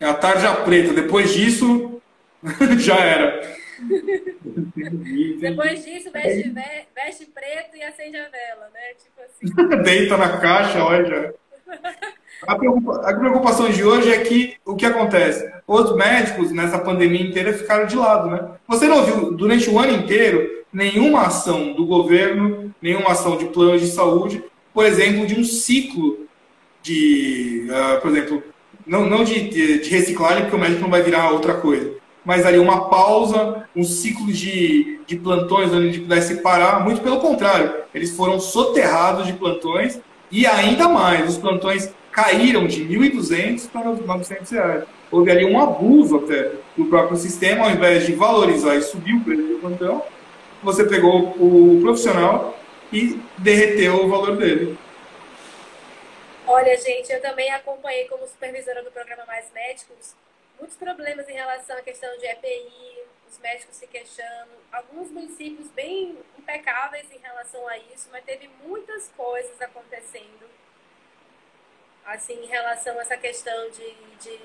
É 0.01 0.07
a 0.07 0.15
tarja 0.15 0.55
preta. 0.57 0.93
Depois 0.93 1.33
disso, 1.33 1.96
Já 2.79 2.99
era. 2.99 3.57
Depois 5.41 5.85
disso, 5.85 6.11
veste, 6.11 6.55
veste 6.95 7.27
preto 7.27 7.77
e 7.77 7.83
acende 7.83 8.17
a 8.17 8.29
vela, 8.29 8.71
né? 8.73 8.95
Tipo 8.99 9.21
assim. 9.21 9.83
Deita 9.83 10.17
na 10.17 10.39
caixa, 10.39 10.83
olha. 10.83 11.35
A, 12.47 12.53
a 12.53 13.15
preocupação 13.15 13.71
de 13.71 13.83
hoje 13.83 14.13
é 14.13 14.19
que 14.21 14.57
o 14.65 14.77
que 14.77 14.87
acontece? 14.87 15.51
Os 15.67 15.97
médicos 15.97 16.53
nessa 16.53 16.79
pandemia 16.79 17.23
inteira 17.23 17.53
ficaram 17.53 17.87
de 17.87 17.97
lado, 17.97 18.31
né? 18.31 18.51
Você 18.69 18.87
não 18.87 19.05
viu 19.05 19.33
durante 19.33 19.69
o 19.69 19.79
ano 19.79 19.93
inteiro 19.93 20.65
nenhuma 20.73 21.23
ação 21.23 21.73
do 21.73 21.87
governo, 21.87 22.75
nenhuma 22.81 23.13
ação 23.13 23.37
de 23.37 23.47
plano 23.47 23.79
de 23.79 23.89
saúde, 23.89 24.45
por 24.73 24.85
exemplo, 24.85 25.27
de 25.27 25.39
um 25.39 25.45
ciclo 25.45 26.27
de, 26.83 27.67
uh, 27.71 28.01
por 28.01 28.11
exemplo, 28.11 28.43
não, 28.87 29.09
não 29.09 29.25
de, 29.25 29.49
de, 29.49 29.79
de 29.81 29.91
reciclagem, 29.91 30.43
porque 30.43 30.57
o 30.57 30.59
médico 30.59 30.83
não 30.83 30.91
vai 30.91 31.03
virar 31.03 31.31
outra 31.31 31.55
coisa, 31.55 31.95
mas 32.27 32.45
ali 32.45 32.59
uma 32.59 32.91
pausa, 32.91 33.69
um 33.75 33.85
ciclo 33.85 34.33
de, 34.33 34.99
de 35.07 35.17
plantões 35.17 35.73
onde 35.73 35.87
gente 35.87 36.01
pudesse 36.01 36.43
parar. 36.43 36.81
Muito 36.81 37.01
pelo 37.01 37.21
contrário, 37.21 37.85
eles 37.95 38.17
foram 38.17 38.41
soterrados 38.41 39.29
de 39.29 39.33
plantões 39.33 40.01
e 40.31 40.45
ainda 40.45 40.89
mais, 40.89 41.31
os 41.31 41.39
plantões 41.39 41.95
caíram 42.11 42.67
de 42.67 42.85
1.200 42.85 43.71
para 43.71 43.93
900 43.93 44.51
reais. 44.51 44.85
Houve 45.09 45.31
ali 45.31 45.45
um 45.45 45.61
abuso 45.61 46.17
até 46.17 46.51
do 46.77 46.87
próprio 46.87 47.17
sistema, 47.17 47.67
ao 47.67 47.71
invés 47.71 48.05
de 48.05 48.13
valorizar 48.13 48.75
e 48.75 48.83
subir 48.83 49.15
o 49.15 49.21
preço 49.21 49.43
do 49.43 49.61
plantão, 49.61 50.03
você 50.65 50.83
pegou 50.83 51.29
o 51.39 51.79
profissional 51.81 52.59
e 52.93 53.21
derreteu 53.39 54.05
o 54.05 54.09
valor 54.09 54.37
dele. 54.37 54.77
Olha, 56.45 56.77
gente, 56.77 57.13
eu 57.13 57.23
também 57.23 57.53
acompanhei 57.53 58.07
como 58.07 58.27
supervisora 58.27 58.83
do 58.83 58.91
programa 58.91 59.25
Mais 59.27 59.45
Médicos 59.55 60.26
muitos 60.59 60.77
problemas 60.77 61.29
em 61.29 61.35
relação 61.35 61.77
à 61.77 61.83
questão 61.83 62.17
de 62.19 62.27
EPI, 62.27 63.05
os 63.29 63.39
médicos 63.39 63.77
se 63.77 63.87
queixando, 63.87 64.53
alguns 64.73 65.11
municípios 65.11 65.69
bem 65.71 66.19
impecáveis 66.39 67.11
em 67.11 67.19
relação 67.19 67.67
a 67.69 67.77
isso, 67.79 68.09
mas 68.11 68.25
teve 68.25 68.49
muitas 68.65 69.09
coisas 69.17 69.61
acontecendo 69.61 70.49
assim 72.05 72.35
em 72.45 72.47
relação 72.47 72.97
a 72.99 73.03
essa 73.03 73.17
questão 73.17 73.69
de, 73.71 73.95
de 74.21 74.39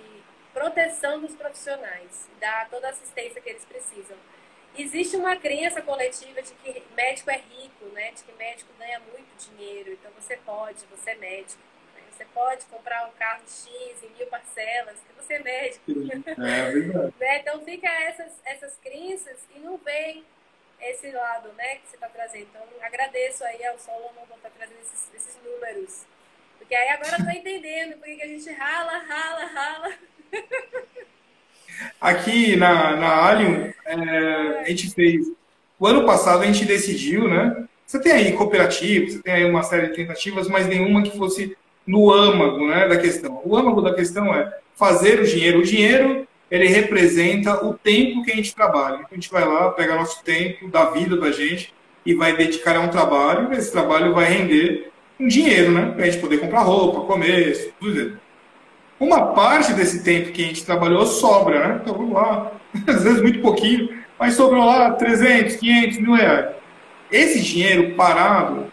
proteção 0.52 1.22
dos 1.22 1.36
profissionais, 1.36 2.28
dar 2.40 2.70
toda 2.70 2.88
a 2.88 2.90
assistência 2.90 3.40
que 3.40 3.50
eles 3.50 3.64
precisam. 3.66 4.18
Existe 4.78 5.16
uma 5.16 5.36
crença 5.36 5.82
coletiva 5.82 6.42
de 6.42 6.54
que 6.54 6.84
médico 6.96 7.30
é 7.30 7.38
rico, 7.38 7.86
né? 7.94 8.12
De 8.12 8.24
que 8.24 8.32
médico 8.34 8.72
ganha 8.80 9.00
muito 9.00 9.50
dinheiro, 9.50 9.92
então 9.94 10.12
você 10.20 10.38
pode, 10.38 10.86
você 10.86 11.12
é 11.12 11.16
médico. 11.16 11.62
Você 12.22 12.28
pode 12.36 12.66
comprar 12.66 13.08
um 13.08 13.12
carro 13.18 13.42
X 13.48 13.68
em 14.04 14.16
mil 14.16 14.28
parcelas, 14.28 14.96
que 15.00 15.14
você 15.20 15.34
é 15.34 15.40
médico. 15.40 15.92
É, 16.40 16.70
verdade. 16.70 17.14
né? 17.20 17.40
Então 17.40 17.66
fica 17.66 17.88
essas, 17.88 18.32
essas 18.46 18.78
crenças 18.84 19.38
e 19.56 19.60
não 19.60 19.76
vem 19.78 20.24
esse 20.80 21.10
lado 21.10 21.50
né, 21.58 21.76
que 21.78 21.88
você 21.90 21.96
está 21.96 22.08
trazendo. 22.08 22.48
Então 22.52 22.62
agradeço 22.80 23.44
aí 23.44 23.66
ao 23.66 23.80
Solomon 23.80 24.28
por 24.28 24.38
estar 24.38 24.50
tá 24.50 24.56
trazendo 24.56 24.82
esses, 24.82 25.10
esses 25.16 25.38
números. 25.44 26.06
Porque 26.60 26.76
aí 26.76 26.90
agora 26.90 27.16
eu 27.16 27.18
estou 27.18 27.32
entendendo 27.32 27.98
porque 27.98 28.16
que 28.16 28.22
a 28.24 28.28
gente 28.28 28.52
rala, 28.52 28.98
rala, 29.00 29.46
rala. 29.46 29.94
Aqui 32.00 32.56
na, 32.56 32.98
na 32.98 33.72
é, 33.86 34.60
a 34.60 34.64
gente 34.66 34.94
fez. 34.94 35.26
O 35.80 35.88
ano 35.88 36.06
passado 36.06 36.44
a 36.44 36.46
gente 36.46 36.66
decidiu, 36.66 37.28
né? 37.28 37.68
Você 37.88 38.00
tem 38.00 38.12
aí 38.12 38.34
cooperativas, 38.34 39.14
você 39.14 39.24
tem 39.24 39.34
aí 39.34 39.46
uma 39.46 39.64
série 39.64 39.88
de 39.88 39.96
tentativas, 39.96 40.48
mas 40.48 40.68
nenhuma 40.68 41.02
que 41.02 41.18
fosse 41.18 41.58
no 41.86 42.12
âmago 42.12 42.68
né, 42.68 42.88
da 42.88 42.98
questão. 42.98 43.42
O 43.44 43.56
âmago 43.56 43.82
da 43.82 43.94
questão 43.94 44.34
é 44.34 44.52
fazer 44.76 45.20
o 45.20 45.26
dinheiro. 45.26 45.60
O 45.60 45.64
dinheiro, 45.64 46.28
ele 46.50 46.68
representa 46.68 47.66
o 47.66 47.74
tempo 47.74 48.24
que 48.24 48.32
a 48.32 48.36
gente 48.36 48.56
trabalha. 48.56 48.96
Então, 48.96 49.08
a 49.12 49.16
gente 49.16 49.32
vai 49.32 49.46
lá, 49.46 49.72
pega 49.72 49.96
nosso 49.96 50.24
tempo, 50.24 50.68
da 50.68 50.86
vida 50.86 51.18
da 51.18 51.32
gente, 51.32 51.74
e 52.06 52.14
vai 52.14 52.36
dedicar 52.36 52.76
a 52.76 52.80
um 52.80 52.88
trabalho, 52.88 53.52
esse 53.54 53.72
trabalho 53.72 54.14
vai 54.14 54.26
render 54.26 54.92
um 55.20 55.28
dinheiro, 55.28 55.72
né? 55.72 55.92
Para 55.92 56.04
a 56.04 56.10
gente 56.10 56.20
poder 56.20 56.40
comprar 56.40 56.62
roupa, 56.62 57.02
comer, 57.02 57.74
tudo. 57.80 58.20
Uma 59.00 59.28
parte 59.34 59.74
desse 59.74 60.04
tempo 60.04 60.32
que 60.32 60.44
a 60.44 60.48
gente 60.48 60.66
trabalhou 60.66 61.06
sobra, 61.06 61.68
né? 61.68 61.80
Então 61.82 61.96
vamos 61.96 62.14
lá, 62.14 62.52
às 62.88 63.04
vezes 63.04 63.22
muito 63.22 63.40
pouquinho, 63.40 63.90
mas 64.18 64.34
sobrou 64.34 64.66
lá 64.66 64.92
300, 64.92 65.56
500 65.58 65.98
mil 66.00 66.14
reais. 66.14 66.56
Esse 67.12 67.42
dinheiro 67.42 67.96
parado, 67.96 68.72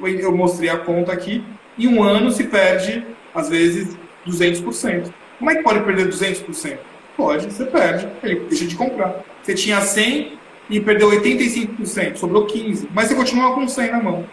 eu 0.00 0.34
mostrei 0.34 0.70
a 0.70 0.78
conta 0.78 1.12
aqui, 1.12 1.44
em 1.78 1.88
um 1.88 2.02
ano 2.02 2.30
se 2.30 2.44
perde, 2.44 3.04
às 3.34 3.48
vezes, 3.48 3.96
200%. 4.26 5.12
Como 5.38 5.50
é 5.50 5.56
que 5.56 5.62
pode 5.62 5.80
perder 5.80 6.08
200%? 6.08 6.78
Pode, 7.16 7.46
você 7.46 7.64
perde, 7.64 8.08
ele 8.22 8.40
deixa 8.48 8.66
de 8.66 8.74
comprar. 8.74 9.22
Você 9.42 9.54
tinha 9.54 9.80
100 9.80 10.38
e 10.70 10.80
perdeu 10.80 11.10
85%, 11.10 12.16
sobrou 12.16 12.46
15%, 12.46 12.88
mas 12.92 13.08
você 13.08 13.14
continua 13.14 13.54
com 13.54 13.68
100 13.68 13.90
na 13.90 14.02
mão. 14.02 14.24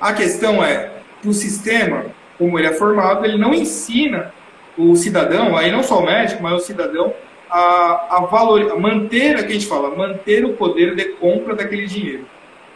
A 0.00 0.12
questão 0.12 0.64
é 0.64 0.90
que 1.20 1.28
o 1.28 1.32
sistema, 1.32 2.06
como 2.38 2.58
ele 2.58 2.66
é 2.66 2.72
formado, 2.72 3.24
ele 3.24 3.38
não 3.38 3.54
ensina 3.54 4.32
o 4.76 4.96
cidadão, 4.96 5.56
aí 5.56 5.70
não 5.70 5.82
só 5.82 6.00
o 6.00 6.06
médico, 6.06 6.42
mas 6.42 6.54
o 6.54 6.66
cidadão, 6.66 7.12
a, 7.48 8.16
a, 8.16 8.20
valor, 8.20 8.72
a 8.72 8.76
manter, 8.76 9.36
a 9.36 9.42
que 9.42 9.50
a 9.50 9.54
gente 9.54 9.66
fala, 9.66 9.94
manter 9.94 10.44
o 10.44 10.54
poder 10.54 10.96
de 10.96 11.04
compra 11.10 11.54
daquele 11.54 11.86
dinheiro. 11.86 12.24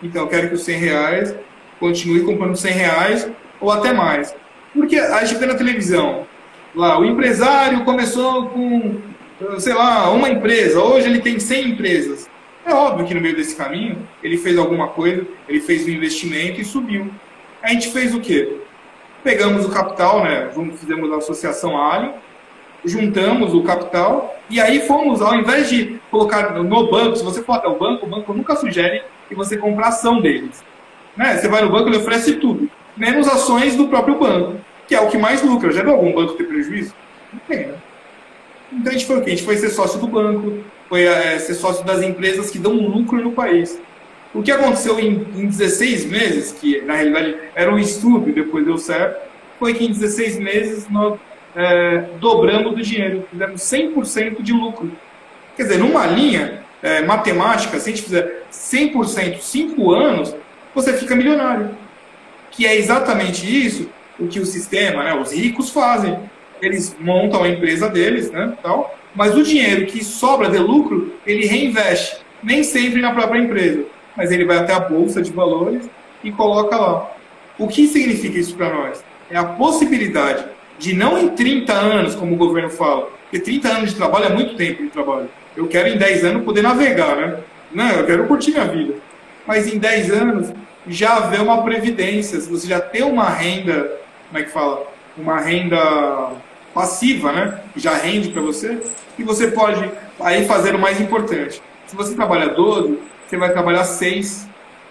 Então, 0.03 0.23
eu 0.23 0.29
quero 0.29 0.49
que 0.49 0.55
os 0.55 0.63
100 0.63 0.79
reais 0.79 1.35
continue 1.81 2.23
comprando 2.23 2.55
100 2.55 2.73
reais 2.73 3.31
ou 3.61 3.71
até 3.71 3.93
mais. 3.93 4.35
Porque 4.73 4.97
a 4.99 5.25
gente 5.25 5.39
vê 5.39 5.47
na 5.47 5.55
televisão, 5.55 6.27
lá, 6.75 6.99
o 6.99 7.05
empresário 7.05 7.85
começou 7.85 8.51
com, 8.51 8.97
sei 9.59 9.73
lá, 9.73 10.11
uma 10.11 10.29
empresa, 10.29 10.81
hoje 10.81 11.09
ele 11.09 11.21
tem 11.21 11.41
100 11.41 11.71
empresas. 11.71 12.29
É 12.65 12.75
óbvio 12.75 13.07
que 13.07 13.15
no 13.15 13.21
meio 13.21 13.37
desse 13.37 13.57
caminho 13.57 13.97
ele 14.23 14.37
fez 14.37 14.59
alguma 14.59 14.89
coisa, 14.89 15.25
ele 15.49 15.61
fez 15.61 15.87
um 15.87 15.91
investimento 15.91 16.61
e 16.61 16.65
subiu. 16.65 17.11
A 17.63 17.69
gente 17.69 17.89
fez 17.91 18.15
o 18.15 18.21
quê? 18.21 18.61
Pegamos 19.23 19.65
o 19.65 19.71
capital, 19.71 20.23
né? 20.23 20.51
Fizemos 20.77 21.11
a 21.13 21.17
associação 21.17 21.81
Ali, 21.81 22.11
juntamos 22.85 23.55
o 23.55 23.63
capital 23.63 24.37
e 24.49 24.61
aí 24.61 24.87
fomos, 24.87 25.21
ao 25.21 25.35
invés 25.35 25.69
de 25.69 25.99
colocar 26.11 26.53
no 26.55 26.91
banco, 26.91 27.17
se 27.17 27.25
você 27.25 27.43
for 27.43 27.55
até 27.55 27.69
o 27.69 27.79
banco, 27.79 28.07
o 28.07 28.09
banco 28.09 28.33
nunca 28.33 28.55
sugere 28.57 29.03
que 29.29 29.35
você 29.35 29.57
compre 29.57 29.85
a 29.85 29.89
ação 29.89 30.21
deles. 30.21 30.63
Né? 31.17 31.37
Você 31.37 31.49
vai 31.49 31.63
no 31.63 31.71
banco, 31.71 31.89
ele 31.89 31.97
oferece 31.97 32.35
tudo, 32.35 32.71
menos 32.97 33.29
ações 33.29 33.77
do 33.77 33.89
próprio 33.89 34.19
banco, 34.19 34.59
que 34.87 34.95
é 34.95 35.01
o 35.01 35.09
que 35.09 35.19
mais 35.19 35.43
lucra. 35.43 35.73
Já 35.73 35.83
viu 35.83 35.93
algum 35.93 36.13
banco 36.13 36.35
ter 36.35 36.45
prejuízo? 36.45 36.95
Não 37.33 37.41
tem, 37.49 37.67
né? 37.67 37.75
Então 38.73 38.91
a 38.91 38.93
gente 38.93 39.07
foi 39.07 39.19
o 39.19 39.23
quê? 39.23 39.31
A 39.31 39.35
gente 39.35 39.45
foi 39.45 39.57
ser 39.57 39.71
sócio 39.71 40.01
do 40.01 40.09
banco, 40.09 40.59
foi 40.89 41.05
é, 41.05 41.39
ser 41.39 41.55
sócio 41.55 41.85
das 41.85 42.03
empresas 42.03 42.51
que 42.51 42.59
dão 42.59 42.73
lucro 42.73 43.23
no 43.23 43.33
país. 43.33 43.81
O 44.35 44.43
que 44.43 44.51
aconteceu 44.51 44.99
em, 44.99 45.27
em 45.35 45.47
16 45.47 46.07
meses, 46.07 46.53
que 46.53 46.81
na 46.83 46.95
realidade 46.95 47.37
era 47.55 47.73
um 47.73 47.79
estudo 47.79 48.29
e 48.29 48.33
depois 48.33 48.65
deu 48.65 48.77
certo, 48.77 49.21
foi 49.59 49.73
que 49.73 49.85
em 49.85 49.89
16 49.89 50.39
meses 50.39 50.89
nós 50.91 51.19
é, 51.55 52.05
dobramos 52.21 52.75
do 52.75 52.83
dinheiro, 52.83 53.27
fizemos 53.31 53.63
100% 53.63 54.43
de 54.43 54.53
lucro. 54.53 54.93
Quer 55.57 55.63
dizer, 55.63 55.79
numa 55.79 56.07
linha 56.07 56.61
é, 56.83 57.03
matemática, 57.03 57.81
se 57.81 57.89
a 57.89 57.93
gente 57.93 58.05
fizer 58.05 58.43
100% 58.53 59.41
5 59.41 59.91
anos, 59.93 60.35
você 60.75 60.93
fica 60.93 61.17
milionário. 61.17 61.71
Que 62.57 62.67
é 62.67 62.77
exatamente 62.77 63.47
isso 63.47 63.89
o 64.19 64.27
que 64.27 64.41
o 64.41 64.47
sistema, 64.47 65.05
né, 65.05 65.15
os 65.15 65.33
ricos 65.33 65.71
fazem. 65.71 66.19
Eles 66.61 66.97
montam 66.99 67.43
a 67.43 67.49
empresa 67.49 67.89
deles, 67.89 68.31
né, 68.31 68.55
tal, 68.63 68.97
mas 69.15 69.35
o 69.35 69.43
dinheiro 69.43 69.87
que 69.87 70.03
sobra 70.03 70.49
de 70.49 70.59
lucro, 70.59 71.13
ele 71.27 71.47
reinveste, 71.47 72.17
nem 72.43 72.63
sempre 72.63 73.01
na 73.01 73.13
própria 73.13 73.39
empresa, 73.39 73.85
mas 74.17 74.33
ele 74.33 74.45
vai 74.45 74.59
até 74.59 74.73
a 74.73 74.81
bolsa 74.81 75.21
de 75.21 75.31
valores 75.31 75.89
e 76.25 76.33
coloca 76.33 76.77
lá. 76.77 77.11
O 77.59 77.69
que 77.69 77.87
significa 77.87 78.39
isso 78.39 78.55
para 78.55 78.73
nós? 78.73 79.05
É 79.31 79.37
a 79.37 79.45
possibilidade 79.45 80.45
de 80.79 80.95
não 80.95 81.19
em 81.19 81.29
30 81.29 81.73
anos, 81.73 82.15
como 82.15 82.35
o 82.35 82.39
governo 82.39 82.71
fala, 82.71 83.09
porque 83.23 83.39
30 83.39 83.69
anos 83.69 83.91
de 83.91 83.97
trabalho 83.97 84.27
é 84.27 84.29
muito 84.31 84.55
tempo 84.57 84.83
de 84.83 84.91
trabalho. 84.91 85.29
Eu 85.57 85.67
quero 85.67 85.89
em 85.89 85.97
10 85.97 86.25
anos 86.25 86.45
poder 86.45 86.63
navegar, 86.63 87.17
né? 87.17 87.39
Não, 87.73 87.91
eu 87.91 88.07
quero 88.07 88.27
curtir 88.27 88.53
minha 88.53 88.67
vida. 88.67 88.95
Mas 89.47 89.67
em 89.73 89.79
10 89.79 90.11
anos 90.11 90.53
já 90.89 91.17
haver 91.17 91.41
uma 91.41 91.63
previdência, 91.63 92.41
se 92.41 92.49
você 92.49 92.67
já 92.67 92.81
tem 92.81 93.03
uma 93.03 93.29
renda, 93.29 93.99
como 94.29 94.39
é 94.39 94.45
que 94.45 94.51
fala? 94.51 94.87
Uma 95.17 95.41
renda 95.41 96.33
passiva, 96.75 97.33
né? 97.33 97.61
Já 97.75 97.95
rende 97.95 98.29
para 98.31 98.43
você, 98.43 98.79
e 99.19 99.23
você 99.23 99.49
pode 99.49 99.91
aí 100.21 100.45
fazer 100.47 100.75
o 100.75 100.79
mais 100.79 101.01
importante. 101.01 101.63
Se 101.87 101.97
você 101.97 102.15
trabalha 102.15 102.49
12, 102.49 102.99
você 103.27 103.37
vai 103.37 103.51
trabalhar 103.53 103.85
6 103.85 104.49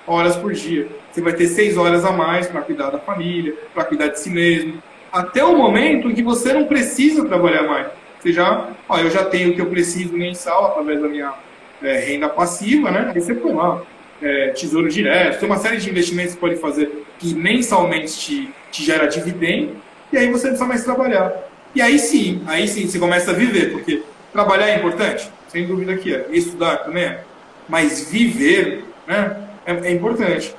horas 0.07 0.35
por 0.35 0.53
dia. 0.53 0.87
Você 1.11 1.21
vai 1.21 1.33
ter 1.33 1.47
6 1.47 1.77
horas 1.77 2.03
a 2.03 2.11
mais 2.11 2.47
para 2.47 2.61
cuidar 2.61 2.89
da 2.89 2.99
família, 2.99 3.53
para 3.73 3.85
cuidar 3.85 4.07
de 4.07 4.19
si 4.19 4.29
mesmo, 4.29 4.81
até 5.11 5.43
o 5.43 5.55
momento 5.55 6.09
em 6.09 6.13
que 6.13 6.23
você 6.23 6.51
não 6.53 6.65
precisa 6.65 7.25
trabalhar 7.25 7.63
mais. 7.63 7.87
Você 8.19 8.33
já, 8.33 8.69
ó, 8.89 8.97
eu 8.97 9.09
já 9.09 9.23
tenho 9.23 9.51
o 9.51 9.55
que 9.55 9.61
eu 9.61 9.67
preciso 9.67 10.13
mensal 10.13 10.65
através 10.65 11.01
da 11.01 11.07
minha 11.07 11.33
é, 11.81 11.99
renda 11.99 12.27
passiva, 12.27 12.91
né? 12.91 13.11
Aí 13.13 13.21
você 13.21 13.33
põe 13.33 13.53
lá, 13.53 13.81
é, 14.25 14.49
tesouro 14.49 14.89
direto, 14.89 15.39
tem 15.39 15.47
uma 15.47 15.57
série 15.57 15.77
de 15.77 15.89
investimentos 15.89 16.33
que 16.33 16.39
você 16.39 16.47
pode 16.47 16.59
fazer 16.59 17.05
que 17.19 17.33
mensalmente 17.33 18.17
te, 18.17 18.49
te 18.71 18.83
gera 18.83 19.07
dividendo, 19.07 19.75
e 20.11 20.17
aí 20.17 20.31
você 20.31 20.47
não 20.47 20.51
precisa 20.51 20.65
mais 20.65 20.83
trabalhar. 20.83 21.31
E 21.73 21.81
aí 21.81 21.99
sim, 21.99 22.41
aí 22.47 22.67
sim 22.67 22.87
você 22.87 22.97
começa 22.97 23.31
a 23.31 23.33
viver, 23.33 23.71
porque 23.71 24.01
trabalhar 24.33 24.69
é 24.69 24.77
importante, 24.77 25.29
sem 25.47 25.67
dúvida 25.67 25.95
que 25.95 26.13
é, 26.13 26.25
estudar 26.31 26.77
também 26.77 27.03
é, 27.03 27.23
mas 27.69 28.09
viver 28.09 28.83
né, 29.07 29.37
é, 29.65 29.73
é 29.73 29.91
importante. 29.91 30.55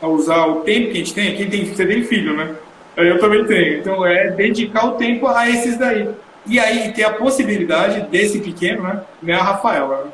A 0.00 0.06
usar 0.06 0.46
o 0.46 0.56
tempo 0.56 0.86
que 0.86 0.92
a 0.92 0.96
gente 0.96 1.14
tem, 1.14 1.36
quem 1.36 1.48
tem, 1.48 1.64
você 1.64 1.86
tem 1.86 2.04
filho, 2.04 2.36
né? 2.36 2.54
Eu 2.96 3.18
também 3.18 3.44
tenho. 3.46 3.78
Então 3.78 4.04
é 4.04 4.30
dedicar 4.30 4.86
o 4.86 4.92
tempo 4.92 5.26
a 5.26 5.48
esses 5.48 5.78
daí. 5.78 6.08
E 6.46 6.58
aí 6.58 6.92
ter 6.92 7.04
a 7.04 7.12
possibilidade 7.14 8.02
desse 8.10 8.40
pequeno, 8.40 8.82
né? 8.82 9.00
Ganhar 9.22 9.42
Rafael. 9.42 9.88
Né? 9.88 10.12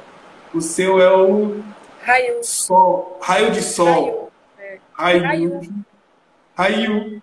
O 0.54 0.60
seu 0.60 1.00
é 1.00 1.10
o 1.10 1.56
raio. 2.02 2.42
Sol, 2.42 3.18
raio 3.22 3.50
de 3.50 3.62
sol. 3.62 4.30
Raio. 4.92 5.22
É. 5.22 5.26
Raio. 5.26 5.60
Raio. 6.54 7.22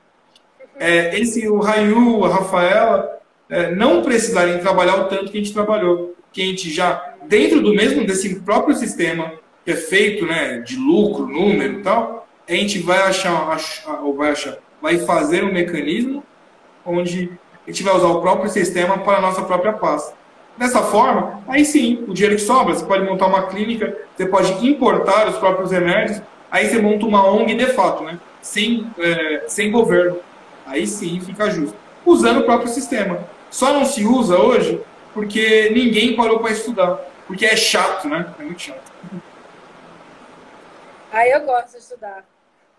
É, 0.78 1.20
esse, 1.20 1.48
o 1.48 1.60
Raio, 1.60 2.24
a 2.24 2.30
Rafaela, 2.30 3.20
é, 3.50 3.72
não 3.72 4.02
precisarem 4.02 4.60
trabalhar 4.60 4.96
o 4.96 5.06
tanto 5.06 5.32
que 5.32 5.38
a 5.38 5.42
gente 5.42 5.54
trabalhou. 5.54 6.16
Que 6.32 6.42
a 6.42 6.46
gente 6.46 6.72
já, 6.72 7.16
dentro 7.28 7.62
do 7.62 7.74
mesmo, 7.74 8.06
desse 8.06 8.40
próprio 8.42 8.76
sistema, 8.76 9.34
que 9.66 9.72
é 9.72 9.76
feito 9.76 10.26
né, 10.26 10.60
de 10.60 10.76
lucro, 10.76 11.28
número 11.28 11.80
e 11.80 11.82
tal, 11.82 12.28
a 12.48 12.54
gente 12.54 12.80
vai 12.80 13.00
achar, 13.00 13.50
achar, 13.50 14.02
ou 14.02 14.16
vai 14.16 14.32
achar, 14.32 14.58
vai 14.82 14.98
fazer 15.00 15.44
um 15.44 15.52
mecanismo 15.52 16.24
onde 16.86 17.32
a 17.68 17.72
gente 17.72 17.84
vai 17.84 17.96
usar 17.96 18.08
o 18.08 18.22
próprio 18.22 18.50
sistema 18.50 18.98
para 19.00 19.18
a 19.18 19.22
nossa 19.22 19.42
própria 19.44 19.74
pasta. 19.74 20.19
Dessa 20.60 20.84
forma, 20.84 21.42
aí 21.48 21.66
sim, 21.66 22.06
o 22.08 22.14
dinheiro 22.14 22.36
que 22.36 22.42
sobra, 22.42 22.76
você 22.76 22.86
pode 22.86 23.04
montar 23.04 23.26
uma 23.26 23.48
clínica, 23.48 23.98
você 24.16 24.28
pode 24.28 24.68
importar 24.68 25.28
os 25.28 25.38
próprios 25.38 25.72
remédios, 25.72 26.22
aí 26.52 26.68
você 26.68 26.80
monta 26.80 27.06
uma 27.06 27.26
ONG 27.26 27.56
de 27.56 27.68
fato, 27.68 28.04
né? 28.04 28.20
sem, 28.42 28.92
é, 28.98 29.46
sem 29.48 29.72
governo. 29.72 30.22
Aí 30.66 30.86
sim 30.86 31.20
fica 31.22 31.50
justo. 31.50 31.78
Usando 32.06 32.42
o 32.42 32.44
próprio 32.44 32.70
sistema. 32.70 33.28
Só 33.50 33.74
não 33.74 33.86
se 33.86 34.06
usa 34.06 34.38
hoje 34.38 34.82
porque 35.14 35.70
ninguém 35.72 36.16
parou 36.16 36.40
para 36.40 36.52
estudar. 36.52 37.00
Porque 37.28 37.46
é 37.46 37.56
chato, 37.56 38.08
né? 38.08 38.34
É 38.40 38.44
muito 38.44 38.62
chato. 38.62 38.92
Aí 41.12 41.32
eu 41.32 41.42
gosto 41.46 41.72
de 41.72 41.78
estudar. 41.78 42.26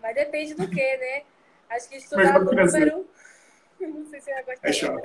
Mas 0.01 0.15
depende 0.15 0.53
do 0.53 0.67
que, 0.67 0.97
né? 0.97 1.21
Acho 1.69 1.89
que 1.89 1.97
estudar 1.97 2.39
o 2.39 2.45
número. 2.45 3.05
Não 3.93 4.05
sei 4.05 4.21
se. 4.21 4.31
É 4.63 4.71
chato. 4.71 5.01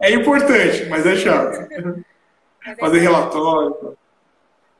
É 0.00 0.12
importante, 0.12 0.86
mas 0.86 1.06
é 1.06 1.16
chato. 1.16 1.68
Mas 2.64 2.78
é 2.78 2.80
Fazer 2.80 2.98
relatório. 2.98 3.96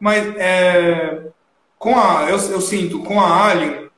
Mas 0.01 0.37
é, 0.37 1.29
com 1.79 1.99
a, 1.99 2.27
eu, 2.31 2.37
eu 2.37 2.61
sinto, 2.61 3.01
com 3.01 3.21
a 3.21 3.47
Alien, 3.47 3.91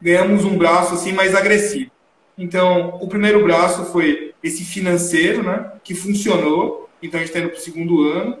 ganhamos 0.00 0.44
um 0.44 0.56
braço 0.56 0.94
assim 0.94 1.12
mais 1.12 1.34
agressivo. 1.34 1.90
Então, 2.36 2.98
o 3.00 3.08
primeiro 3.08 3.42
braço 3.44 3.86
foi 3.86 4.34
esse 4.42 4.64
financeiro, 4.64 5.42
né, 5.42 5.72
que 5.84 5.94
funcionou. 5.94 6.88
Então, 7.02 7.18
a 7.18 7.22
gente 7.22 7.28
está 7.28 7.40
indo 7.40 7.50
para 7.50 7.58
o 7.58 7.62
segundo 7.62 8.02
ano. 8.02 8.38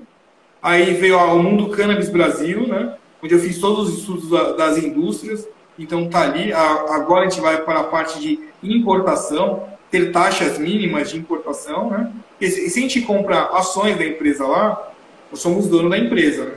Aí 0.62 0.94
veio 0.94 1.18
o 1.18 1.42
Mundo 1.42 1.70
Cannabis 1.70 2.08
Brasil, 2.08 2.66
né, 2.66 2.96
onde 3.22 3.34
eu 3.34 3.38
fiz 3.38 3.58
todos 3.58 3.88
os 3.88 3.98
estudos 3.98 4.30
das 4.56 4.78
indústrias. 4.78 5.48
Então, 5.78 6.08
tá 6.08 6.22
ali. 6.22 6.52
Agora 6.52 7.26
a 7.26 7.28
gente 7.28 7.40
vai 7.40 7.62
para 7.62 7.80
a 7.80 7.84
parte 7.84 8.20
de 8.20 8.38
importação. 8.62 9.71
Ter 9.92 10.10
taxas 10.10 10.58
mínimas 10.58 11.10
de 11.10 11.18
importação, 11.18 11.90
né? 11.90 12.10
E 12.40 12.48
se 12.48 12.78
a 12.78 12.82
gente 12.82 13.02
compra 13.02 13.50
ações 13.52 13.96
da 13.98 14.06
empresa 14.06 14.46
lá, 14.46 14.90
nós 15.30 15.38
somos 15.38 15.68
dono 15.68 15.90
da 15.90 15.98
empresa. 15.98 16.46
Né? 16.46 16.52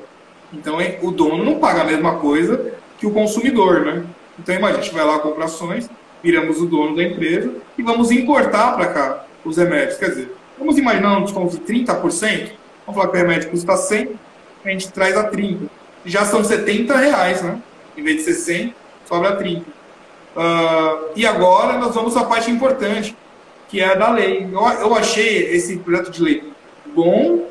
Então 0.53 0.77
o 1.01 1.11
dono 1.11 1.43
não 1.43 1.59
paga 1.59 1.81
a 1.81 1.83
mesma 1.83 2.15
coisa 2.15 2.73
que 2.97 3.05
o 3.05 3.11
consumidor, 3.11 3.81
né? 3.81 4.05
Então 4.39 4.55
imagina, 4.55 4.79
a 4.79 4.81
gente 4.81 4.95
vai 4.95 5.03
lá 5.03 5.19
comprar 5.19 5.45
ações, 5.45 5.89
viramos 6.23 6.61
o 6.61 6.65
dono 6.65 6.95
da 6.95 7.03
empresa 7.03 7.51
e 7.77 7.83
vamos 7.83 8.09
importar 8.09 8.71
para 8.73 8.87
cá 8.87 9.25
os 9.43 9.57
remédios. 9.57 9.97
Quer 9.97 10.11
dizer, 10.11 10.35
vamos 10.57 10.77
imaginar 10.77 11.17
um 11.17 11.23
desconto 11.23 11.57
de 11.57 11.61
30%, 11.61 12.51
vamos 12.87 13.01
falar 13.01 13.07
que 13.09 13.17
o 13.17 13.19
remédio 13.19 13.49
custa 13.49 13.75
100, 13.75 14.11
a 14.63 14.69
gente 14.69 14.91
traz 14.93 15.17
a 15.17 15.25
30. 15.25 15.65
Já 16.05 16.23
são 16.23 16.41
70 16.41 16.95
reais, 16.95 17.41
né? 17.41 17.61
Em 17.97 18.03
vez 18.03 18.17
de 18.17 18.23
ser 18.23 18.33
100, 18.33 18.75
sobra 19.05 19.35
30. 19.35 19.59
Uh, 19.59 19.65
ah, 20.37 20.99
e 21.17 21.25
agora 21.25 21.77
nós 21.77 21.93
vamos 21.93 22.15
à 22.15 22.23
parte 22.23 22.49
importante, 22.49 23.15
que 23.67 23.79
é 23.79 23.85
a 23.85 23.95
da 23.95 24.11
lei. 24.11 24.47
Eu, 24.51 24.61
eu 24.61 24.95
achei 24.95 25.51
esse 25.53 25.77
projeto 25.77 26.11
de 26.11 26.21
lei 26.21 26.55
bom, 26.95 27.47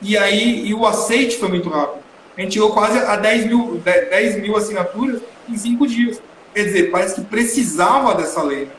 e 0.00 0.16
aí 0.16 0.66
e 0.66 0.74
o 0.74 0.86
aceite 0.86 1.38
foi 1.38 1.48
muito 1.48 1.68
rápido. 1.68 2.00
A 2.36 2.40
gente 2.40 2.54
chegou 2.54 2.72
quase 2.72 2.98
a 2.98 3.16
10 3.16 3.46
mil, 3.46 3.82
10 3.84 4.40
mil 4.40 4.56
assinaturas 4.56 5.20
em 5.48 5.56
5 5.56 5.86
dias. 5.86 6.22
Quer 6.54 6.64
dizer, 6.64 6.90
parece 6.90 7.16
que 7.16 7.20
precisava 7.22 8.14
dessa 8.14 8.42
lei. 8.42 8.64
Né? 8.64 8.72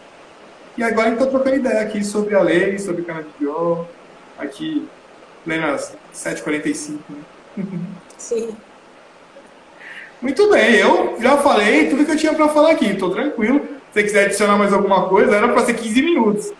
E 0.78 0.84
agora 0.84 1.07
a 1.07 1.09
gente 1.12 1.20
está 1.20 1.30
trocando 1.30 1.57
ideia 1.57 1.82
aqui 1.82 2.03
sobre 2.03 2.34
a 2.36 2.41
lei, 2.41 2.80
sobre 2.80 3.03
canabidiol, 3.03 3.88
aqui, 4.39 4.88
plenas 5.43 5.95
7h45. 6.14 6.99
Né? 7.09 7.66
Sim. 8.18 8.55
Muito 10.22 10.49
bem, 10.49 10.76
eu 10.76 11.18
já 11.20 11.38
falei 11.38 11.89
tudo 11.89 12.05
que 12.05 12.12
eu 12.12 12.18
tinha 12.18 12.34
para 12.34 12.47
falar 12.47 12.72
aqui, 12.72 12.86
estou 12.86 13.09
tranquilo. 13.09 13.81
Se 13.92 14.00
você 14.00 14.04
quiser 14.04 14.26
adicionar 14.26 14.58
mais 14.58 14.72
alguma 14.72 15.10
coisa, 15.10 15.36
era 15.36 15.50
para 15.50 15.66
ser 15.66 15.74
15 15.74 16.02
minutos. 16.02 16.54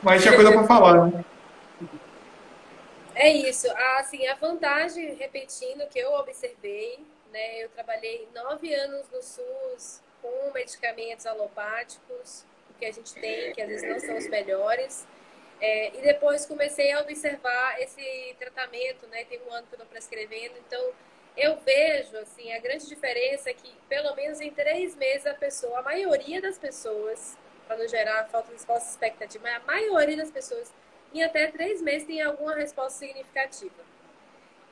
Mas 0.00 0.22
tinha 0.22 0.34
coisa 0.34 0.52
para 0.52 0.64
falar. 0.64 1.08
Né? 1.08 1.24
É 3.16 3.28
isso. 3.28 3.66
Assim, 3.98 4.26
a 4.28 4.36
vantagem, 4.36 5.14
repetindo, 5.14 5.86
que 5.88 5.98
eu 5.98 6.12
observei, 6.12 7.00
né? 7.32 7.64
Eu 7.64 7.68
trabalhei 7.70 8.28
nove 8.32 8.72
anos 8.72 9.04
no 9.12 9.20
SUS 9.20 10.00
com 10.22 10.52
medicamentos 10.52 11.26
alopáticos, 11.26 12.44
que 12.78 12.86
a 12.86 12.92
gente 12.92 13.14
tem, 13.14 13.52
que 13.52 13.60
às 13.60 13.68
vezes 13.68 13.88
não 13.88 13.98
são 13.98 14.16
os 14.16 14.28
melhores. 14.28 15.06
É, 15.60 15.98
e 15.98 16.02
depois 16.02 16.46
comecei 16.46 16.92
a 16.92 17.00
observar 17.00 17.80
esse 17.80 18.34
tratamento, 18.38 19.06
né? 19.08 19.24
Tem 19.24 19.40
um 19.46 19.52
ano 19.52 19.66
que 19.66 19.74
eu 19.74 19.78
estou 19.78 19.86
prescrevendo, 19.86 20.54
então 20.66 20.80
eu 21.40 21.56
vejo 21.60 22.16
assim 22.18 22.52
a 22.52 22.60
grande 22.60 22.86
diferença 22.86 23.50
é 23.50 23.54
que 23.54 23.72
pelo 23.88 24.14
menos 24.14 24.40
em 24.40 24.50
três 24.50 24.94
meses 24.94 25.26
a 25.26 25.34
pessoa, 25.34 25.78
a 25.78 25.82
maioria 25.82 26.40
das 26.40 26.58
pessoas, 26.58 27.36
para 27.66 27.76
não 27.78 27.88
gerar 27.88 28.26
falta 28.26 28.54
de 28.54 28.60
falsa 28.64 28.90
expectativa, 28.90 29.44
mas 29.44 29.62
a 29.62 29.66
maioria 29.66 30.16
das 30.18 30.30
pessoas 30.30 30.72
em 31.14 31.22
até 31.22 31.46
três 31.48 31.80
meses 31.80 32.06
tem 32.06 32.20
alguma 32.20 32.54
resposta 32.54 32.98
significativa. 32.98 33.82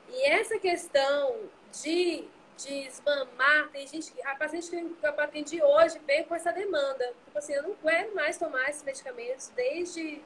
E 0.09 0.25
essa 0.25 0.59
questão 0.59 1.49
de 1.81 2.27
desmamar, 2.57 3.69
tem 3.71 3.87
gente 3.87 4.11
que, 4.11 4.21
a 4.25 4.35
paciente 4.35 4.69
que 4.69 4.75
eu 4.75 5.19
atendi 5.19 5.61
hoje 5.61 5.99
veio 6.05 6.25
com 6.25 6.35
essa 6.35 6.51
demanda. 6.51 7.13
Tipo 7.25 7.37
assim, 7.37 7.53
eu 7.53 7.63
não 7.63 7.75
quero 7.75 8.13
mais 8.13 8.37
tomar 8.37 8.69
esses 8.69 8.83
medicamentos 8.83 9.49
desde 9.49 10.21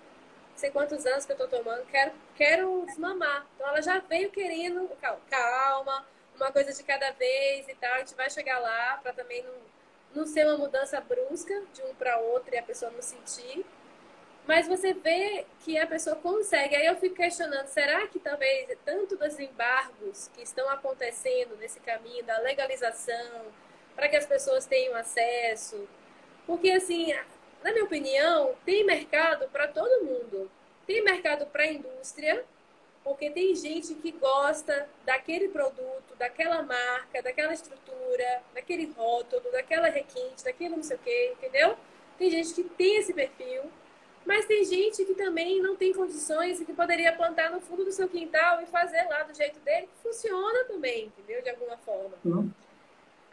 sei 0.56 0.70
quantos 0.72 1.06
anos 1.06 1.26
que 1.26 1.32
eu 1.32 1.46
estou 1.46 1.48
tomando, 1.60 1.86
quero, 1.88 2.12
quero 2.36 2.86
desmamar. 2.86 3.46
Então 3.56 3.68
ela 3.68 3.82
já 3.82 4.00
veio 4.00 4.30
querendo, 4.30 4.90
calma, 5.30 6.06
uma 6.36 6.52
coisa 6.52 6.74
de 6.74 6.84
cada 6.84 7.12
vez 7.12 7.68
e 7.68 7.76
tal, 7.76 7.94
a 7.94 8.00
gente 8.00 8.16
vai 8.16 8.30
chegar 8.30 8.60
lá 8.60 9.00
para 9.02 9.14
também 9.14 9.44
não, 9.44 9.54
não 10.16 10.26
ser 10.26 10.46
uma 10.46 10.58
mudança 10.58 11.00
brusca 11.02 11.64
de 11.74 11.82
um 11.84 11.94
para 11.96 12.18
outro 12.20 12.54
e 12.54 12.58
a 12.58 12.64
pessoa 12.64 12.92
não 12.92 13.02
sentir. 13.02 13.66
Mas 14.46 14.68
você 14.68 14.94
vê 14.94 15.46
que 15.62 15.78
a 15.78 15.88
pessoa 15.88 16.16
consegue. 16.18 16.76
Aí 16.76 16.86
eu 16.86 16.98
fico 16.98 17.16
questionando: 17.16 17.68
será 17.68 18.08
que 18.08 18.20
talvez 18.20 18.78
tanto 18.84 19.16
dos 19.16 19.40
embargos 19.40 20.30
que 20.34 20.42
estão 20.42 20.70
acontecendo 20.70 21.56
nesse 21.58 21.80
caminho 21.80 22.24
da 22.26 22.40
legalização, 22.40 23.46
para 23.96 24.10
que 24.10 24.18
as 24.18 24.26
pessoas 24.26 24.66
tenham 24.66 24.96
acesso? 24.96 25.88
Porque, 26.46 26.72
assim, 26.72 27.14
na 27.64 27.72
minha 27.72 27.86
opinião, 27.86 28.54
tem 28.66 28.84
mercado 28.86 29.48
para 29.48 29.68
todo 29.68 30.04
mundo. 30.04 30.52
Tem 30.86 31.02
mercado 31.02 31.46
para 31.46 31.64
a 31.64 31.72
indústria, 31.72 32.44
porque 33.04 33.30
tem 33.30 33.56
gente 33.56 33.94
que 33.96 34.12
gosta 34.12 34.88
daquele 35.06 35.50
produto, 35.50 36.16
daquela 36.18 36.64
marca, 36.64 37.22
daquela 37.22 37.54
estrutura, 37.54 38.44
daquele 38.54 38.92
rótulo, 38.92 39.52
daquela 39.52 39.90
requinte, 39.90 40.44
daquilo 40.44 40.78
não 40.78 40.84
sei 40.84 40.98
o 40.98 41.00
quê, 41.00 41.34
entendeu? 41.38 41.78
Tem 42.18 42.30
gente 42.30 42.54
que 42.54 42.64
tem 42.64 42.98
esse 42.98 43.14
perfil 43.14 43.64
mas 44.26 44.46
tem 44.46 44.64
gente 44.64 45.04
que 45.04 45.16
também 45.16 45.62
não 45.62 45.76
tem 45.76 45.94
condições 45.94 46.60
e 46.60 46.66
que 46.66 46.74
poderia 46.74 47.14
plantar 47.14 47.52
no 47.52 47.60
fundo 47.60 47.84
do 47.84 47.92
seu 47.92 48.08
quintal 48.08 48.62
e 48.62 48.66
fazer 48.66 49.04
lá 49.04 49.24
do 49.24 49.36
jeito 49.36 49.60
dele, 49.60 49.88
que 49.88 50.02
funciona 50.02 50.64
também, 50.66 51.06
entendeu? 51.08 51.42
De 51.42 51.50
alguma 51.50 51.78
forma. 51.78 52.16
Uhum. 52.24 52.50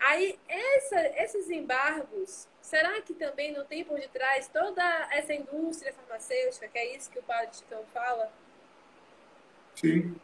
Aí, 0.01 0.39
essa, 0.49 1.01
esses 1.23 1.51
embargos, 1.51 2.49
será 2.61 3.01
que 3.03 3.15
também 3.15 3.53
não 3.53 3.65
tem 3.65 3.85
por 3.85 3.99
detrás 3.99 4.49
toda 4.49 4.83
essa 5.13 5.33
indústria 5.33 5.93
farmacêutica, 5.93 6.69
que 6.69 6.79
é 6.79 6.97
isso 6.97 7.11
que 7.11 7.19
o 7.19 7.23
padre 7.23 7.51
Ticão 7.53 7.85
fala? 7.93 8.33
Sim, 9.81 10.15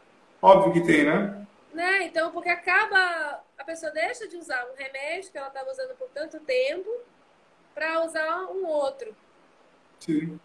óbvio 0.42 0.74
que 0.74 0.86
tem, 0.86 1.04
né? 1.04 1.46
né? 1.72 2.04
Então, 2.04 2.30
porque 2.30 2.50
acaba, 2.50 3.42
a 3.56 3.64
pessoa 3.64 3.90
deixa 3.90 4.28
de 4.28 4.36
usar 4.36 4.66
um 4.70 4.76
remédio 4.76 5.32
que 5.32 5.38
ela 5.38 5.48
estava 5.48 5.70
usando 5.70 5.96
por 5.96 6.08
tanto 6.10 6.38
tempo 6.40 6.90
para 7.74 8.04
usar 8.04 8.44
um 8.50 8.66
outro. 8.66 9.16
Sim. 9.98 10.38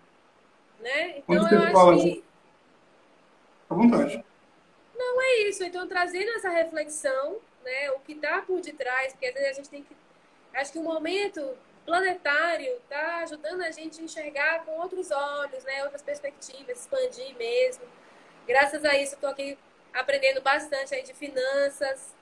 Né? 0.80 1.20
Então 1.20 1.50
eu 1.50 1.64
acho 1.64 1.74
que. 1.74 2.10
Assim? 2.10 2.24
À 3.70 3.74
vontade. 3.74 4.26
Não 4.98 5.22
é 5.22 5.40
isso. 5.42 5.64
Então, 5.66 5.88
trazendo 5.90 6.30
essa 6.32 6.50
reflexão, 6.50 7.38
né, 7.66 7.92
o 7.92 8.00
que 8.00 8.14
está 8.14 8.42
por 8.42 8.62
detrás, 8.62 9.12
porque 9.12 9.26
às 9.26 9.34
vezes 9.34 9.50
a 9.50 9.54
gente 9.54 9.70
tem 9.70 9.84
que. 9.84 9.96
Acho 10.54 10.72
que 10.72 10.80
o 10.80 10.84
momento 10.84 11.58
planetário 11.86 12.72
está 12.78 13.18
ajudando 13.24 13.62
a 13.62 13.72
gente 13.72 14.00
a 14.00 14.04
enxergar 14.04 14.64
com 14.64 14.80
outros 14.80 15.12
olhos, 15.12 15.64
né, 15.66 15.84
outras 15.84 16.02
perspectivas, 16.02 16.80
expandir 16.80 17.36
mesmo. 17.36 17.84
Graças 18.48 18.84
a 18.84 18.98
isso, 18.98 19.16
estou 19.16 19.30
aqui 19.30 19.58
aprendendo 19.94 20.42
bastante 20.42 20.94
aí 20.94 21.04
de 21.04 21.14
finanças. 21.14 22.14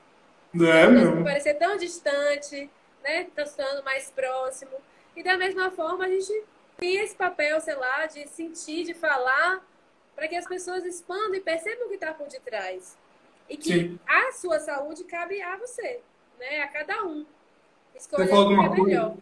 É, 0.54 0.88
meu. 0.88 1.24
Parecer 1.24 1.56
tão 1.56 1.78
distante, 1.78 2.70
né? 3.04 3.22
Está 3.24 3.44
estando 3.44 3.84
mais 3.84 4.10
próximo. 4.12 4.72
E 5.16 5.24
da 5.24 5.38
mesma 5.38 5.72
forma, 5.72 6.06
a 6.06 6.10
gente 6.10 6.44
tem 6.78 6.98
esse 6.98 7.16
papel, 7.16 7.60
sei 7.62 7.76
lá, 7.76 8.06
de 8.06 8.28
sentir, 8.28 8.86
de 8.86 8.94
falar, 8.94 9.62
para 10.16 10.28
que 10.28 10.36
as 10.36 10.48
pessoas 10.48 10.86
expandam 10.86 11.36
e 11.36 11.42
percebam 11.42 11.86
o 11.86 11.90
que 11.90 11.96
está 11.96 12.14
por 12.14 12.28
detrás. 12.28 12.98
E 13.50 13.58
que 13.58 13.74
Sim. 13.74 14.00
a 14.08 14.32
sua 14.32 14.60
saúde 14.60 15.04
cabe 15.04 15.42
a 15.42 15.58
você, 15.58 16.00
né? 16.40 16.62
A 16.62 16.68
cada 16.68 17.04
um. 17.04 17.26
Falou 18.30 18.54
o 18.54 18.74
que 18.74 18.82
é 18.82 18.84
melhor. 18.84 19.16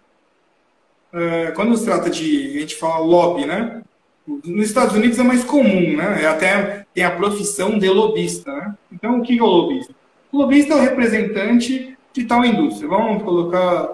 É, 1.13 1.51
quando 1.51 1.75
se 1.77 1.85
trata 1.85 2.09
de, 2.09 2.57
a 2.57 2.59
gente 2.59 2.75
fala 2.75 2.99
lobby, 2.99 3.45
né? 3.45 3.81
Nos 4.27 4.67
Estados 4.67 4.93
Unidos 4.93 5.17
é 5.17 5.23
mais 5.23 5.43
comum, 5.45 5.95
né? 5.95 6.23
É 6.23 6.27
até 6.27 6.85
tem 6.93 7.05
a 7.05 7.11
profissão 7.11 7.79
de 7.79 7.87
lobista, 7.87 8.51
né? 8.51 8.75
Então, 8.91 9.19
o 9.19 9.21
que 9.21 9.39
é 9.39 9.41
o 9.41 9.45
lobista? 9.45 9.93
O 10.31 10.37
lobista 10.37 10.73
é 10.73 10.77
o 10.77 10.81
representante 10.81 11.97
de 12.11 12.25
tal 12.25 12.43
indústria. 12.43 12.89
Vamos 12.89 13.23
colocar 13.23 13.89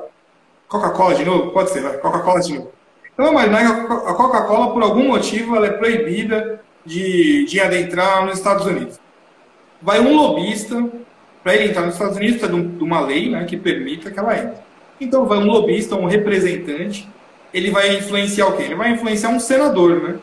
Coca-Cola 0.68 1.14
de 1.14 1.24
novo? 1.24 1.52
Pode 1.52 1.70
ser, 1.70 2.00
Coca-Cola 2.00 2.40
de 2.40 2.56
novo. 2.56 2.72
Então, 3.14 3.32
imaginar 3.32 3.60
que 3.60 3.94
a 3.94 4.14
Coca-Cola, 4.16 4.74
por 4.74 4.82
algum 4.82 5.08
motivo, 5.10 5.56
ela 5.56 5.68
é 5.68 5.72
proibida 5.72 6.60
de, 6.84 7.46
de 7.46 7.60
adentrar 7.60 8.26
nos 8.26 8.40
Estados 8.40 8.66
Unidos. 8.66 9.00
Vai 9.80 10.00
um 10.00 10.16
lobista, 10.16 10.84
para 11.44 11.56
ele 11.56 11.70
entrar 11.70 11.84
nos 11.84 11.94
Estados 11.94 12.18
Unidos, 12.18 12.38
precisa 12.38 12.60
de 12.60 12.84
uma 12.84 13.02
lei 13.02 13.30
né, 13.30 13.46
que 13.46 13.56
permita 13.56 14.10
que 14.10 14.18
ela 14.18 14.36
entre. 14.36 14.64
Então, 15.00 15.26
vai 15.26 15.38
um 15.38 15.46
lobista, 15.46 15.96
um 15.96 16.06
representante, 16.06 17.08
ele 17.54 17.70
vai 17.70 17.96
influenciar 17.96 18.48
o 18.48 18.58
quê? 18.58 18.64
Ele 18.64 18.76
vai 18.76 18.92
influenciar 18.92 19.30
um 19.30 19.40
senador, 19.40 20.02
né? 20.02 20.16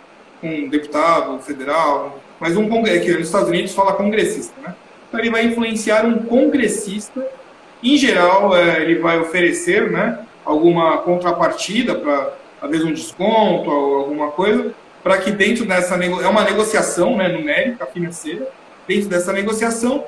Um 0.42 0.68
deputado 0.68 1.38
federal, 1.40 2.18
mas 2.40 2.56
um 2.56 2.68
que 2.82 3.12
nos 3.12 3.26
Estados 3.26 3.48
Unidos 3.48 3.74
fala 3.74 3.92
congressista, 3.92 4.54
né? 4.62 4.74
Então, 5.08 5.20
ele 5.20 5.30
vai 5.30 5.44
influenciar 5.44 6.06
um 6.06 6.18
congressista. 6.18 7.26
Em 7.82 7.96
geral, 7.96 8.56
é, 8.56 8.82
ele 8.82 8.98
vai 8.98 9.18
oferecer 9.18 9.90
né, 9.90 10.20
alguma 10.44 10.98
contrapartida 10.98 11.94
para 11.94 12.68
vezes 12.68 12.86
um 12.86 12.92
desconto 12.92 13.70
alguma 13.70 14.30
coisa, 14.30 14.72
para 15.02 15.18
que 15.18 15.30
dentro 15.30 15.64
dessa 15.64 15.96
é 15.96 16.28
uma 16.28 16.44
negociação 16.44 17.16
né, 17.16 17.28
numérica 17.28 17.86
financeira, 17.86 18.48
dentro 18.86 19.08
dessa 19.08 19.32
negociação 19.32 20.04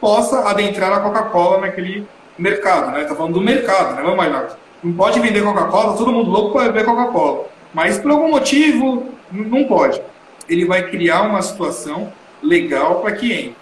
possa 0.00 0.48
adentrar 0.48 0.92
a 0.92 1.00
Coca-Cola 1.00 1.60
naquele 1.60 2.06
mercado, 2.38 2.92
né? 2.92 3.04
Tá 3.04 3.14
falando 3.14 3.34
do 3.34 3.40
mercado, 3.40 3.94
né? 3.94 4.02
Vamos 4.02 4.14
imaginar. 4.14 4.56
Não 4.82 4.92
pode 4.92 5.20
vender 5.20 5.42
Coca-Cola, 5.42 5.96
todo 5.96 6.12
mundo 6.12 6.30
louco 6.30 6.52
para 6.52 6.70
beber 6.70 6.84
Coca-Cola. 6.84 7.46
Mas 7.72 7.98
por 7.98 8.10
algum 8.10 8.30
motivo 8.30 9.08
não 9.30 9.64
pode. 9.64 10.00
Ele 10.48 10.64
vai 10.64 10.88
criar 10.88 11.22
uma 11.22 11.42
situação 11.42 12.12
legal 12.42 13.00
para 13.00 13.12
que 13.12 13.32
entre. 13.32 13.56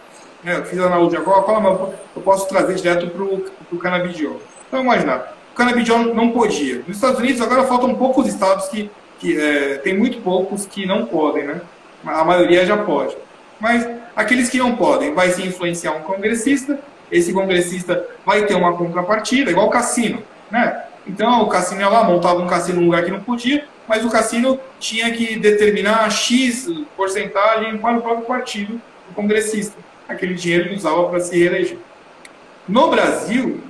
É, 0.45 0.57
eu 0.59 0.65
fiz 0.65 0.79
a 0.79 0.87
analogia 0.87 1.21
da 1.21 1.25
Coca-Cola, 1.25 1.61
mas 1.61 1.81
eu 2.15 2.23
posso 2.23 2.47
trazer 2.47 2.75
direto 2.75 3.09
para 3.09 3.23
o 3.23 3.79
canabidiol. 3.79 4.41
Então, 4.69 4.81
imaginar. 4.81 5.35
O 5.53 5.57
canabidiol 5.57 6.15
não 6.15 6.31
podia. 6.33 6.83
Nos 6.87 6.97
Estados 6.97 7.19
Unidos, 7.19 7.41
agora 7.41 7.65
faltam 7.65 7.95
poucos 7.95 8.27
estados 8.27 8.69
que, 8.69 8.91
que 9.19 9.41
é, 9.41 9.79
tem 9.79 9.97
muito 9.97 10.21
poucos 10.21 10.67
que 10.67 10.85
não 10.85 11.07
podem, 11.07 11.45
né? 11.45 11.61
A 12.05 12.25
maioria 12.25 12.67
já 12.67 12.77
pode. 12.77 13.17
Mas 13.59 13.89
aqueles 14.15 14.51
que 14.51 14.59
não 14.59 14.77
podem, 14.77 15.15
vai 15.15 15.31
se 15.31 15.47
influenciar 15.47 15.93
um 15.93 16.03
congressista, 16.03 16.79
esse 17.11 17.33
congressista 17.33 18.07
vai 18.27 18.45
ter 18.45 18.55
uma 18.55 18.77
contrapartida, 18.77 19.51
igual 19.51 19.69
o 19.69 19.71
cassino, 19.71 20.23
né? 20.51 20.85
Então 21.07 21.43
o 21.43 21.49
cassino 21.49 21.81
ia 21.81 21.89
lá, 21.89 22.05
montava 22.05 22.41
um 22.41 22.47
cassino 22.47 22.81
num 22.81 22.87
lugar 22.87 23.05
que 23.05 23.11
não 23.11 23.21
podia, 23.21 23.67
mas 23.87 24.05
o 24.05 24.11
cassino 24.11 24.59
tinha 24.81 25.11
que 25.11 25.39
determinar 25.39 26.11
X 26.11 26.69
porcentagem 26.97 27.77
para 27.79 27.99
o 27.99 28.03
próprio 28.03 28.27
partido, 28.27 28.81
o 29.11 29.15
congressista. 29.15 29.77
Aquele 30.09 30.35
dinheiro 30.35 30.69
ele 30.69 30.77
usava 30.77 31.09
para 31.09 31.21
se 31.21 31.39
reeleger. 31.39 31.79
No 32.67 32.89
Brasil, 32.89 33.61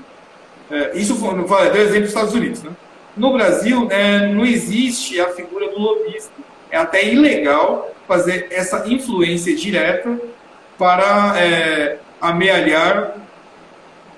é, 0.70 0.96
isso 0.96 1.16
foi, 1.16 1.34
deu 1.70 1.82
exemplo 1.82 2.00
dos 2.02 2.10
Estados 2.10 2.34
Unidos, 2.34 2.62
né? 2.62 2.70
No 3.16 3.32
Brasil, 3.32 3.88
é, 3.90 4.26
não 4.28 4.44
existe 4.44 5.20
a 5.20 5.28
figura 5.28 5.68
do 5.68 5.78
lobista. 5.78 6.32
É 6.70 6.76
até 6.76 7.04
ilegal 7.04 7.92
fazer 8.08 8.48
essa 8.50 8.84
influência 8.88 9.54
direta 9.54 10.18
para 10.76 11.40
é, 11.40 11.98
amealhar 12.20 13.16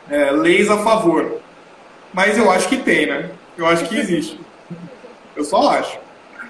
é, 0.09 0.31
leis 0.31 0.71
a 0.71 0.79
favor. 0.79 1.41
Mas 2.17 2.39
eu 2.39 2.51
acho 2.51 2.67
que 2.71 2.79
tem, 2.79 3.05
né? 3.05 3.29
Eu 3.59 3.67
acho 3.67 3.87
que 3.87 3.99
existe. 3.99 4.41
Eu 5.37 5.45
só 5.45 5.69
acho. 5.69 5.99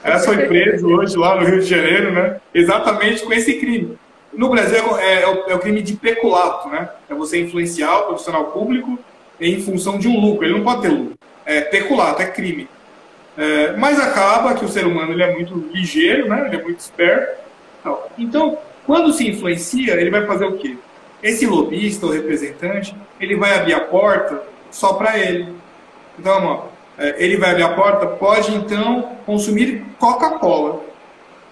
Ela 0.05 0.21
foi 0.21 0.47
preso 0.47 0.87
hoje 0.87 1.17
lá 1.17 1.35
no 1.35 1.45
Rio 1.45 1.59
de 1.59 1.67
Janeiro, 1.67 2.13
né? 2.13 2.37
Exatamente 2.55 3.25
com 3.25 3.33
esse 3.33 3.55
crime. 3.55 3.99
No 4.33 4.49
Brasil 4.49 4.97
é, 4.97 5.23
é, 5.23 5.29
o, 5.29 5.51
é 5.51 5.55
o 5.57 5.59
crime 5.59 5.83
de 5.83 5.95
peculato, 5.95 6.69
né? 6.69 6.89
É 7.11 7.15
você 7.17 7.41
influenciar 7.41 7.99
o 7.99 8.03
profissional 8.05 8.45
público 8.53 8.97
em 9.41 9.61
função 9.61 9.99
de 9.99 10.07
um 10.07 10.21
lucro. 10.21 10.47
Ele 10.47 10.55
não 10.55 10.63
pode 10.63 10.83
ter 10.83 10.89
lucro. 10.89 11.19
É 11.45 11.63
peculato, 11.63 12.23
é 12.23 12.27
crime. 12.27 12.69
É, 13.37 13.73
mas 13.73 13.99
acaba 13.99 14.55
que 14.55 14.65
o 14.65 14.69
ser 14.69 14.87
humano 14.87 15.15
ele 15.15 15.25
é 15.25 15.33
muito 15.33 15.69
ligeiro, 15.75 16.29
né? 16.29 16.47
ele 16.47 16.59
é 16.59 16.63
muito 16.63 16.79
esperto. 16.79 17.43
Então, 18.17 18.57
quando 18.87 19.13
se 19.13 19.29
influencia, 19.29 19.95
ele 19.95 20.11
vai 20.11 20.25
fazer 20.27 20.45
o 20.45 20.59
quê? 20.59 20.77
Esse 21.21 21.45
lobista 21.45 22.07
ou 22.07 22.13
representante, 22.13 22.95
ele 23.19 23.35
vai 23.35 23.59
abrir 23.59 23.75
a 23.75 23.81
porta 23.81 24.55
só 24.71 24.95
para 24.95 25.19
ele. 25.19 25.55
Então, 26.19 26.45
ó, 26.45 27.03
é, 27.03 27.17
ele 27.23 27.37
vai 27.37 27.51
abrir 27.51 27.63
a 27.63 27.75
porta, 27.75 28.07
pode 28.07 28.55
então 28.55 29.13
consumir 29.25 29.85
Coca-Cola. 29.99 30.81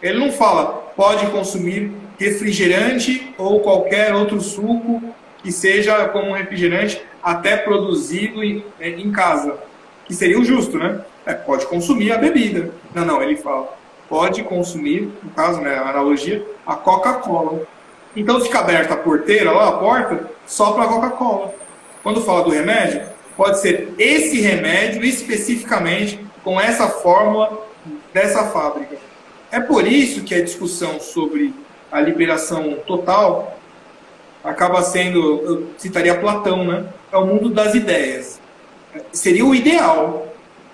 Ele 0.03 0.19
não 0.19 0.33
fala, 0.33 0.93
pode 0.97 1.27
consumir 1.29 1.93
refrigerante 2.19 3.35
ou 3.37 3.61
qualquer 3.61 4.15
outro 4.15 4.41
suco 4.41 5.03
que 5.43 5.51
seja 5.53 6.09
como 6.09 6.31
um 6.31 6.33
refrigerante 6.33 7.03
até 7.23 7.57
produzido 7.57 8.43
em, 8.43 8.65
em 8.81 9.11
casa 9.12 9.59
que 10.05 10.15
seria 10.15 10.39
o 10.39 10.45
justo, 10.45 10.79
né? 10.79 11.01
É, 11.27 11.33
pode 11.33 11.67
consumir 11.67 12.12
a 12.12 12.19
bebida. 12.19 12.71
Não, 12.95 13.05
não, 13.05 13.23
ele 13.23 13.37
fala, 13.37 13.75
pode 14.09 14.43
consumir, 14.43 15.11
no 15.23 15.31
caso, 15.31 15.61
né, 15.61 15.77
a 15.77 15.89
analogia, 15.89 16.47
a 16.67 16.75
Coca-Cola. 16.75 17.62
Então 18.15 18.41
fica 18.41 18.61
aberta 18.61 18.95
a 18.95 18.99
porteira 18.99 19.51
lá, 19.51 19.69
a 19.69 19.73
porta, 19.73 20.31
só 20.47 20.73
para 20.73 20.87
Coca-Cola. 20.87 21.55
Quando 22.05 22.23
fala 22.23 22.45
do 22.45 22.51
remédio, 22.51 23.03
pode 23.37 23.59
ser 23.61 23.93
esse 23.99 24.41
remédio 24.41 25.05
especificamente 25.05 26.25
com 26.45 26.61
essa 26.61 26.89
fórmula 26.89 27.67
dessa 28.13 28.45
fábrica. 28.45 28.97
É 29.51 29.59
por 29.59 29.85
isso 29.85 30.23
que 30.23 30.37
a 30.37 30.45
discussão 30.45 31.01
sobre 31.01 31.53
a 31.91 32.01
liberação 32.01 32.77
total 32.87 33.59
acaba 34.45 34.83
sendo, 34.83 35.43
eu 35.43 35.71
citaria 35.77 36.21
Platão, 36.21 36.65
né? 36.65 36.87
É 37.11 37.17
o 37.17 37.27
mundo 37.27 37.49
das 37.49 37.75
ideias 37.75 38.45
seria 39.13 39.45
o 39.45 39.55
ideal 39.55 40.29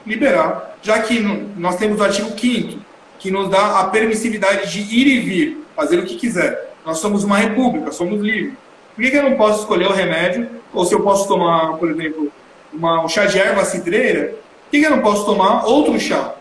liberar, 0.07 0.76
já 0.83 1.01
que 1.01 1.20
nós 1.57 1.76
temos 1.76 2.01
o 2.01 2.05
artigo 2.05 2.31
5 2.39 2.81
que 3.18 3.31
nos 3.31 3.51
dá 3.51 3.81
a 3.81 3.85
permissividade 3.85 4.72
de 4.72 4.81
ir 4.81 5.07
e 5.07 5.20
vir, 5.20 5.64
fazer 5.76 5.99
o 5.99 6.07
que 6.07 6.16
quiser. 6.16 6.74
Nós 6.87 6.99
somos 6.99 7.22
uma 7.22 7.37
república, 7.37 7.93
somos 7.93 8.18
livres. 8.22 8.55
Por 9.01 9.05
que, 9.05 9.12
que 9.12 9.16
eu 9.16 9.30
não 9.30 9.36
posso 9.38 9.61
escolher 9.61 9.86
o 9.86 9.94
remédio? 9.94 10.46
Ou 10.74 10.84
se 10.84 10.94
eu 10.94 11.01
posso 11.01 11.26
tomar, 11.26 11.78
por 11.78 11.90
exemplo, 11.90 12.30
uma, 12.70 13.03
um 13.03 13.09
chá 13.09 13.24
de 13.24 13.38
erva 13.38 13.64
cidreira, 13.64 14.34
por 14.64 14.70
que, 14.70 14.80
que 14.80 14.84
eu 14.84 14.90
não 14.90 15.01
posso 15.01 15.24
tomar 15.24 15.64
outro 15.64 15.98
chá? 15.98 16.34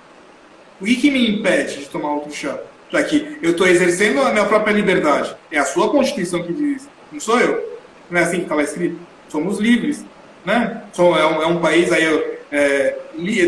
O 0.82 0.84
que, 0.84 0.98
que 0.98 1.10
me 1.10 1.40
impede 1.40 1.78
de 1.78 1.86
tomar 1.86 2.16
outro 2.16 2.34
chá? 2.34 2.60
Já 2.90 3.02
que 3.02 3.38
eu 3.42 3.52
estou 3.52 3.66
exercendo 3.66 4.20
a 4.20 4.32
minha 4.34 4.44
própria 4.44 4.74
liberdade. 4.74 5.34
É 5.50 5.58
a 5.58 5.64
sua 5.64 5.90
Constituição 5.90 6.44
que 6.44 6.52
diz, 6.52 6.90
não 7.10 7.22
sou 7.22 7.40
eu. 7.40 7.80
Não 8.12 8.20
é 8.20 8.24
assim 8.24 8.40
que 8.40 8.44
está 8.44 8.56
lá 8.56 8.64
escrito? 8.64 9.00
Somos 9.30 9.58
livres. 9.58 10.04
Né? 10.44 10.84
É, 10.98 11.02
um, 11.02 11.42
é 11.42 11.48
um 11.48 11.62
país 11.62 11.90
aí, 11.94 12.04
é, 12.52 12.98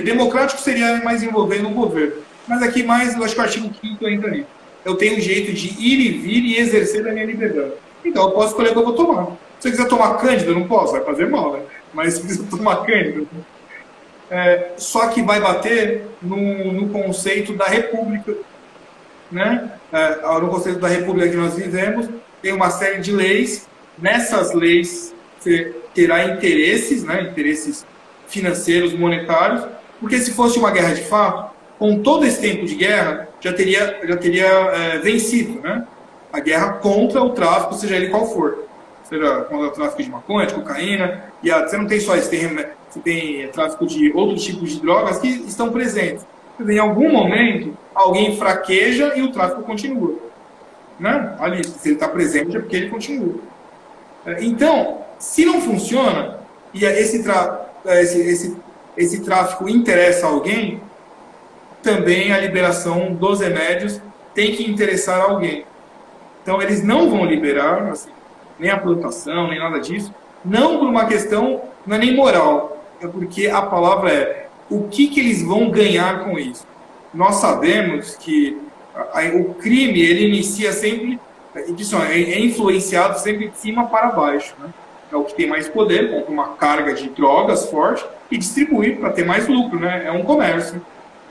democrático 0.05 0.61
seria 0.61 1.03
mais 1.03 1.21
envolvendo 1.21 1.67
o 1.67 1.73
governo. 1.73 2.13
Mas 2.47 2.63
aqui 2.63 2.81
mais, 2.81 3.13
eu 3.13 3.25
acho 3.25 3.33
que 3.33 3.41
o 3.41 3.43
artigo 3.43 3.71
5 3.81 4.07
entra 4.07 4.29
ali. 4.29 4.45
Eu 4.85 4.95
tenho 4.95 5.17
um 5.17 5.19
jeito 5.19 5.51
de 5.51 5.67
ir 5.67 5.99
e 5.99 6.11
vir 6.13 6.45
e 6.45 6.57
exercer 6.57 7.05
a 7.05 7.11
minha 7.11 7.25
liberdade. 7.25 7.73
Então 8.03 8.23
eu 8.23 8.31
posso 8.31 8.49
escolher 8.49 8.69
o 8.69 8.73
que 8.73 8.79
eu 8.79 8.85
vou 8.85 8.93
tomar. 8.93 9.27
Se 9.59 9.67
eu 9.67 9.71
quiser 9.71 9.87
tomar 9.87 10.17
cândida, 10.17 10.53
não 10.53 10.67
posso, 10.67 10.93
vai 10.93 11.03
fazer 11.03 11.29
mal, 11.29 11.53
né? 11.53 11.61
Mas 11.93 12.15
se 12.15 12.21
eu 12.21 12.25
quiser 12.27 12.49
tomar 12.49 12.85
cândida. 12.85 13.25
É, 14.29 14.71
só 14.77 15.07
que 15.09 15.21
vai 15.21 15.41
bater 15.41 16.03
no, 16.21 16.71
no 16.71 16.89
conceito 16.89 17.53
da 17.53 17.65
república. 17.65 18.33
Né? 19.31 19.71
É, 19.91 20.39
no 20.39 20.47
conceito 20.49 20.79
da 20.79 20.87
república 20.87 21.29
que 21.29 21.35
nós 21.35 21.55
vivemos, 21.55 22.07
tem 22.41 22.53
uma 22.53 22.69
série 22.69 23.01
de 23.01 23.11
leis. 23.11 23.67
Nessas 23.97 24.53
leis, 24.53 25.13
você 25.37 25.75
terá 25.93 26.25
interesses, 26.25 27.03
né, 27.03 27.23
interesses 27.23 27.85
financeiros, 28.27 28.93
monetários, 28.93 29.65
porque 29.99 30.17
se 30.17 30.31
fosse 30.33 30.57
uma 30.57 30.71
guerra 30.71 30.93
de 30.93 31.03
fato, 31.03 31.51
com 31.77 31.99
todo 32.01 32.25
esse 32.25 32.39
tempo 32.39 32.65
de 32.65 32.75
guerra, 32.75 33.27
já 33.41 33.51
teria, 33.51 33.99
já 34.03 34.15
teria 34.15 34.47
é, 34.47 34.97
vencido 34.99 35.59
né? 35.61 35.85
A 36.31 36.39
guerra 36.39 36.73
contra 36.73 37.21
o 37.21 37.31
tráfico, 37.31 37.75
seja 37.75 37.95
ele 37.95 38.09
qual 38.09 38.25
for. 38.27 38.65
Seja 39.03 39.41
contra 39.41 39.67
o 39.67 39.71
tráfico 39.71 40.03
de 40.03 40.09
maconha, 40.09 40.47
de 40.47 40.53
cocaína, 40.53 41.25
e 41.43 41.51
a, 41.51 41.67
você 41.67 41.77
não 41.77 41.87
tem 41.87 41.99
só 41.99 42.15
isso, 42.15 42.29
tem, 42.29 42.47
você 42.89 42.99
tem 42.99 43.47
tráfico 43.49 43.85
de 43.85 44.11
outros 44.13 44.43
tipos 44.43 44.71
de 44.71 44.81
drogas 44.81 45.19
que 45.19 45.27
estão 45.27 45.71
presentes. 45.71 46.25
Em 46.59 46.79
algum 46.79 47.11
momento, 47.11 47.77
alguém 47.93 48.37
fraqueja 48.37 49.13
e 49.15 49.21
o 49.21 49.31
tráfico 49.31 49.63
continua. 49.63 50.15
Né? 50.99 51.35
Ali, 51.39 51.63
se 51.63 51.89
ele 51.89 51.95
está 51.95 52.07
presente 52.07 52.55
é 52.55 52.59
porque 52.59 52.75
ele 52.75 52.89
continua. 52.89 53.35
É, 54.25 54.43
então, 54.43 54.99
se 55.17 55.43
não 55.45 55.59
funciona 55.59 56.37
e 56.73 56.85
esse, 56.85 57.27
é, 57.85 58.01
esse, 58.01 58.19
esse, 58.21 58.57
esse 58.95 59.21
tráfico 59.21 59.67
interessa 59.67 60.27
alguém, 60.27 60.79
também 61.81 62.31
a 62.31 62.37
liberação 62.37 63.13
dos 63.13 63.39
remédios 63.39 63.99
tem 64.33 64.55
que 64.55 64.69
interessar 64.69 65.21
alguém. 65.21 65.65
Então 66.41 66.61
eles 66.61 66.83
não 66.83 67.09
vão 67.09 67.25
liberar 67.25 67.83
assim, 67.87 68.09
nem 68.59 68.71
a 68.71 68.77
plantação, 68.77 69.49
nem 69.49 69.59
nada 69.59 69.79
disso, 69.79 70.13
não 70.43 70.79
por 70.79 70.87
uma 70.87 71.05
questão, 71.05 71.61
não 71.85 71.95
é 71.95 71.99
nem 71.99 72.15
moral, 72.15 72.83
é 73.01 73.07
porque 73.07 73.47
a 73.47 73.61
palavra 73.61 74.11
é 74.11 74.47
o 74.69 74.87
que, 74.87 75.07
que 75.07 75.19
eles 75.19 75.43
vão 75.43 75.69
ganhar 75.69 76.23
com 76.23 76.39
isso. 76.39 76.65
Nós 77.13 77.35
sabemos 77.35 78.15
que 78.15 78.57
a, 78.95 79.19
a, 79.19 79.25
o 79.35 79.53
crime 79.55 79.99
ele 80.01 80.27
inicia 80.27 80.71
sempre, 80.71 81.19
é, 81.53 81.61
é 81.61 82.39
influenciado 82.39 83.19
sempre 83.19 83.49
de 83.49 83.57
cima 83.57 83.87
para 83.87 84.11
baixo. 84.11 84.55
Né? 84.59 84.69
é 85.11 85.17
o 85.17 85.23
que 85.23 85.35
tem 85.35 85.47
mais 85.47 85.67
poder, 85.67 86.09
compra 86.09 86.31
uma 86.31 86.47
carga 86.55 86.93
de 86.93 87.09
drogas 87.09 87.65
forte 87.69 88.05
e 88.29 88.37
distribui 88.37 88.95
para 88.95 89.11
ter 89.11 89.25
mais 89.25 89.47
lucro, 89.47 89.79
né? 89.79 90.03
É 90.05 90.11
um 90.11 90.23
comércio. 90.23 90.81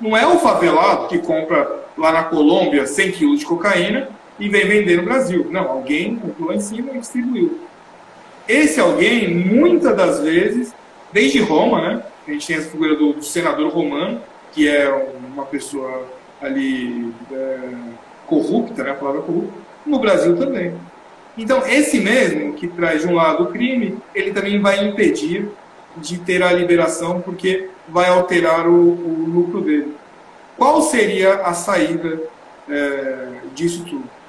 Não 0.00 0.16
é 0.16 0.26
o 0.26 0.38
favelado 0.38 1.08
que 1.08 1.18
compra 1.18 1.80
lá 1.96 2.12
na 2.12 2.24
Colômbia 2.24 2.86
100 2.86 3.12
quilos 3.12 3.40
de 3.40 3.46
cocaína 3.46 4.08
e 4.40 4.48
vem 4.48 4.66
vender 4.66 4.96
no 4.96 5.04
Brasil. 5.04 5.46
Não, 5.50 5.70
alguém 5.70 6.16
comprou 6.16 6.52
em 6.52 6.58
cima 6.58 6.92
e 6.94 6.98
distribuiu. 6.98 7.60
Esse 8.48 8.80
alguém, 8.80 9.32
muitas 9.32 9.94
das 9.94 10.20
vezes, 10.20 10.74
desde 11.12 11.40
Roma, 11.40 11.80
né? 11.80 12.02
A 12.26 12.32
gente 12.32 12.46
tem 12.46 12.56
essa 12.56 12.70
figura 12.70 12.96
do, 12.96 13.12
do 13.12 13.22
senador 13.22 13.70
romano, 13.70 14.20
que 14.52 14.66
é 14.66 14.88
uma 15.32 15.44
pessoa 15.44 16.06
ali 16.40 17.12
é, 17.30 17.58
corrupta, 18.26 18.82
né? 18.82 18.92
A 18.92 18.94
palavra 18.94 19.20
corrupta. 19.20 19.52
No 19.84 19.98
Brasil 19.98 20.36
também. 20.36 20.74
Então, 21.36 21.62
esse 21.66 22.00
mesmo 22.00 22.54
que 22.54 22.66
traz 22.66 23.02
de 23.02 23.08
um 23.08 23.14
lado 23.14 23.44
o 23.44 23.46
crime, 23.52 23.98
ele 24.14 24.32
também 24.32 24.60
vai 24.60 24.84
impedir 24.84 25.48
de 25.96 26.18
ter 26.18 26.42
a 26.42 26.52
liberação, 26.52 27.20
porque 27.20 27.68
vai 27.88 28.08
alterar 28.08 28.66
o, 28.66 28.72
o 28.72 29.24
lucro 29.28 29.60
dele. 29.60 29.94
Qual 30.56 30.82
seria 30.82 31.34
a 31.42 31.52
saída 31.52 32.20
é, 32.68 33.28
disso 33.54 33.84
tudo? 33.84 34.19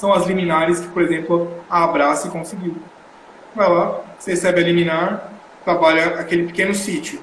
São 0.00 0.14
as 0.14 0.26
liminares 0.26 0.80
que, 0.80 0.88
por 0.88 1.02
exemplo, 1.02 1.52
a 1.68 1.84
Abrace 1.84 2.30
conseguiu. 2.30 2.74
Vai 3.54 3.68
lá, 3.68 4.00
você 4.18 4.30
recebe 4.30 4.62
a 4.62 4.64
liminar, 4.64 5.30
trabalha 5.62 6.18
aquele 6.18 6.46
pequeno 6.46 6.74
sítio. 6.74 7.22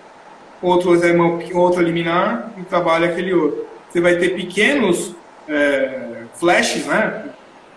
Outro 0.62 0.92
recebe 0.92 1.18
uma 1.18 1.40
outra 1.56 1.82
liminar 1.82 2.52
e 2.56 2.62
trabalha 2.62 3.10
aquele 3.10 3.34
outro. 3.34 3.66
Você 3.90 4.00
vai 4.00 4.18
ter 4.18 4.36
pequenos 4.36 5.16
é, 5.50 6.26
flashes, 6.36 6.86
né? 6.86 7.32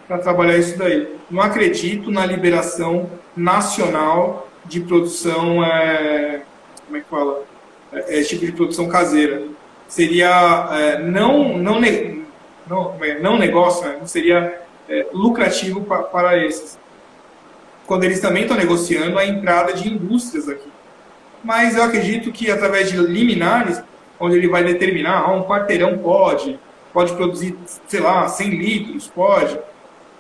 para 0.07 0.19
trabalhar 0.19 0.59
isso 0.59 0.77
daí. 0.77 1.17
Não 1.31 1.41
acredito 1.41 2.11
na 2.11 2.27
liberação 2.27 3.09
nacional 3.35 4.51
de 4.67 4.81
produção, 4.81 5.65
é, 5.65 6.43
como 6.85 6.99
é 6.99 7.01
que 7.01 7.09
fala? 7.09 7.43
É, 7.91 8.19
esse 8.19 8.29
tipo 8.29 8.45
de 8.45 8.53
produção 8.53 8.87
caseira. 8.87 9.45
seria 9.89 10.69
é, 10.73 10.99
não, 10.99 11.57
não, 11.57 11.81
não, 12.69 12.95
é, 13.01 13.19
não 13.19 13.39
negócio, 13.39 13.89
né? 13.89 13.97
não 13.99 14.07
seria 14.07 14.69
é, 14.91 15.07
lucrativo 15.13 15.83
pra, 15.83 16.03
para 16.03 16.45
esses. 16.45 16.79
Quando 17.87 18.05
eles 18.05 18.21
também 18.21 18.43
estão 18.43 18.57
negociando 18.57 19.19
a 19.19 19.25
entrada 19.25 19.73
de 19.73 19.89
indústrias 19.89 20.49
aqui. 20.49 20.69
Mas 21.43 21.77
eu 21.77 21.83
acredito 21.83 22.31
que 22.31 22.51
através 22.51 22.91
de 22.91 22.97
liminares, 22.99 23.83
onde 24.19 24.37
ele 24.37 24.49
vai 24.49 24.63
determinar, 24.63 25.21
ah, 25.21 25.33
um 25.33 25.45
quarteirão 25.45 25.97
pode, 25.99 26.59
pode 26.93 27.15
produzir, 27.15 27.57
sei 27.89 28.01
lá, 28.01 28.29
100 28.29 28.51
litros, 28.51 29.09
pode. 29.09 29.59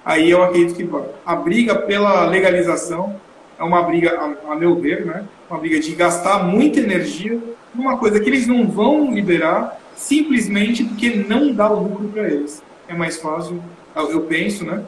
Aí 0.04 0.30
eu 0.30 0.42
acredito 0.42 0.74
que 0.74 0.88
a 1.26 1.36
briga 1.36 1.74
pela 1.74 2.24
legalização 2.24 3.20
é 3.58 3.62
uma 3.62 3.82
briga, 3.82 4.18
a, 4.18 4.52
a 4.52 4.56
meu 4.56 4.74
ver, 4.80 5.04
né? 5.04 5.24
uma 5.48 5.58
briga 5.58 5.78
de 5.80 5.94
gastar 5.94 6.44
muita 6.44 6.80
energia 6.80 7.38
numa 7.74 7.98
coisa 7.98 8.18
que 8.18 8.28
eles 8.28 8.46
não 8.46 8.66
vão 8.66 9.12
liberar 9.12 9.78
simplesmente 9.94 10.84
porque 10.84 11.10
não 11.28 11.52
dá 11.52 11.68
lucro 11.68 12.08
para 12.08 12.22
eles. 12.22 12.62
É 12.88 12.94
mais 12.94 13.18
fácil, 13.18 13.62
eu 13.94 14.22
penso, 14.22 14.64
né? 14.64 14.82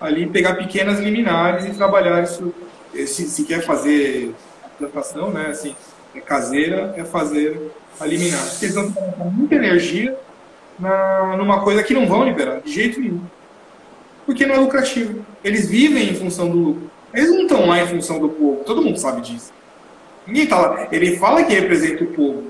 Ali 0.00 0.26
pegar 0.26 0.54
pequenas 0.54 1.00
liminares 1.00 1.66
e 1.66 1.70
trabalhar 1.70 2.22
isso. 2.22 2.54
Se, 2.92 3.28
se 3.28 3.44
quer 3.44 3.62
fazer 3.62 4.34
plantação, 4.78 5.30
né? 5.30 5.48
Assim, 5.50 5.74
é 6.14 6.20
caseira, 6.20 6.94
é 6.96 7.04
fazer 7.04 7.70
a 8.00 8.06
liminar. 8.06 8.42
Porque 8.50 8.66
eles 8.66 8.74
vão 8.74 8.92
colocar 8.92 9.24
muita 9.24 9.54
energia 9.54 10.16
na, 10.78 11.36
numa 11.36 11.60
coisa 11.60 11.82
que 11.82 11.92
não 11.92 12.06
vão 12.06 12.24
liberar, 12.24 12.60
de 12.60 12.72
jeito 12.72 13.00
nenhum. 13.00 13.20
Porque 14.24 14.46
não 14.46 14.54
é 14.54 14.58
lucrativo. 14.58 15.24
Eles 15.42 15.68
vivem 15.68 16.10
em 16.10 16.14
função 16.14 16.48
do 16.50 16.58
lucro. 16.58 16.90
Eles 17.12 17.30
não 17.30 17.42
estão 17.42 17.66
lá 17.66 17.80
em 17.82 17.86
função 17.86 18.18
do 18.18 18.28
povo. 18.28 18.62
Todo 18.64 18.82
mundo 18.82 18.98
sabe 18.98 19.22
disso. 19.22 19.52
Ninguém 20.26 20.44
está 20.44 20.60
lá. 20.60 20.88
Ele 20.92 21.16
fala 21.16 21.42
que 21.42 21.54
representa 21.54 22.04
o 22.04 22.08
povo. 22.08 22.44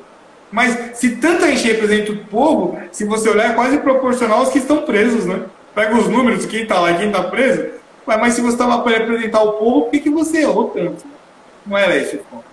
Mas 0.51 0.96
se 0.99 1.16
tanta 1.16 1.46
gente 1.49 1.66
representa 1.68 2.12
o 2.12 2.24
povo, 2.24 2.78
se 2.90 3.05
você 3.05 3.28
olhar, 3.28 3.51
é 3.53 3.55
quase 3.55 3.78
proporcional 3.78 4.40
aos 4.40 4.49
que 4.49 4.59
estão 4.59 4.82
presos, 4.82 5.26
né? 5.26 5.44
Pega 5.79 5.97
os 5.97 6.09
números 6.09 6.41
de 6.41 6.49
quem 6.49 6.62
está 6.62 6.81
lá 6.81 6.91
e 6.91 6.97
quem 6.97 7.07
está 7.07 7.22
preso. 7.22 7.68
Mas 8.05 8.35
se 8.35 8.41
você 8.41 8.55
está 8.55 8.66
lá 8.66 8.81
para 8.81 8.99
representar 8.99 9.45
o 9.45 9.53
povo, 9.53 9.83
por 9.83 9.91
que, 9.93 10.01
que 10.01 10.11
você 10.11 10.39
errou 10.39 10.70
tanto? 10.70 11.05
Não 11.64 11.79
era 11.79 11.97
esse 11.97 12.16
o 12.16 12.18
ponto. 12.18 12.45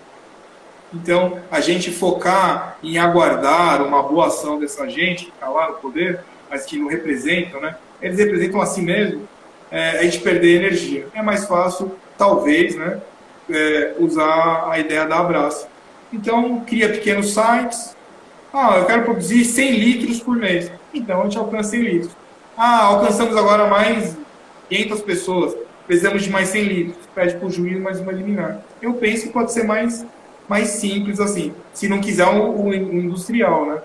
Então, 0.94 1.40
a 1.50 1.60
gente 1.60 1.90
focar 1.90 2.78
em 2.84 3.00
aguardar 3.00 3.82
uma 3.82 4.04
boa 4.04 4.28
ação 4.28 4.60
dessa 4.60 4.88
gente 4.88 5.26
que 5.26 5.32
está 5.32 5.50
lá 5.50 5.70
no 5.70 5.78
poder, 5.78 6.20
mas 6.52 6.68
que 6.68 6.78
não 6.78 6.88
representam, 6.88 7.60
né? 7.60 7.76
Eles 8.00 8.20
representam 8.20 8.62
a 8.62 8.68
si 8.68 8.84
mesmo, 8.84 9.28
é, 9.72 9.98
a 9.98 10.04
gente 10.04 10.20
perder 10.20 10.64
energia. 10.64 11.08
É 11.12 11.24
mais 11.24 11.48
fácil, 11.48 11.94
talvez, 12.20 12.76
né? 12.76 13.02
É, 13.50 13.96
usar 13.98 14.70
a 14.70 14.78
ideia 14.78 15.04
da 15.04 15.18
abraço. 15.18 15.68
Então, 16.14 16.60
cria 16.60 16.90
pequenos 16.90 17.34
sites. 17.34 17.98
Ah, 18.54 18.76
eu 18.78 18.86
quero 18.86 19.02
produzir 19.02 19.46
100 19.46 19.72
litros 19.72 20.20
por 20.20 20.36
mês. 20.36 20.72
Então, 20.94 21.22
a 21.22 21.24
gente 21.24 21.40
alcança 21.40 21.72
100 21.72 21.82
litros. 21.82 22.25
Ah, 22.58 22.86
alcançamos 22.86 23.36
agora 23.36 23.68
mais 23.68 24.18
500 24.70 25.01
pessoas. 25.01 25.56
Precisamos 25.86 26.24
de 26.24 26.30
mais 26.30 26.49
100 26.49 26.64
litros. 26.64 27.06
Pede 27.14 27.36
para 27.36 27.47
o 27.47 27.51
juiz 27.51 27.80
mais 27.80 27.99
uma 27.99 28.12
liminar. 28.12 28.62
Eu 28.82 28.93
penso 28.93 29.28
que 29.28 29.34
pode 29.34 29.51
ser 29.51 29.64
mais, 29.64 30.06
mais 30.47 30.70
simples 30.70 31.20
assim. 31.20 31.53
Se 31.74 31.88
não 31.88 31.99
quiser 31.99 32.28
o, 32.28 32.66
o 32.66 32.74
industrial, 32.74 33.66
né? 33.66 33.82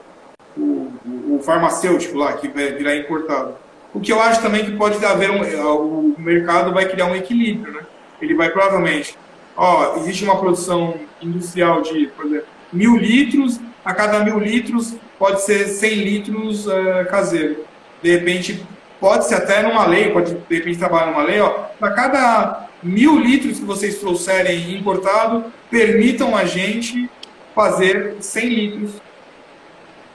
O, 0.56 0.88
o, 1.34 1.40
farmacêutico 1.42 2.18
lá, 2.18 2.32
que 2.34 2.48
vai 2.48 2.72
virar 2.72 2.96
importado. 2.96 3.54
O 3.92 4.00
que 4.00 4.12
eu 4.12 4.20
acho 4.20 4.42
também 4.42 4.64
que 4.64 4.76
pode 4.76 5.04
haver 5.04 5.30
um, 5.30 6.14
o 6.14 6.14
mercado 6.18 6.72
vai 6.72 6.86
criar 6.86 7.06
um 7.06 7.14
equilíbrio, 7.14 7.72
né? 7.74 7.80
Ele 8.20 8.34
vai 8.34 8.50
provavelmente 8.50 9.16
ó, 9.56 9.96
existe 9.96 10.24
uma 10.24 10.38
produção 10.38 10.94
industrial 11.20 11.82
de, 11.82 12.06
por 12.16 12.24
exemplo, 12.26 12.46
mil 12.72 12.96
litros, 12.96 13.60
a 13.84 13.92
cada 13.92 14.24
mil 14.24 14.38
litros 14.38 14.94
pode 15.18 15.42
ser 15.42 15.66
100 15.66 15.94
litros 15.96 16.66
uh, 16.66 17.06
caseiro. 17.10 17.64
De 18.02 18.10
repente, 18.10 18.64
pode 19.00 19.26
ser 19.26 19.36
até 19.36 19.62
numa 19.62 19.86
lei, 19.86 20.10
pode 20.10 20.34
de 20.34 20.54
repente 20.54 20.78
trabalhar 20.78 21.06
numa 21.06 21.22
lei, 21.22 21.40
ó, 21.40 21.50
para 21.78 21.92
cada 21.92 22.68
mil 22.82 23.18
litros 23.18 23.58
que 23.58 23.64
vocês 23.64 23.98
trouxerem 23.98 24.76
importado, 24.76 25.44
permitam 25.70 26.36
a 26.36 26.44
gente 26.44 27.08
fazer 27.54 28.16
100 28.20 28.48
litros. 28.48 28.90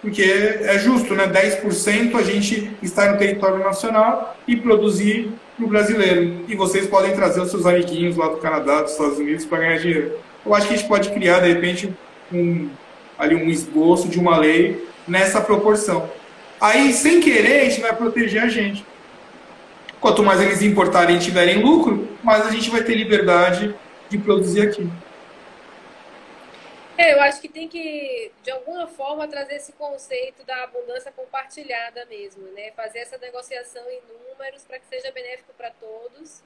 Porque 0.01 0.21
é 0.21 0.77
justo, 0.77 1.15
né? 1.15 1.27
10% 1.27 2.15
a 2.15 2.21
gente 2.21 2.71
estar 2.81 3.11
no 3.11 3.17
território 3.17 3.63
nacional 3.63 4.37
e 4.47 4.55
produzir 4.55 5.31
para 5.55 5.65
o 5.65 5.67
brasileiro. 5.67 6.45
E 6.47 6.55
vocês 6.55 6.85
podem 6.85 7.15
trazer 7.15 7.41
os 7.41 7.49
seus 7.49 7.65
amiguinhos 7.65 8.15
lá 8.15 8.27
do 8.27 8.37
Canadá, 8.37 8.81
dos 8.81 8.91
Estados 8.91 9.17
Unidos, 9.17 9.45
para 9.45 9.59
ganhar 9.59 9.79
dinheiro. 9.79 10.11
Eu 10.45 10.53
acho 10.53 10.67
que 10.67 10.73
a 10.73 10.77
gente 10.77 10.87
pode 10.87 11.09
criar, 11.09 11.39
de 11.39 11.47
repente, 11.47 11.91
um, 12.31 12.69
ali 13.17 13.35
um 13.35 13.49
esboço 13.49 14.07
de 14.07 14.19
uma 14.19 14.37
lei 14.37 14.87
nessa 15.07 15.41
proporção. 15.41 16.07
Aí, 16.65 16.91
sem 16.93 17.21
querer, 17.21 17.69
gente 17.69 17.79
vai 17.79 17.95
proteger 17.95 18.41
a 18.41 18.47
gente. 18.47 18.83
Quanto 20.01 20.23
mais 20.23 20.41
eles 20.41 20.63
importarem 20.63 21.17
e 21.17 21.19
tiverem 21.19 21.61
lucro, 21.61 22.17
mais 22.23 22.43
a 22.43 22.49
gente 22.49 22.71
vai 22.71 22.83
ter 22.83 22.95
liberdade 22.95 23.75
de 24.09 24.17
produzir 24.17 24.67
aqui. 24.67 24.89
É, 26.97 27.13
eu 27.13 27.21
acho 27.21 27.39
que 27.39 27.47
tem 27.47 27.67
que, 27.67 28.31
de 28.41 28.49
alguma 28.49 28.87
forma, 28.87 29.27
trazer 29.27 29.57
esse 29.57 29.73
conceito 29.73 30.43
da 30.43 30.63
abundância 30.63 31.11
compartilhada 31.11 32.03
mesmo, 32.07 32.47
né? 32.53 32.71
Fazer 32.71 32.99
essa 32.99 33.19
negociação 33.19 33.83
em 33.87 34.01
números 34.31 34.63
para 34.63 34.79
que 34.79 34.87
seja 34.87 35.11
benéfico 35.11 35.53
para 35.55 35.69
todos. 35.69 36.41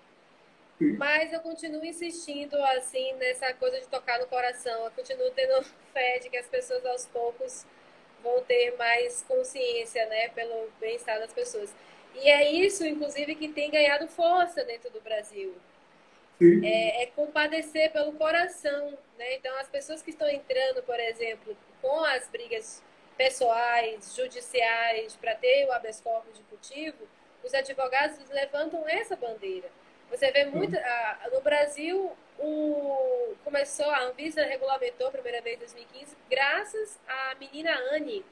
Mas 0.97 1.31
eu 1.31 1.39
continuo 1.39 1.85
insistindo, 1.85 2.55
assim, 2.77 3.13
nessa 3.13 3.53
coisa 3.53 3.79
de 3.79 3.87
tocar 3.87 4.19
no 4.19 4.27
coração. 4.27 4.83
Eu 4.83 4.91
continuo 4.91 5.31
tendo 5.31 5.63
fé 5.93 6.19
de 6.19 6.29
que 6.29 6.37
as 6.37 6.47
pessoas, 6.47 6.85
aos 6.85 7.05
poucos, 7.05 7.65
vão 8.23 8.41
ter 8.43 8.75
mais 8.77 9.23
consciência, 9.27 10.05
né? 10.07 10.29
Pelo 10.29 10.69
bem-estar 10.79 11.19
das 11.19 11.33
pessoas. 11.33 11.73
E 12.15 12.29
é 12.29 12.51
isso, 12.51 12.85
inclusive, 12.85 13.35
que 13.35 13.47
tem 13.49 13.69
ganhado 13.69 14.07
força 14.07 14.63
dentro 14.63 14.89
do 14.91 15.01
Brasil 15.01 15.55
é, 16.63 17.03
é, 17.03 17.05
compadecer 17.07 17.91
pelo 17.91 18.13
coração. 18.13 18.97
Né? 19.17 19.35
Então, 19.35 19.55
as 19.59 19.67
pessoas 19.67 20.01
que 20.01 20.11
estão 20.11 20.29
entrando, 20.29 20.81
por 20.83 20.99
exemplo, 20.99 21.55
com 21.81 22.03
as 22.05 22.27
brigas 22.29 22.81
pessoais, 23.17 24.15
judiciais, 24.15 25.15
para 25.17 25.35
ter 25.35 25.67
o 25.67 25.71
habeas 25.73 25.99
corpus 25.99 26.37
de 26.37 26.43
cultivo, 26.43 27.07
os 27.43 27.53
advogados 27.53 28.17
levantam 28.29 28.87
essa 28.87 29.15
bandeira. 29.15 29.69
Você 30.09 30.31
vê 30.31 30.45
muito. 30.45 30.75
No 31.31 31.41
Brasil, 31.41 32.11
o, 32.39 33.35
começou, 33.43 33.89
a 33.89 34.03
Anvisa 34.03 34.43
regulamentou 34.43 35.07
a 35.07 35.11
primeira 35.11 35.41
vez 35.41 35.57
em 35.57 35.59
2015, 35.59 36.17
graças 36.29 36.99
à 37.07 37.35
menina 37.35 37.71
Anne, 37.91 38.25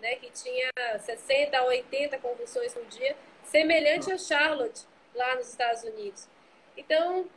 né, 0.00 0.16
que 0.16 0.30
tinha 0.30 0.68
60 0.98 1.56
a 1.56 1.64
80 1.64 2.18
convulsões 2.18 2.74
no 2.74 2.84
dia, 2.86 3.16
semelhante 3.44 4.12
a 4.12 4.18
Charlotte, 4.18 4.84
lá 5.14 5.36
nos 5.36 5.48
Estados 5.48 5.82
Unidos. 5.84 6.28
Então, 6.76 7.28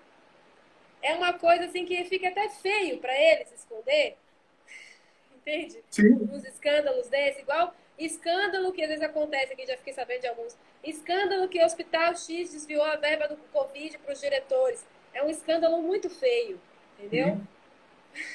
é 1.02 1.14
uma 1.14 1.34
coisa 1.34 1.66
assim 1.66 1.86
que 1.86 2.04
fica 2.06 2.30
até 2.30 2.50
feio 2.50 2.98
para 3.00 3.14
eles 3.14 3.52
esconder. 3.52 4.18
Entende? 5.36 5.84
Sim. 5.92 6.16
Uns 6.32 6.44
escândalos 6.44 7.08
desses, 7.08 7.42
igual 7.42 7.74
escândalo 7.98 8.72
que 8.72 8.82
às 8.82 8.90
vezes 8.90 9.04
acontece 9.04 9.54
aqui, 9.54 9.66
já 9.66 9.78
fiquei 9.78 9.94
sabendo 9.94 10.22
de 10.22 10.28
alguns. 10.28 10.58
Escândalo 10.84 11.48
que 11.48 11.60
o 11.60 11.66
Hospital 11.66 12.16
X 12.16 12.52
desviou 12.52 12.84
a 12.84 12.96
verba 12.96 13.28
do 13.28 13.38
Covid 13.52 13.98
para 14.00 14.14
os 14.14 14.22
diretores. 14.22 14.86
É 15.14 15.24
um 15.24 15.30
escândalo 15.30 15.82
muito 15.82 16.10
feio, 16.10 16.60
entendeu? 16.98 17.28
Uhum. 17.28 17.46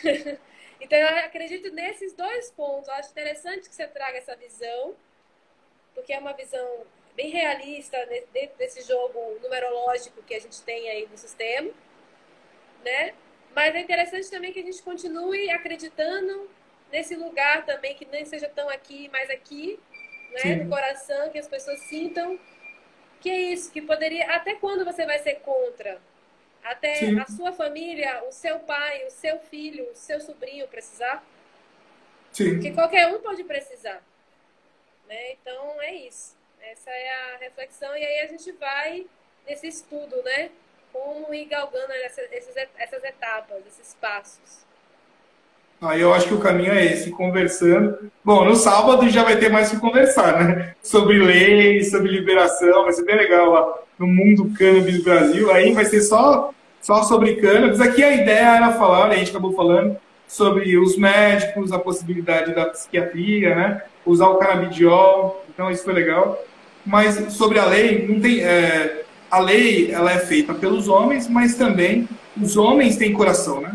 então, 0.80 0.98
eu 0.98 1.08
acredito 1.24 1.70
nesses 1.72 2.12
dois 2.14 2.50
pontos. 2.50 2.88
Eu 2.88 2.94
acho 2.94 3.10
interessante 3.10 3.68
que 3.68 3.74
você 3.74 3.86
traga 3.86 4.18
essa 4.18 4.34
visão, 4.36 4.94
porque 5.94 6.12
é 6.12 6.18
uma 6.18 6.32
visão 6.32 6.84
bem 7.14 7.30
realista 7.30 7.98
dentro 8.32 8.56
desse 8.56 8.82
jogo 8.82 9.38
numerológico 9.42 10.22
que 10.22 10.34
a 10.34 10.40
gente 10.40 10.62
tem 10.62 10.88
aí 10.88 11.06
no 11.10 11.18
sistema 11.18 11.70
né? 12.84 13.14
Mas 13.54 13.74
é 13.74 13.80
interessante 13.80 14.30
também 14.30 14.52
que 14.52 14.60
a 14.60 14.64
gente 14.64 14.82
continue 14.82 15.50
acreditando 15.50 16.48
nesse 16.90 17.14
lugar 17.14 17.64
também, 17.64 17.94
que 17.94 18.04
nem 18.06 18.24
seja 18.24 18.48
tão 18.48 18.68
aqui, 18.68 19.08
mas 19.12 19.30
aqui, 19.30 19.78
né? 20.32 20.56
No 20.56 20.70
coração, 20.70 21.30
que 21.30 21.38
as 21.38 21.48
pessoas 21.48 21.80
sintam 21.80 22.38
que 23.20 23.28
é 23.28 23.38
isso, 23.38 23.70
que 23.70 23.82
poderia. 23.82 24.30
Até 24.34 24.54
quando 24.54 24.84
você 24.84 25.04
vai 25.04 25.18
ser 25.18 25.36
contra? 25.36 26.00
Até 26.62 26.94
Sim. 26.94 27.20
a 27.20 27.26
sua 27.26 27.52
família, 27.52 28.22
o 28.24 28.32
seu 28.32 28.58
pai, 28.60 29.06
o 29.06 29.10
seu 29.10 29.38
filho, 29.38 29.90
o 29.90 29.94
seu 29.94 30.20
sobrinho 30.20 30.68
precisar? 30.68 31.24
Sim. 32.32 32.54
Porque 32.54 32.72
qualquer 32.72 33.08
um 33.08 33.20
pode 33.20 33.44
precisar. 33.44 34.02
Né? 35.06 35.32
Então 35.32 35.80
é 35.82 35.94
isso. 35.94 36.36
Essa 36.60 36.90
é 36.90 37.34
a 37.34 37.36
reflexão. 37.38 37.96
E 37.96 38.04
aí 38.04 38.20
a 38.20 38.26
gente 38.26 38.52
vai 38.52 39.06
nesse 39.46 39.66
estudo, 39.66 40.22
né? 40.22 40.50
como 40.92 41.32
ir 41.32 41.44
galgando 41.46 41.92
essa, 41.92 42.22
esses, 42.32 42.54
essas 42.76 43.02
etapas, 43.04 43.66
esses 43.66 43.94
passos. 43.94 44.64
Aí 45.80 46.02
eu 46.02 46.12
acho 46.12 46.28
que 46.28 46.34
o 46.34 46.38
caminho 46.38 46.72
é 46.72 46.84
esse, 46.84 47.10
conversando. 47.10 47.96
Bom, 48.22 48.44
no 48.44 48.54
sábado 48.54 49.08
já 49.08 49.24
vai 49.24 49.38
ter 49.38 49.48
mais 49.48 49.70
que 49.70 49.78
conversar, 49.78 50.38
né? 50.38 50.74
Sobre 50.82 51.18
leis, 51.18 51.90
sobre 51.90 52.10
liberação, 52.10 52.84
vai 52.84 52.92
ser 52.92 53.04
bem 53.04 53.16
legal 53.16 53.50
lá 53.50 53.74
no 53.98 54.06
mundo 54.06 54.52
cannabis 54.58 55.02
Brasil. 55.02 55.50
Aí 55.50 55.72
vai 55.72 55.86
ser 55.86 56.02
só, 56.02 56.50
só 56.82 57.02
sobre 57.04 57.36
cannabis. 57.36 57.80
Aqui 57.80 58.02
a 58.02 58.12
ideia 58.12 58.56
era 58.56 58.72
falar, 58.72 59.08
a 59.08 59.16
gente 59.16 59.30
acabou 59.30 59.54
falando 59.54 59.96
sobre 60.28 60.76
os 60.76 60.98
médicos, 60.98 61.72
a 61.72 61.78
possibilidade 61.78 62.54
da 62.54 62.66
psiquiatria, 62.66 63.54
né? 63.54 63.82
Usar 64.04 64.28
o 64.28 64.36
canabidiol, 64.36 65.44
então 65.52 65.70
isso 65.70 65.84
foi 65.84 65.94
legal. 65.94 66.38
Mas 66.84 67.32
sobre 67.32 67.58
a 67.58 67.64
lei, 67.64 68.06
não 68.06 68.20
tem, 68.20 68.40
é, 68.40 69.02
a 69.30 69.38
lei 69.38 69.90
ela 69.90 70.12
é 70.12 70.18
feita 70.18 70.52
pelos 70.52 70.88
homens, 70.88 71.26
mas 71.26 71.54
também 71.54 72.06
os 72.40 72.56
homens 72.56 72.96
têm 72.96 73.12
coração, 73.12 73.62
né? 73.62 73.74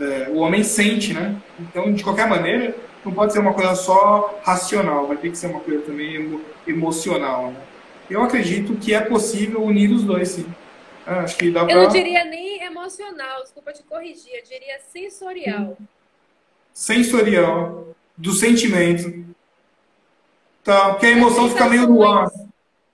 É, 0.00 0.28
o 0.30 0.36
homem 0.38 0.64
sente, 0.64 1.12
né? 1.12 1.36
Então, 1.58 1.92
de 1.92 2.02
qualquer 2.02 2.26
maneira, 2.26 2.76
não 3.04 3.12
pode 3.12 3.32
ser 3.32 3.38
uma 3.38 3.52
coisa 3.52 3.74
só 3.74 4.40
racional, 4.42 5.06
vai 5.06 5.16
ter 5.16 5.30
que 5.30 5.38
ser 5.38 5.48
uma 5.48 5.60
coisa 5.60 5.82
também 5.82 6.16
emo 6.16 6.40
emocional. 6.66 7.50
Né? 7.52 7.60
Eu 8.10 8.22
acredito 8.22 8.76
que 8.76 8.94
é 8.94 9.00
possível 9.00 9.62
unir 9.62 9.90
os 9.90 10.02
dois, 10.02 10.28
sim. 10.28 10.46
Ah, 11.06 11.20
acho 11.20 11.36
que 11.36 11.50
dá 11.50 11.64
pra... 11.64 11.74
Eu 11.74 11.82
não 11.82 11.88
diria 11.88 12.24
nem 12.24 12.62
emocional, 12.62 13.42
desculpa 13.42 13.72
te 13.72 13.82
corrigir, 13.82 14.34
eu 14.34 14.42
diria 14.42 14.80
sensorial. 14.80 15.76
Sensorial, 16.72 17.88
do 18.16 18.32
sentimento. 18.32 19.24
Tá, 20.64 20.90
porque 20.90 21.06
a 21.06 21.10
emoção 21.10 21.50
fica 21.50 21.68
meio 21.68 21.86
no 21.86 22.02
ar. 22.02 22.30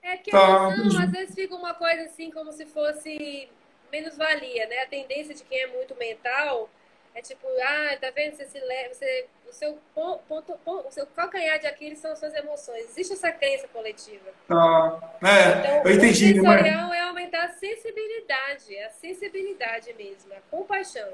É 0.02 0.16
que 0.16 0.32
tá. 0.32 0.66
a 0.66 0.72
emoção, 0.74 1.02
às 1.02 1.10
vezes 1.10 1.34
fica 1.34 1.54
uma 1.54 1.72
coisa 1.72 2.02
assim, 2.02 2.30
como 2.32 2.50
se 2.52 2.66
fosse 2.66 3.48
menos 3.92 4.16
valia, 4.16 4.66
né? 4.66 4.82
A 4.82 4.86
tendência 4.86 5.34
de 5.34 5.44
quem 5.44 5.60
é 5.60 5.66
muito 5.68 5.94
mental 5.96 6.68
é 7.14 7.20
tipo, 7.20 7.46
ah, 7.62 7.96
tá 8.00 8.10
vendo? 8.14 8.36
Você 8.36 8.46
se 8.46 8.58
leva, 8.60 8.94
você, 8.94 9.26
o 9.48 9.52
seu 9.52 9.78
ponto, 9.94 10.20
ponto, 10.64 10.88
o 10.88 10.90
seu 10.90 11.06
calcanhar 11.06 11.58
de 11.58 11.66
Aquiles 11.66 11.98
são 11.98 12.12
as 12.12 12.18
suas 12.18 12.34
emoções. 12.34 12.84
Existe 12.90 13.14
essa 13.14 13.32
crença 13.32 13.66
coletiva. 13.68 14.30
Ah, 14.48 14.98
é, 15.22 15.58
então, 15.58 15.82
eu 15.84 15.96
entendi. 15.96 16.32
O 16.32 16.34
sensorial 16.36 16.88
mas... 16.88 16.98
é 16.98 17.00
aumentar 17.02 17.44
a 17.44 17.48
sensibilidade, 17.48 18.78
a 18.78 18.90
sensibilidade 18.90 19.92
mesmo, 19.94 20.32
a 20.32 20.40
compaixão. 20.50 21.08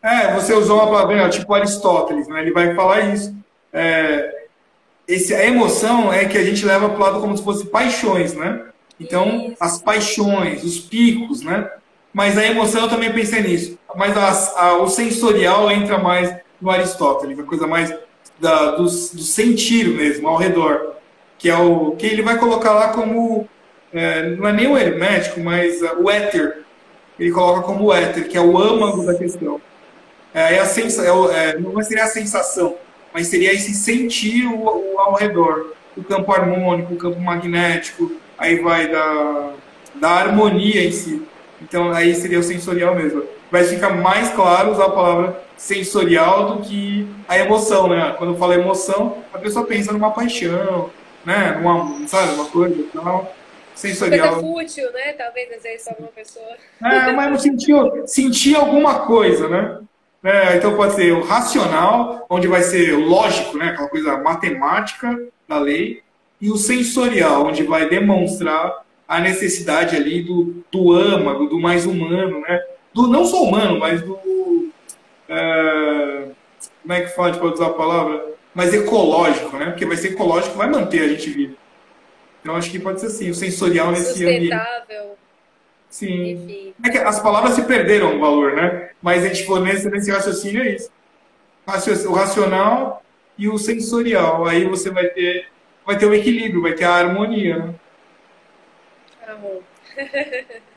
É, 0.00 0.32
você 0.32 0.54
usou 0.54 0.76
uma 0.76 0.86
palavra, 0.86 1.28
tipo 1.28 1.52
Aristóteles, 1.52 2.28
né? 2.28 2.40
Ele 2.40 2.52
vai 2.52 2.74
falar 2.74 3.00
isso. 3.12 3.36
É, 3.72 4.46
esse, 5.08 5.34
a 5.34 5.44
emoção 5.44 6.12
é 6.12 6.26
que 6.26 6.38
a 6.38 6.44
gente 6.44 6.64
leva 6.64 6.88
para 6.88 6.96
o 6.96 7.00
lado 7.00 7.20
como 7.20 7.36
se 7.36 7.42
fosse 7.42 7.66
paixões, 7.66 8.34
né? 8.34 8.66
Então, 9.00 9.48
isso. 9.48 9.56
as 9.58 9.82
paixões, 9.82 10.62
os 10.62 10.78
picos, 10.78 11.42
né? 11.42 11.68
Mas 12.18 12.36
a 12.36 12.44
emoção 12.44 12.82
eu 12.82 12.88
também 12.88 13.12
pensei 13.12 13.40
nisso. 13.42 13.78
Mas 13.94 14.16
a, 14.16 14.60
a, 14.60 14.76
o 14.78 14.88
sensorial 14.88 15.70
entra 15.70 15.98
mais 15.98 16.34
no 16.60 16.68
Aristóteles, 16.68 17.38
a 17.38 17.44
coisa 17.44 17.64
mais 17.64 17.94
da, 18.40 18.72
do, 18.72 18.82
do, 18.82 18.88
sentir 18.90 19.86
mesmo, 19.86 20.26
ao 20.26 20.36
redor. 20.36 20.94
Que 21.38 21.48
é 21.48 21.56
o 21.56 21.92
que 21.92 22.06
ele 22.06 22.22
vai 22.22 22.36
colocar 22.36 22.72
lá 22.72 22.88
como. 22.88 23.48
É, 23.94 24.30
não 24.30 24.48
é 24.48 24.52
nem 24.52 24.66
o 24.66 24.76
hermético, 24.76 25.38
mas 25.38 25.80
uh, 25.80 26.02
o 26.02 26.10
éter. 26.10 26.64
Ele 27.20 27.30
coloca 27.30 27.62
como 27.62 27.84
o 27.84 27.94
éter, 27.94 28.26
que 28.26 28.36
é 28.36 28.40
o 28.40 28.58
âmago 28.58 29.06
da 29.06 29.14
questão. 29.14 29.60
É, 30.34 30.56
é 30.56 30.58
a 30.58 30.66
sensa, 30.66 31.04
é, 31.04 31.50
é, 31.50 31.56
não 31.56 31.80
seria 31.84 32.02
a 32.02 32.08
sensação, 32.08 32.74
mas 33.14 33.28
seria 33.28 33.52
esse 33.52 33.72
sentir 33.74 34.44
o, 34.44 34.56
o, 34.56 34.98
ao 34.98 35.14
redor. 35.14 35.72
O 35.96 36.02
campo 36.02 36.32
harmônico, 36.32 36.94
o 36.94 36.96
campo 36.96 37.20
magnético, 37.20 38.10
aí 38.36 38.56
vai 38.56 38.88
da, 38.88 39.52
da 39.94 40.10
harmonia 40.10 40.84
em 40.84 40.90
si. 40.90 41.27
Então 41.62 41.92
aí 41.92 42.14
seria 42.14 42.38
o 42.38 42.42
sensorial 42.42 42.94
mesmo. 42.94 43.22
Mas 43.50 43.70
fica 43.70 43.88
mais 43.90 44.30
claro 44.30 44.72
usar 44.72 44.86
a 44.86 44.90
palavra 44.90 45.42
sensorial 45.56 46.56
do 46.56 46.62
que 46.62 47.08
a 47.26 47.38
emoção, 47.38 47.88
né? 47.88 48.14
Quando 48.16 48.34
eu 48.34 48.38
falo 48.38 48.52
emoção, 48.52 49.18
a 49.32 49.38
pessoa 49.38 49.66
pensa 49.66 49.92
numa 49.92 50.10
paixão, 50.10 50.90
né? 51.24 51.58
Numa, 51.60 52.06
sabe, 52.06 52.34
uma 52.34 52.46
coisa 52.46 52.74
e 52.74 52.84
tal. 52.84 53.34
Sensorial. 53.74 54.34
Coisa 54.34 54.40
fútil, 54.40 54.92
né? 54.92 55.12
Talvez 55.12 55.52
às 55.52 55.62
vezes 55.62 55.88
alguma 55.88 56.08
pessoa. 56.08 56.46
É, 56.82 57.12
mas 57.12 57.42
sentir, 57.42 57.74
sentir 58.06 58.56
alguma 58.56 59.00
coisa, 59.00 59.48
né? 59.48 59.78
É, 60.22 60.56
então 60.56 60.76
pode 60.76 60.94
ser 60.94 61.12
o 61.12 61.22
racional, 61.22 62.26
onde 62.28 62.48
vai 62.48 62.62
ser 62.62 62.94
o 62.94 63.06
lógico, 63.06 63.56
né? 63.56 63.68
Aquela 63.68 63.88
coisa 63.88 64.16
matemática 64.18 65.18
da 65.46 65.58
lei, 65.58 66.02
e 66.40 66.50
o 66.50 66.56
sensorial, 66.56 67.46
onde 67.46 67.62
vai 67.62 67.88
demonstrar 67.88 68.84
a 69.08 69.20
necessidade 69.20 69.96
ali 69.96 70.22
do, 70.22 70.62
do 70.70 70.92
âmago, 70.92 71.46
do 71.46 71.58
mais 71.58 71.86
humano, 71.86 72.40
né? 72.42 72.62
Do, 72.92 73.08
não 73.08 73.24
só 73.24 73.42
humano, 73.42 73.80
mas 73.80 74.02
do. 74.02 74.70
É, 75.26 76.28
como 76.82 76.92
é 76.92 77.00
que 77.00 77.08
fala, 77.08 77.32
para 77.32 77.46
usar 77.46 77.66
a 77.68 77.72
palavra? 77.72 78.34
Mais 78.54 78.74
ecológico, 78.74 79.56
né? 79.56 79.66
Porque 79.66 79.86
vai 79.86 79.96
ser 79.96 80.08
ecológico, 80.12 80.58
vai 80.58 80.68
manter 80.68 81.00
a 81.00 81.08
gente 81.08 81.30
vivo. 81.30 81.56
Então 82.42 82.54
acho 82.54 82.70
que 82.70 82.78
pode 82.78 83.00
ser 83.00 83.06
assim, 83.06 83.30
o 83.30 83.34
sensorial 83.34 83.90
nesse 83.90 84.24
ambiente. 84.24 84.54
Sim. 85.88 86.32
Enfim. 86.32 86.74
É 86.84 86.90
que 86.90 86.98
as 86.98 87.20
palavras 87.20 87.54
se 87.54 87.62
perderam 87.62 88.16
o 88.16 88.20
valor, 88.20 88.52
né? 88.54 88.90
Mas 89.00 89.24
a 89.24 89.28
gente 89.28 89.46
for 89.46 89.60
nesse, 89.60 89.88
nesse 89.88 90.10
raciocínio 90.10 90.62
é 90.62 90.74
isso. 90.74 90.90
O 92.08 92.12
racional 92.12 93.02
e 93.38 93.48
o 93.48 93.56
sensorial. 93.56 94.46
Aí 94.46 94.64
você 94.64 94.90
vai 94.90 95.06
ter, 95.08 95.46
vai 95.86 95.96
ter 95.96 96.06
o 96.06 96.14
equilíbrio, 96.14 96.62
vai 96.62 96.72
ter 96.72 96.84
a 96.84 96.94
harmonia, 96.94 97.58
né? 97.58 97.74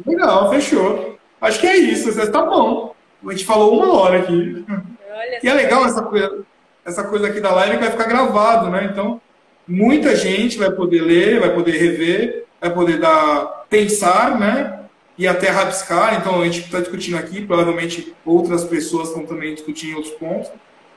Legal, 0.05 0.49
fechou. 0.49 1.17
Acho 1.39 1.59
que 1.59 1.67
é 1.67 1.77
isso. 1.77 2.31
Tá 2.31 2.45
bom. 2.45 2.95
A 3.27 3.31
gente 3.31 3.45
falou 3.45 3.77
uma 3.77 3.93
hora 3.93 4.19
aqui. 4.19 4.65
Olha 4.67 5.39
e 5.43 5.47
é 5.47 5.53
legal 5.53 5.85
essa 5.85 6.01
coisa, 6.01 6.43
essa 6.85 7.03
coisa 7.03 7.27
aqui 7.27 7.39
da 7.39 7.53
live 7.53 7.77
que 7.77 7.83
vai 7.83 7.91
ficar 7.91 8.05
gravado, 8.05 8.69
né? 8.69 8.89
Então, 8.91 9.21
muita 9.67 10.15
gente 10.15 10.57
vai 10.57 10.71
poder 10.71 11.01
ler, 11.01 11.39
vai 11.39 11.53
poder 11.53 11.71
rever, 11.71 12.45
vai 12.59 12.73
poder 12.73 12.99
dar, 12.99 13.65
pensar, 13.69 14.39
né? 14.39 14.79
E 15.17 15.27
até 15.27 15.49
rabiscar. 15.49 16.15
Então, 16.19 16.41
a 16.41 16.45
gente 16.45 16.61
está 16.61 16.79
discutindo 16.79 17.17
aqui, 17.17 17.45
provavelmente 17.45 18.15
outras 18.25 18.63
pessoas 18.63 19.09
estão 19.09 19.25
também 19.25 19.53
discutindo 19.53 19.97
outros 19.97 20.13
pontos. 20.15 20.51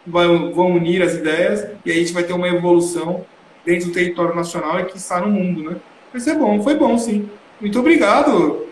Vão, 0.07 0.53
vão 0.53 0.73
unir 0.73 1.03
as 1.03 1.15
ideias 1.15 1.67
e 1.85 1.91
aí 1.91 1.97
a 1.97 2.01
gente 2.01 2.13
vai 2.13 2.23
ter 2.23 2.35
uma 2.35 2.49
evolução 2.49 3.25
dentro 3.65 3.87
do 3.89 3.95
território 3.95 4.35
nacional 4.35 4.81
e 4.81 4.85
que 4.85 4.99
está 4.99 5.19
no 5.21 5.29
mundo, 5.29 5.71
né? 5.71 5.77
Vai 6.13 6.21
ser 6.21 6.35
bom, 6.35 6.63
foi 6.63 6.75
bom 6.75 6.97
sim. 6.99 7.29
Muito 7.61 7.79
obrigado. 7.79 8.69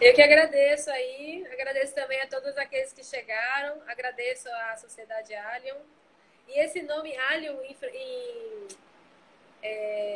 Eu 0.00 0.14
que 0.14 0.22
agradeço 0.22 0.90
aí, 0.90 1.46
agradeço 1.52 1.94
também 1.94 2.20
a 2.22 2.26
todos 2.26 2.56
aqueles 2.56 2.92
que 2.92 3.04
chegaram, 3.04 3.76
agradeço 3.86 4.48
à 4.48 4.76
Sociedade 4.76 5.34
Alien. 5.34 5.76
E 6.48 6.58
esse 6.58 6.82
nome 6.82 7.16
Alien 7.16 7.56
em, 7.62 7.76
em 7.94 8.68
é... 9.62 10.14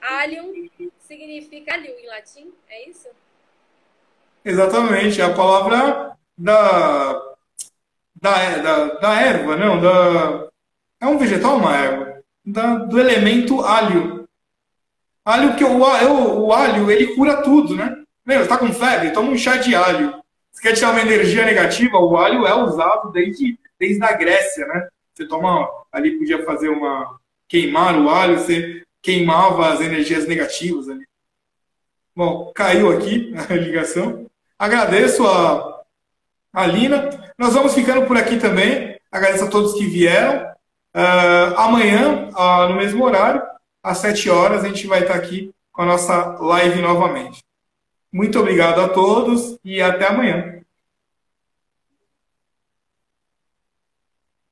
Alien 0.00 0.70
significa 0.98 1.74
alho 1.74 1.98
em 1.98 2.06
latim, 2.06 2.52
é 2.68 2.88
isso? 2.88 3.08
Exatamente, 4.44 5.20
é 5.20 5.24
a 5.24 5.34
palavra 5.34 6.16
da, 6.36 7.12
da, 8.14 8.56
da, 8.58 8.84
da 8.94 9.20
erva, 9.20 9.56
não, 9.56 9.80
da, 9.80 10.49
é 11.00 11.06
um 11.06 11.18
vegetal 11.18 11.56
uma 11.56 11.76
erva? 11.76 12.22
Da, 12.44 12.76
do 12.76 13.00
elemento 13.00 13.60
alho. 13.62 14.28
Alho, 15.24 15.50
porque 15.50 15.64
o, 15.64 15.78
o, 15.78 16.52
alho, 16.52 16.90
ele 16.90 17.14
cura 17.14 17.42
tudo, 17.42 17.74
né? 17.74 17.96
Meu, 18.24 18.46
tá 18.46 18.58
com 18.58 18.72
febre? 18.72 19.10
Toma 19.10 19.30
um 19.30 19.36
chá 19.36 19.56
de 19.56 19.74
alho. 19.74 20.20
Você 20.50 20.62
quer 20.62 20.74
tirar 20.74 20.90
uma 20.90 21.00
energia 21.00 21.44
negativa? 21.44 21.98
O 21.98 22.16
alho 22.16 22.46
é 22.46 22.54
usado 22.54 23.10
desde, 23.10 23.58
desde 23.78 24.02
a 24.02 24.12
Grécia, 24.12 24.66
né? 24.66 24.88
Você 25.14 25.26
toma, 25.26 25.68
ali 25.90 26.18
podia 26.18 26.44
fazer 26.44 26.68
uma... 26.68 27.18
Queimar 27.48 28.00
o 28.00 28.08
alho, 28.08 28.38
você 28.38 28.84
queimava 29.02 29.72
as 29.72 29.80
energias 29.80 30.26
negativas 30.26 30.88
ali. 30.88 31.04
Bom, 32.14 32.52
caiu 32.54 32.90
aqui 32.90 33.34
a 33.48 33.54
ligação. 33.54 34.26
Agradeço 34.58 35.26
a, 35.26 35.82
a 36.52 36.66
Lina. 36.66 37.10
Nós 37.38 37.54
vamos 37.54 37.74
ficando 37.74 38.06
por 38.06 38.16
aqui 38.16 38.38
também. 38.38 38.98
Agradeço 39.10 39.44
a 39.44 39.50
todos 39.50 39.74
que 39.74 39.86
vieram. 39.86 40.50
Uh, 40.94 41.56
amanhã, 41.56 42.30
uh, 42.30 42.68
no 42.68 42.76
mesmo 42.76 43.04
horário, 43.04 43.42
às 43.82 43.98
7 43.98 44.28
horas, 44.28 44.64
a 44.64 44.68
gente 44.68 44.86
vai 44.86 45.02
estar 45.02 45.14
aqui 45.14 45.52
com 45.72 45.82
a 45.82 45.86
nossa 45.86 46.36
live 46.40 46.82
novamente. 46.82 47.42
Muito 48.12 48.38
obrigado 48.38 48.80
a 48.80 48.88
todos 48.88 49.58
e 49.64 49.80
até 49.80 50.08
amanhã. 50.08 50.59